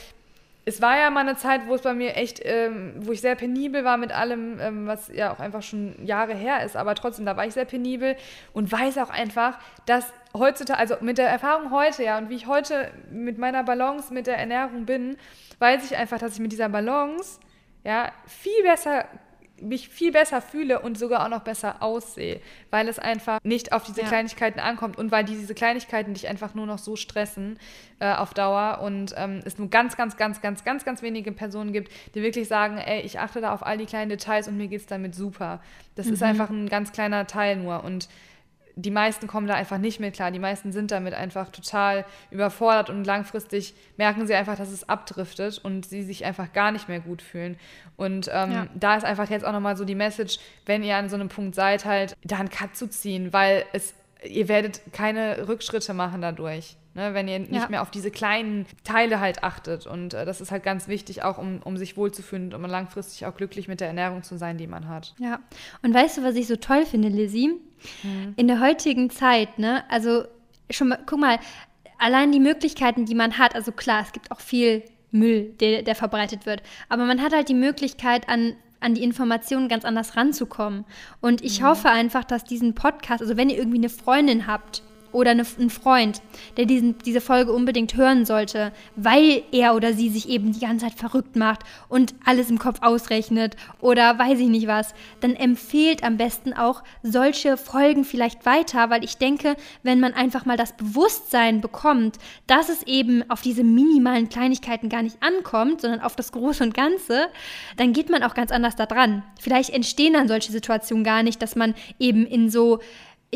es 0.68 0.82
war 0.82 0.98
ja 0.98 1.10
mal 1.10 1.20
eine 1.20 1.36
Zeit, 1.36 1.68
wo 1.68 1.76
es 1.76 1.82
bei 1.82 1.94
mir 1.94 2.16
echt, 2.16 2.40
ähm, 2.42 2.94
wo 2.98 3.12
ich 3.12 3.20
sehr 3.20 3.36
penibel 3.36 3.84
war 3.84 3.96
mit 3.96 4.10
allem, 4.10 4.58
ähm, 4.60 4.86
was 4.88 5.08
ja 5.14 5.32
auch 5.32 5.38
einfach 5.38 5.62
schon 5.62 5.94
Jahre 6.04 6.34
her 6.34 6.64
ist, 6.64 6.76
aber 6.76 6.96
trotzdem, 6.96 7.24
da 7.24 7.36
war 7.36 7.46
ich 7.46 7.54
sehr 7.54 7.64
penibel 7.64 8.16
und 8.52 8.70
weiß 8.70 8.98
auch 8.98 9.10
einfach, 9.10 9.58
dass 9.86 10.12
heutzutage, 10.38 10.78
also 10.78 10.96
mit 11.00 11.18
der 11.18 11.28
Erfahrung 11.28 11.70
heute, 11.70 12.02
ja, 12.02 12.18
und 12.18 12.30
wie 12.30 12.36
ich 12.36 12.46
heute 12.46 12.92
mit 13.10 13.38
meiner 13.38 13.64
Balance 13.64 14.12
mit 14.12 14.26
der 14.26 14.38
Ernährung 14.38 14.86
bin, 14.86 15.16
weiß 15.58 15.84
ich 15.84 15.96
einfach, 15.96 16.18
dass 16.18 16.34
ich 16.34 16.40
mit 16.40 16.52
dieser 16.52 16.68
Balance 16.68 17.40
ja 17.84 18.12
viel 18.26 18.62
besser 18.62 19.06
mich 19.60 19.88
viel 19.88 20.12
besser 20.12 20.40
fühle 20.40 20.80
und 20.80 20.98
sogar 20.98 21.24
auch 21.24 21.28
noch 21.28 21.42
besser 21.42 21.82
aussehe, 21.82 22.40
weil 22.70 22.88
es 22.88 22.98
einfach 22.98 23.38
nicht 23.42 23.72
auf 23.72 23.84
diese 23.84 24.02
ja. 24.02 24.06
Kleinigkeiten 24.06 24.60
ankommt 24.60 24.98
und 24.98 25.10
weil 25.10 25.24
diese 25.24 25.54
Kleinigkeiten 25.54 26.14
dich 26.14 26.28
einfach 26.28 26.54
nur 26.54 26.66
noch 26.66 26.78
so 26.78 26.96
stressen 26.96 27.58
äh, 27.98 28.12
auf 28.12 28.34
Dauer 28.34 28.80
und 28.82 29.14
ähm, 29.16 29.40
es 29.44 29.58
nur 29.58 29.70
ganz, 29.70 29.96
ganz, 29.96 30.16
ganz, 30.16 30.40
ganz, 30.42 30.64
ganz, 30.64 30.84
ganz 30.84 31.02
wenige 31.02 31.32
Personen 31.32 31.72
gibt, 31.72 31.90
die 32.14 32.22
wirklich 32.22 32.48
sagen, 32.48 32.78
ey, 32.78 33.00
ich 33.02 33.18
achte 33.18 33.40
da 33.40 33.52
auf 33.52 33.64
all 33.64 33.78
die 33.78 33.86
kleinen 33.86 34.10
Details 34.10 34.48
und 34.48 34.56
mir 34.56 34.68
geht 34.68 34.80
es 34.80 34.86
damit 34.86 35.14
super. 35.14 35.60
Das 35.94 36.06
mhm. 36.06 36.12
ist 36.14 36.22
einfach 36.22 36.50
ein 36.50 36.68
ganz 36.68 36.92
kleiner 36.92 37.26
Teil 37.26 37.56
nur 37.56 37.84
und 37.84 38.08
die 38.78 38.90
meisten 38.90 39.26
kommen 39.26 39.46
da 39.46 39.54
einfach 39.54 39.78
nicht 39.78 40.00
mit 40.00 40.14
klar. 40.14 40.30
Die 40.30 40.38
meisten 40.38 40.70
sind 40.70 40.90
damit 40.90 41.14
einfach 41.14 41.48
total 41.48 42.04
überfordert 42.30 42.90
und 42.90 43.04
langfristig 43.04 43.74
merken 43.96 44.26
sie 44.26 44.34
einfach, 44.34 44.56
dass 44.56 44.70
es 44.70 44.86
abdriftet 44.86 45.58
und 45.64 45.86
sie 45.86 46.02
sich 46.02 46.26
einfach 46.26 46.52
gar 46.52 46.72
nicht 46.72 46.86
mehr 46.86 47.00
gut 47.00 47.22
fühlen. 47.22 47.58
Und 47.96 48.28
ähm, 48.30 48.52
ja. 48.52 48.66
da 48.74 48.96
ist 48.96 49.04
einfach 49.04 49.30
jetzt 49.30 49.46
auch 49.46 49.52
nochmal 49.52 49.78
so 49.78 49.86
die 49.86 49.94
Message, 49.94 50.38
wenn 50.66 50.82
ihr 50.82 50.96
an 50.96 51.08
so 51.08 51.16
einem 51.16 51.30
Punkt 51.30 51.54
seid, 51.54 51.86
halt 51.86 52.14
da 52.22 52.36
einen 52.36 52.50
Cut 52.50 52.76
zu 52.76 52.86
ziehen, 52.88 53.32
weil 53.32 53.64
es, 53.72 53.94
ihr 54.24 54.48
werdet 54.48 54.80
keine 54.92 55.48
Rückschritte 55.48 55.94
machen 55.94 56.20
dadurch. 56.20 56.76
Ne, 56.94 57.12
wenn 57.12 57.28
ihr 57.28 57.40
nicht 57.40 57.52
ja. 57.52 57.68
mehr 57.68 57.82
auf 57.82 57.90
diese 57.90 58.10
kleinen 58.10 58.64
Teile 58.82 59.20
halt 59.20 59.44
achtet. 59.44 59.86
Und 59.86 60.14
äh, 60.14 60.24
das 60.24 60.40
ist 60.40 60.50
halt 60.50 60.62
ganz 60.62 60.88
wichtig, 60.88 61.22
auch 61.22 61.36
um, 61.36 61.60
um 61.62 61.76
sich 61.76 61.98
wohlzufühlen 61.98 62.54
und 62.54 62.64
um 62.64 62.70
langfristig 62.70 63.26
auch 63.26 63.36
glücklich 63.36 63.68
mit 63.68 63.80
der 63.80 63.88
Ernährung 63.88 64.22
zu 64.22 64.38
sein, 64.38 64.56
die 64.56 64.66
man 64.66 64.88
hat. 64.88 65.14
Ja, 65.18 65.40
und 65.82 65.92
weißt 65.92 66.16
du, 66.16 66.22
was 66.22 66.36
ich 66.36 66.46
so 66.46 66.56
toll 66.56 66.86
finde, 66.86 67.08
Lizzie? 67.08 67.48
Mhm. 68.02 68.32
In 68.36 68.48
der 68.48 68.60
heutigen 68.60 69.10
Zeit, 69.10 69.58
ne, 69.58 69.84
also 69.90 70.24
schon 70.70 70.88
mal, 70.88 70.98
guck 71.04 71.20
mal, 71.20 71.38
allein 71.98 72.32
die 72.32 72.40
Möglichkeiten, 72.40 73.04
die 73.04 73.14
man 73.14 73.36
hat, 73.36 73.54
also 73.54 73.72
klar, 73.72 74.02
es 74.02 74.12
gibt 74.12 74.30
auch 74.30 74.40
viel 74.40 74.82
Müll, 75.10 75.52
der, 75.60 75.82
der 75.82 75.96
verbreitet 75.96 76.46
wird, 76.46 76.62
aber 76.88 77.04
man 77.04 77.20
hat 77.20 77.34
halt 77.34 77.50
die 77.50 77.54
Möglichkeit, 77.54 78.26
an 78.30 78.56
an 78.86 78.94
die 78.94 79.02
Informationen 79.02 79.68
ganz 79.68 79.84
anders 79.84 80.16
ranzukommen. 80.16 80.84
Und 81.20 81.42
ich 81.42 81.60
mhm. 81.60 81.66
hoffe 81.66 81.90
einfach, 81.90 82.22
dass 82.22 82.44
diesen 82.44 82.74
Podcast, 82.74 83.20
also 83.20 83.36
wenn 83.36 83.50
ihr 83.50 83.58
irgendwie 83.58 83.78
eine 83.78 83.88
Freundin 83.88 84.46
habt, 84.46 84.82
oder 85.16 85.30
eine, 85.30 85.46
ein 85.58 85.70
Freund, 85.70 86.20
der 86.58 86.66
diesen, 86.66 86.98
diese 86.98 87.22
Folge 87.22 87.52
unbedingt 87.52 87.96
hören 87.96 88.26
sollte, 88.26 88.70
weil 88.96 89.42
er 89.50 89.74
oder 89.74 89.94
sie 89.94 90.10
sich 90.10 90.28
eben 90.28 90.52
die 90.52 90.60
ganze 90.60 90.84
Zeit 90.84 90.94
verrückt 90.94 91.36
macht 91.36 91.60
und 91.88 92.14
alles 92.24 92.50
im 92.50 92.58
Kopf 92.58 92.82
ausrechnet 92.82 93.56
oder 93.80 94.18
weiß 94.18 94.38
ich 94.38 94.48
nicht 94.48 94.66
was, 94.66 94.94
dann 95.20 95.34
empfehlt 95.34 96.04
am 96.04 96.18
besten 96.18 96.52
auch 96.52 96.82
solche 97.02 97.56
Folgen 97.56 98.04
vielleicht 98.04 98.44
weiter, 98.44 98.90
weil 98.90 99.02
ich 99.04 99.16
denke, 99.16 99.56
wenn 99.82 100.00
man 100.00 100.12
einfach 100.12 100.44
mal 100.44 100.58
das 100.58 100.76
Bewusstsein 100.76 101.62
bekommt, 101.62 102.18
dass 102.46 102.68
es 102.68 102.82
eben 102.82 103.28
auf 103.30 103.40
diese 103.40 103.64
minimalen 103.64 104.28
Kleinigkeiten 104.28 104.90
gar 104.90 105.02
nicht 105.02 105.16
ankommt, 105.22 105.80
sondern 105.80 106.00
auf 106.00 106.14
das 106.14 106.30
Große 106.30 106.62
und 106.62 106.74
Ganze, 106.74 107.28
dann 107.78 107.94
geht 107.94 108.10
man 108.10 108.22
auch 108.22 108.34
ganz 108.34 108.52
anders 108.52 108.76
da 108.76 108.84
dran. 108.84 109.22
Vielleicht 109.40 109.70
entstehen 109.70 110.12
dann 110.12 110.28
solche 110.28 110.52
Situationen 110.52 111.04
gar 111.04 111.22
nicht, 111.22 111.40
dass 111.40 111.56
man 111.56 111.74
eben 111.98 112.26
in 112.26 112.50
so 112.50 112.80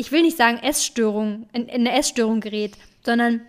ich 0.01 0.11
will 0.11 0.23
nicht 0.23 0.35
sagen 0.35 0.57
Essstörung, 0.57 1.47
in, 1.53 1.67
in 1.67 1.87
eine 1.87 1.95
Essstörung 1.95 2.41
gerät, 2.41 2.73
sondern 3.05 3.41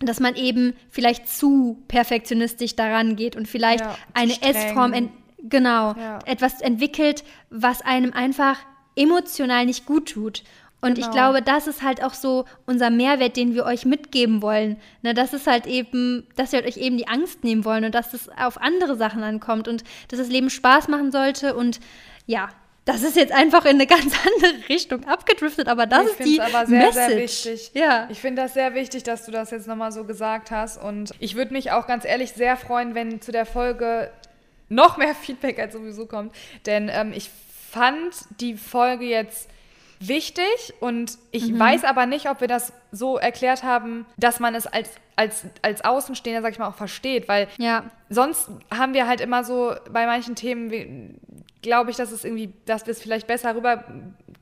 dass 0.00 0.18
man 0.18 0.34
eben 0.34 0.74
vielleicht 0.90 1.28
zu 1.28 1.78
perfektionistisch 1.86 2.74
daran 2.74 3.14
geht 3.14 3.36
und 3.36 3.46
vielleicht 3.46 3.84
ja, 3.84 3.96
eine 4.12 4.32
streng. 4.32 4.54
Essform, 4.56 5.10
genau, 5.38 5.94
ja. 5.96 6.18
etwas 6.26 6.60
entwickelt, 6.60 7.22
was 7.48 7.80
einem 7.80 8.12
einfach 8.12 8.58
emotional 8.96 9.66
nicht 9.66 9.86
gut 9.86 10.10
tut. 10.10 10.42
Und 10.80 10.96
genau. 10.96 11.06
ich 11.06 11.12
glaube, 11.12 11.42
das 11.42 11.68
ist 11.68 11.82
halt 11.82 12.02
auch 12.02 12.12
so 12.12 12.44
unser 12.66 12.90
Mehrwert, 12.90 13.36
den 13.36 13.54
wir 13.54 13.64
euch 13.64 13.86
mitgeben 13.86 14.42
wollen. 14.42 14.76
Ne, 15.02 15.14
das 15.14 15.32
ist 15.32 15.46
halt 15.46 15.66
eben, 15.66 16.26
dass 16.34 16.50
wir 16.50 16.64
euch 16.64 16.76
eben 16.76 16.98
die 16.98 17.06
Angst 17.06 17.44
nehmen 17.44 17.64
wollen 17.64 17.84
und 17.84 17.94
dass 17.94 18.14
es 18.14 18.28
auf 18.36 18.60
andere 18.60 18.96
Sachen 18.96 19.22
ankommt 19.22 19.68
und 19.68 19.84
dass 20.08 20.18
das 20.18 20.28
Leben 20.28 20.50
Spaß 20.50 20.88
machen 20.88 21.12
sollte. 21.12 21.54
Und 21.54 21.78
ja, 22.26 22.48
das 22.84 23.02
ist 23.02 23.16
jetzt 23.16 23.32
einfach 23.32 23.64
in 23.64 23.76
eine 23.76 23.86
ganz 23.86 24.12
andere 24.26 24.68
Richtung 24.68 25.04
abgedriftet, 25.04 25.68
aber 25.68 25.86
das 25.86 26.06
ich 26.06 26.20
ist 26.20 26.24
die 26.24 26.40
aber 26.40 26.66
sehr, 26.66 26.86
Message. 26.86 27.06
sehr 27.06 27.18
wichtig. 27.52 27.70
Ja. 27.74 28.08
Ich 28.10 28.20
finde 28.20 28.42
das 28.42 28.54
sehr 28.54 28.74
wichtig, 28.74 29.02
dass 29.04 29.24
du 29.24 29.32
das 29.32 29.50
jetzt 29.50 29.66
nochmal 29.66 29.92
so 29.92 30.04
gesagt 30.04 30.50
hast. 30.50 30.82
Und 30.82 31.12
ich 31.18 31.34
würde 31.34 31.52
mich 31.52 31.72
auch 31.72 31.86
ganz 31.86 32.04
ehrlich 32.04 32.32
sehr 32.32 32.56
freuen, 32.56 32.94
wenn 32.94 33.20
zu 33.20 33.32
der 33.32 33.46
Folge 33.46 34.10
noch 34.68 34.96
mehr 34.96 35.14
Feedback 35.22 35.58
als 35.58 35.72
sowieso 35.72 36.06
kommt. 36.06 36.34
Denn 36.66 36.90
ähm, 36.92 37.12
ich 37.14 37.30
fand 37.70 38.14
die 38.40 38.54
Folge 38.54 39.04
jetzt 39.04 39.48
wichtig 40.00 40.74
und 40.80 41.18
ich 41.30 41.48
mhm. 41.48 41.58
weiß 41.58 41.84
aber 41.84 42.06
nicht, 42.06 42.28
ob 42.28 42.40
wir 42.40 42.48
das 42.48 42.72
so 42.92 43.16
erklärt 43.16 43.62
haben, 43.62 44.06
dass 44.16 44.40
man 44.40 44.54
es 44.54 44.66
als, 44.66 44.90
als, 45.16 45.44
als 45.62 45.84
Außenstehender, 45.84 46.42
sag 46.42 46.52
ich 46.52 46.58
mal, 46.58 46.68
auch 46.68 46.74
versteht, 46.74 47.28
weil 47.28 47.48
ja. 47.58 47.84
sonst 48.08 48.50
haben 48.70 48.94
wir 48.94 49.06
halt 49.06 49.20
immer 49.20 49.44
so 49.44 49.74
bei 49.90 50.06
manchen 50.06 50.34
Themen, 50.34 51.20
glaube 51.62 51.90
ich, 51.90 51.96
dass 51.96 52.12
es 52.12 52.24
irgendwie, 52.24 52.52
dass 52.66 52.86
wir 52.86 52.92
es 52.92 53.00
vielleicht 53.02 53.26
besser 53.26 53.54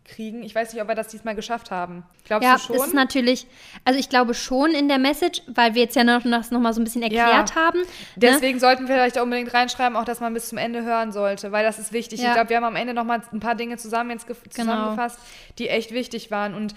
rüberkriegen. 0.03 0.42
Ich 0.42 0.55
weiß 0.55 0.72
nicht, 0.72 0.82
ob 0.82 0.88
wir 0.88 0.94
das 0.94 1.09
diesmal 1.09 1.34
geschafft 1.34 1.70
haben. 1.70 2.05
Glaubst 2.24 2.46
ja, 2.46 2.55
du 2.57 2.61
schon? 2.61 2.76
Ja, 2.76 2.84
ist 2.84 2.94
natürlich, 2.94 3.46
also 3.84 3.98
ich 3.98 4.09
glaube 4.09 4.34
schon 4.34 4.72
in 4.72 4.88
der 4.88 4.98
Message, 4.98 5.42
weil 5.46 5.74
wir 5.74 5.82
jetzt 5.82 5.96
ja 5.96 6.05
noch, 6.05 6.24
noch 6.24 6.50
mal 6.50 6.72
so 6.72 6.80
ein 6.80 6.84
bisschen 6.84 7.03
erklärt 7.03 7.50
ja. 7.50 7.57
haben. 7.57 7.80
Ne? 7.80 7.86
Deswegen 8.16 8.55
ne? 8.55 8.61
sollten 8.61 8.88
wir 8.88 8.94
vielleicht 8.94 9.18
unbedingt 9.18 9.53
reinschreiben, 9.53 9.96
auch 9.96 10.05
dass 10.05 10.20
man 10.20 10.34
bis 10.34 10.48
zum 10.48 10.59
Ende 10.59 10.84
hören 10.84 11.12
sollte, 11.12 11.53
weil 11.53 11.64
das 11.64 11.78
ist 11.78 11.92
wichtig. 11.92 12.20
Ja. 12.20 12.28
Ich 12.28 12.34
glaube, 12.34 12.50
wir 12.50 12.57
haben 12.57 12.64
am 12.64 12.76
Ende 12.76 12.94
noch 12.94 13.05
mal 13.05 13.22
ein 13.32 13.40
paar 13.40 13.55
Dinge 13.55 13.76
zusammen 13.76 14.11
jetzt 14.11 14.26
genau. 14.26 14.38
zusammengefasst, 14.48 15.16
genau. 15.16 15.55
die 15.59 15.68
echt 15.68 15.92
wichtig 15.92 16.30
waren 16.30 16.55
und 16.55 16.74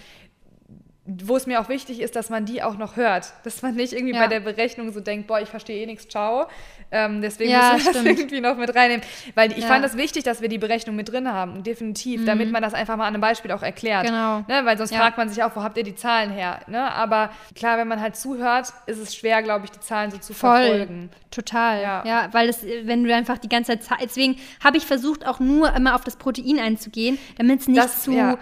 wo 1.08 1.36
es 1.36 1.46
mir 1.46 1.60
auch 1.60 1.68
wichtig 1.68 2.00
ist, 2.00 2.16
dass 2.16 2.30
man 2.30 2.46
die 2.46 2.64
auch 2.64 2.76
noch 2.76 2.96
hört. 2.96 3.32
Dass 3.44 3.62
man 3.62 3.76
nicht 3.76 3.92
irgendwie 3.92 4.14
ja. 4.14 4.20
bei 4.20 4.26
der 4.26 4.40
Berechnung 4.40 4.92
so 4.92 4.98
denkt, 4.98 5.28
boah, 5.28 5.40
ich 5.40 5.48
verstehe 5.48 5.82
eh 5.82 5.86
nichts, 5.86 6.08
ciao. 6.08 6.48
Ähm, 6.90 7.20
deswegen 7.20 7.50
ja, 7.50 7.72
müssen 7.74 7.86
wir 7.86 7.90
stimmt. 7.90 8.06
das 8.06 8.18
irgendwie 8.18 8.40
noch 8.40 8.56
mit 8.56 8.74
reinnehmen. 8.74 9.04
Weil 9.34 9.52
ich 9.52 9.58
ja. 9.58 9.66
fand 9.66 9.84
das 9.84 9.96
wichtig, 9.96 10.24
dass 10.24 10.40
wir 10.40 10.48
die 10.48 10.58
Berechnung 10.58 10.96
mit 10.96 11.10
drin 11.10 11.32
haben, 11.32 11.62
definitiv, 11.62 12.22
mhm. 12.22 12.26
damit 12.26 12.52
man 12.52 12.62
das 12.62 12.74
einfach 12.74 12.96
mal 12.96 13.06
an 13.06 13.14
einem 13.14 13.20
Beispiel 13.20 13.50
auch 13.52 13.62
erklärt. 13.62 14.06
Genau. 14.06 14.44
Ne? 14.48 14.60
Weil 14.64 14.78
sonst 14.78 14.94
fragt 14.94 15.18
man 15.18 15.28
sich 15.28 15.42
auch, 15.42 15.54
wo 15.56 15.62
habt 15.62 15.76
ihr 15.76 15.84
die 15.84 15.94
Zahlen 15.94 16.30
her? 16.30 16.60
Ne? 16.66 16.92
Aber 16.92 17.30
klar, 17.54 17.78
wenn 17.78 17.88
man 17.88 18.00
halt 18.00 18.16
zuhört, 18.16 18.72
ist 18.86 18.98
es 18.98 19.14
schwer, 19.14 19.42
glaube 19.42 19.64
ich, 19.64 19.70
die 19.70 19.80
Zahlen 19.80 20.10
so 20.10 20.18
zu 20.18 20.34
Voll. 20.34 20.66
verfolgen. 20.66 21.10
Total. 21.30 21.82
Ja. 21.82 22.04
ja, 22.06 22.28
weil 22.32 22.48
es, 22.48 22.64
wenn 22.84 23.04
du 23.04 23.14
einfach 23.14 23.38
die 23.38 23.48
ganze 23.48 23.78
Zeit, 23.80 23.98
deswegen 24.02 24.36
habe 24.62 24.76
ich 24.76 24.86
versucht, 24.86 25.26
auch 25.26 25.40
nur 25.40 25.74
immer 25.74 25.94
auf 25.94 26.04
das 26.04 26.16
Protein 26.16 26.58
einzugehen, 26.58 27.18
damit 27.36 27.60
es 27.60 27.68
nicht 27.68 27.82
das, 27.82 28.02
zu 28.02 28.36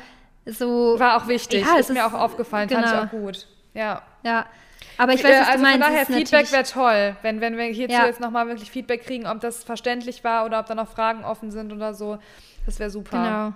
so. 0.46 0.98
War 0.98 1.16
auch 1.16 1.28
wichtig. 1.28 1.64
Ja, 1.64 1.74
ist, 1.74 1.88
ist 1.88 1.94
mir 1.94 2.06
auch 2.06 2.12
aufgefallen, 2.12 2.68
genau. 2.68 2.82
fand 2.82 2.92
ich 2.92 3.00
auch 3.00 3.10
gut. 3.10 3.46
Ja. 3.72 4.02
Ja. 4.22 4.46
Aber 4.98 5.12
ich 5.12 5.24
weiß, 5.24 5.40
was 5.40 5.48
also 5.48 5.58
du 5.58 5.62
meinst. 5.62 5.84
Von 5.84 5.92
daher, 5.92 6.06
Feedback 6.06 6.52
wäre 6.52 6.64
toll, 6.64 7.16
wenn, 7.22 7.40
wenn 7.40 7.56
wir 7.56 7.64
hierzu 7.64 7.94
ja. 7.94 8.06
jetzt 8.06 8.20
nochmal 8.20 8.46
wirklich 8.46 8.70
Feedback 8.70 9.04
kriegen, 9.04 9.26
ob 9.26 9.40
das 9.40 9.64
verständlich 9.64 10.24
war 10.24 10.44
oder 10.44 10.60
ob 10.60 10.66
da 10.66 10.74
noch 10.74 10.88
Fragen 10.88 11.24
offen 11.24 11.50
sind 11.50 11.72
oder 11.72 11.94
so. 11.94 12.18
Das 12.66 12.78
wäre 12.78 12.90
super. 12.90 13.22
Genau. 13.22 13.52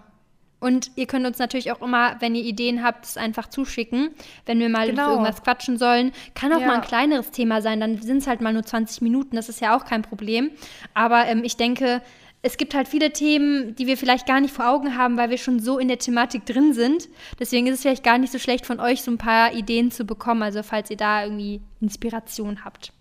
Und 0.60 0.90
ihr 0.96 1.06
könnt 1.06 1.24
uns 1.24 1.38
natürlich 1.38 1.70
auch 1.70 1.80
immer, 1.82 2.16
wenn 2.20 2.34
ihr 2.34 2.42
Ideen 2.42 2.82
habt, 2.82 3.04
es 3.04 3.16
einfach 3.16 3.48
zuschicken, 3.48 4.10
wenn 4.44 4.58
wir 4.58 4.68
mal 4.68 4.88
genau. 4.88 5.12
irgendwas 5.12 5.42
quatschen 5.42 5.78
sollen. 5.78 6.12
Kann 6.34 6.52
auch 6.52 6.60
ja. 6.60 6.66
mal 6.66 6.74
ein 6.76 6.80
kleineres 6.80 7.30
Thema 7.30 7.62
sein, 7.62 7.78
dann 7.78 8.02
sind 8.02 8.18
es 8.18 8.26
halt 8.26 8.40
mal 8.40 8.52
nur 8.52 8.64
20 8.64 9.00
Minuten, 9.00 9.36
das 9.36 9.48
ist 9.48 9.60
ja 9.60 9.76
auch 9.76 9.84
kein 9.84 10.02
Problem. 10.02 10.50
Aber 10.94 11.26
ähm, 11.26 11.44
ich 11.44 11.56
denke, 11.56 12.02
es 12.42 12.56
gibt 12.56 12.74
halt 12.74 12.86
viele 12.86 13.12
Themen, 13.12 13.74
die 13.74 13.86
wir 13.86 13.96
vielleicht 13.96 14.26
gar 14.26 14.40
nicht 14.40 14.54
vor 14.54 14.68
Augen 14.68 14.96
haben, 14.96 15.16
weil 15.16 15.30
wir 15.30 15.38
schon 15.38 15.58
so 15.58 15.78
in 15.78 15.88
der 15.88 15.98
Thematik 15.98 16.46
drin 16.46 16.72
sind. 16.72 17.08
Deswegen 17.38 17.66
ist 17.66 17.74
es 17.74 17.82
vielleicht 17.82 18.04
gar 18.04 18.18
nicht 18.18 18.32
so 18.32 18.38
schlecht 18.38 18.64
von 18.64 18.78
euch, 18.78 19.02
so 19.02 19.10
ein 19.10 19.18
paar 19.18 19.52
Ideen 19.52 19.90
zu 19.90 20.04
bekommen. 20.04 20.42
Also 20.42 20.62
falls 20.62 20.90
ihr 20.90 20.96
da 20.96 21.24
irgendwie 21.24 21.60
Inspiration 21.80 22.64
habt. 22.64 22.92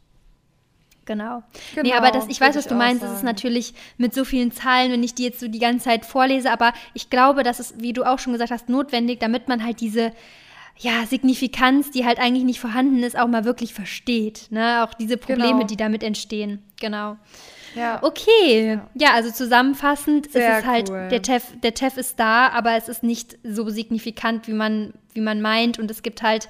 Genau. 1.06 1.44
genau 1.74 1.88
nee, 1.88 1.94
aber 1.94 2.12
das, 2.12 2.28
ich 2.28 2.42
weiß, 2.42 2.56
was 2.56 2.68
du 2.68 2.76
meinst. 2.76 3.04
Es 3.04 3.12
ist 3.12 3.24
natürlich 3.24 3.74
mit 3.98 4.14
so 4.14 4.26
vielen 4.26 4.52
Zahlen, 4.52 4.92
wenn 4.92 5.04
ich 5.04 5.14
die 5.14 5.24
jetzt 5.24 5.40
so 5.40 5.48
die 5.48 5.60
ganze 5.60 5.86
Zeit 5.86 6.06
vorlese, 6.06 6.52
aber 6.52 6.74
ich 6.94 7.10
glaube, 7.10 7.44
das 7.44 7.60
ist, 7.60 7.82
wie 7.82 7.94
du 7.94 8.04
auch 8.04 8.20
schon 8.20 8.34
gesagt 8.34 8.52
hast, 8.52 8.68
notwendig, 8.68 9.20
damit 9.20 9.48
man 9.48 9.64
halt 9.64 9.80
diese 9.80 10.12
ja, 10.80 11.06
Signifikanz, 11.08 11.92
die 11.92 12.06
halt 12.06 12.20
eigentlich 12.20 12.44
nicht 12.44 12.60
vorhanden 12.60 13.02
ist, 13.04 13.18
auch 13.18 13.28
mal 13.28 13.46
wirklich 13.46 13.74
versteht. 13.74 14.48
Ne? 14.50 14.86
Auch 14.86 14.94
diese 14.94 15.18
Probleme, 15.18 15.54
genau. 15.54 15.68
die 15.68 15.78
damit 15.78 16.04
entstehen. 16.04 16.62
Genau. 16.80 17.18
Ja. 17.78 18.00
Okay. 18.02 18.74
Ja. 18.74 18.90
ja, 18.96 19.14
also 19.14 19.32
zusammenfassend 19.32 20.32
Sehr 20.32 20.58
ist 20.58 20.64
es 20.64 20.66
halt, 20.66 20.90
cool. 20.90 21.08
der 21.10 21.22
TEF, 21.22 21.44
der 21.62 21.74
TEF 21.74 21.98
ist 21.98 22.20
da, 22.20 22.50
aber 22.50 22.76
es 22.76 22.90
ist 22.90 23.04
nicht 23.04 23.38
so 23.44 23.70
signifikant, 23.70 24.48
wie 24.48 24.54
man, 24.54 24.94
wie 25.14 25.22
man 25.22 25.42
meint. 25.42 25.80
Und 25.80 25.92
es 25.92 26.02
gibt 26.02 26.22
halt 26.24 26.50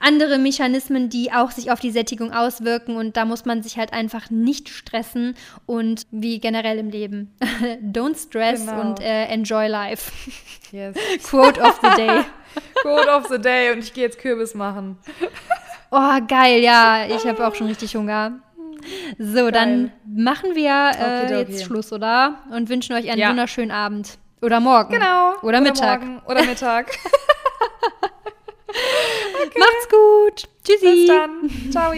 andere 0.00 0.38
Mechanismen, 0.38 1.08
die 1.08 1.32
auch 1.32 1.50
sich 1.50 1.70
auf 1.70 1.80
die 1.80 1.90
Sättigung 1.90 2.32
auswirken. 2.32 2.96
Und 2.96 3.16
da 3.16 3.24
muss 3.24 3.44
man 3.44 3.62
sich 3.62 3.78
halt 3.78 3.92
einfach 3.92 4.30
nicht 4.30 4.68
stressen 4.68 5.34
und 5.66 6.06
wie 6.10 6.38
generell 6.38 6.78
im 6.78 6.90
Leben. 6.90 7.34
Don't 7.82 8.16
stress 8.16 8.66
genau. 8.66 8.80
und 8.80 9.00
äh, 9.00 9.26
enjoy 9.26 9.66
life. 9.66 10.12
Yes. 10.70 10.96
Quote 11.24 11.60
of 11.60 11.80
the 11.82 11.90
day. 11.96 12.20
Quote 12.82 13.08
of 13.08 13.26
the 13.28 13.38
day. 13.38 13.72
Und 13.72 13.80
ich 13.80 13.92
gehe 13.92 14.04
jetzt 14.04 14.18
Kürbis 14.18 14.54
machen. 14.54 14.98
Oh, 15.90 16.18
geil, 16.26 16.62
ja. 16.62 17.06
Ich 17.06 17.26
habe 17.26 17.46
auch 17.46 17.54
schon 17.54 17.66
richtig 17.66 17.96
Hunger. 17.96 18.40
So, 19.18 19.42
Geil. 19.42 19.52
dann 19.52 19.92
machen 20.06 20.54
wir 20.54 20.70
äh, 20.70 21.24
okay, 21.24 21.38
jetzt 21.40 21.64
Schluss, 21.64 21.92
oder? 21.92 22.38
Und 22.50 22.68
wünschen 22.68 22.94
euch 22.94 23.10
einen 23.10 23.20
ja. 23.20 23.30
wunderschönen 23.30 23.70
Abend. 23.70 24.18
Oder 24.40 24.60
morgen. 24.60 24.92
Genau. 24.92 25.30
Oder, 25.30 25.44
oder 25.44 25.60
Mittag. 25.60 26.00
Morgen. 26.04 26.22
Oder 26.26 26.44
Mittag. 26.44 26.90
okay. 29.46 29.58
Macht's 29.58 29.88
gut. 29.88 30.48
Tschüssi. 30.64 30.86
Bis 30.86 31.06
dann. 31.06 31.50
Ciao. 31.70 31.92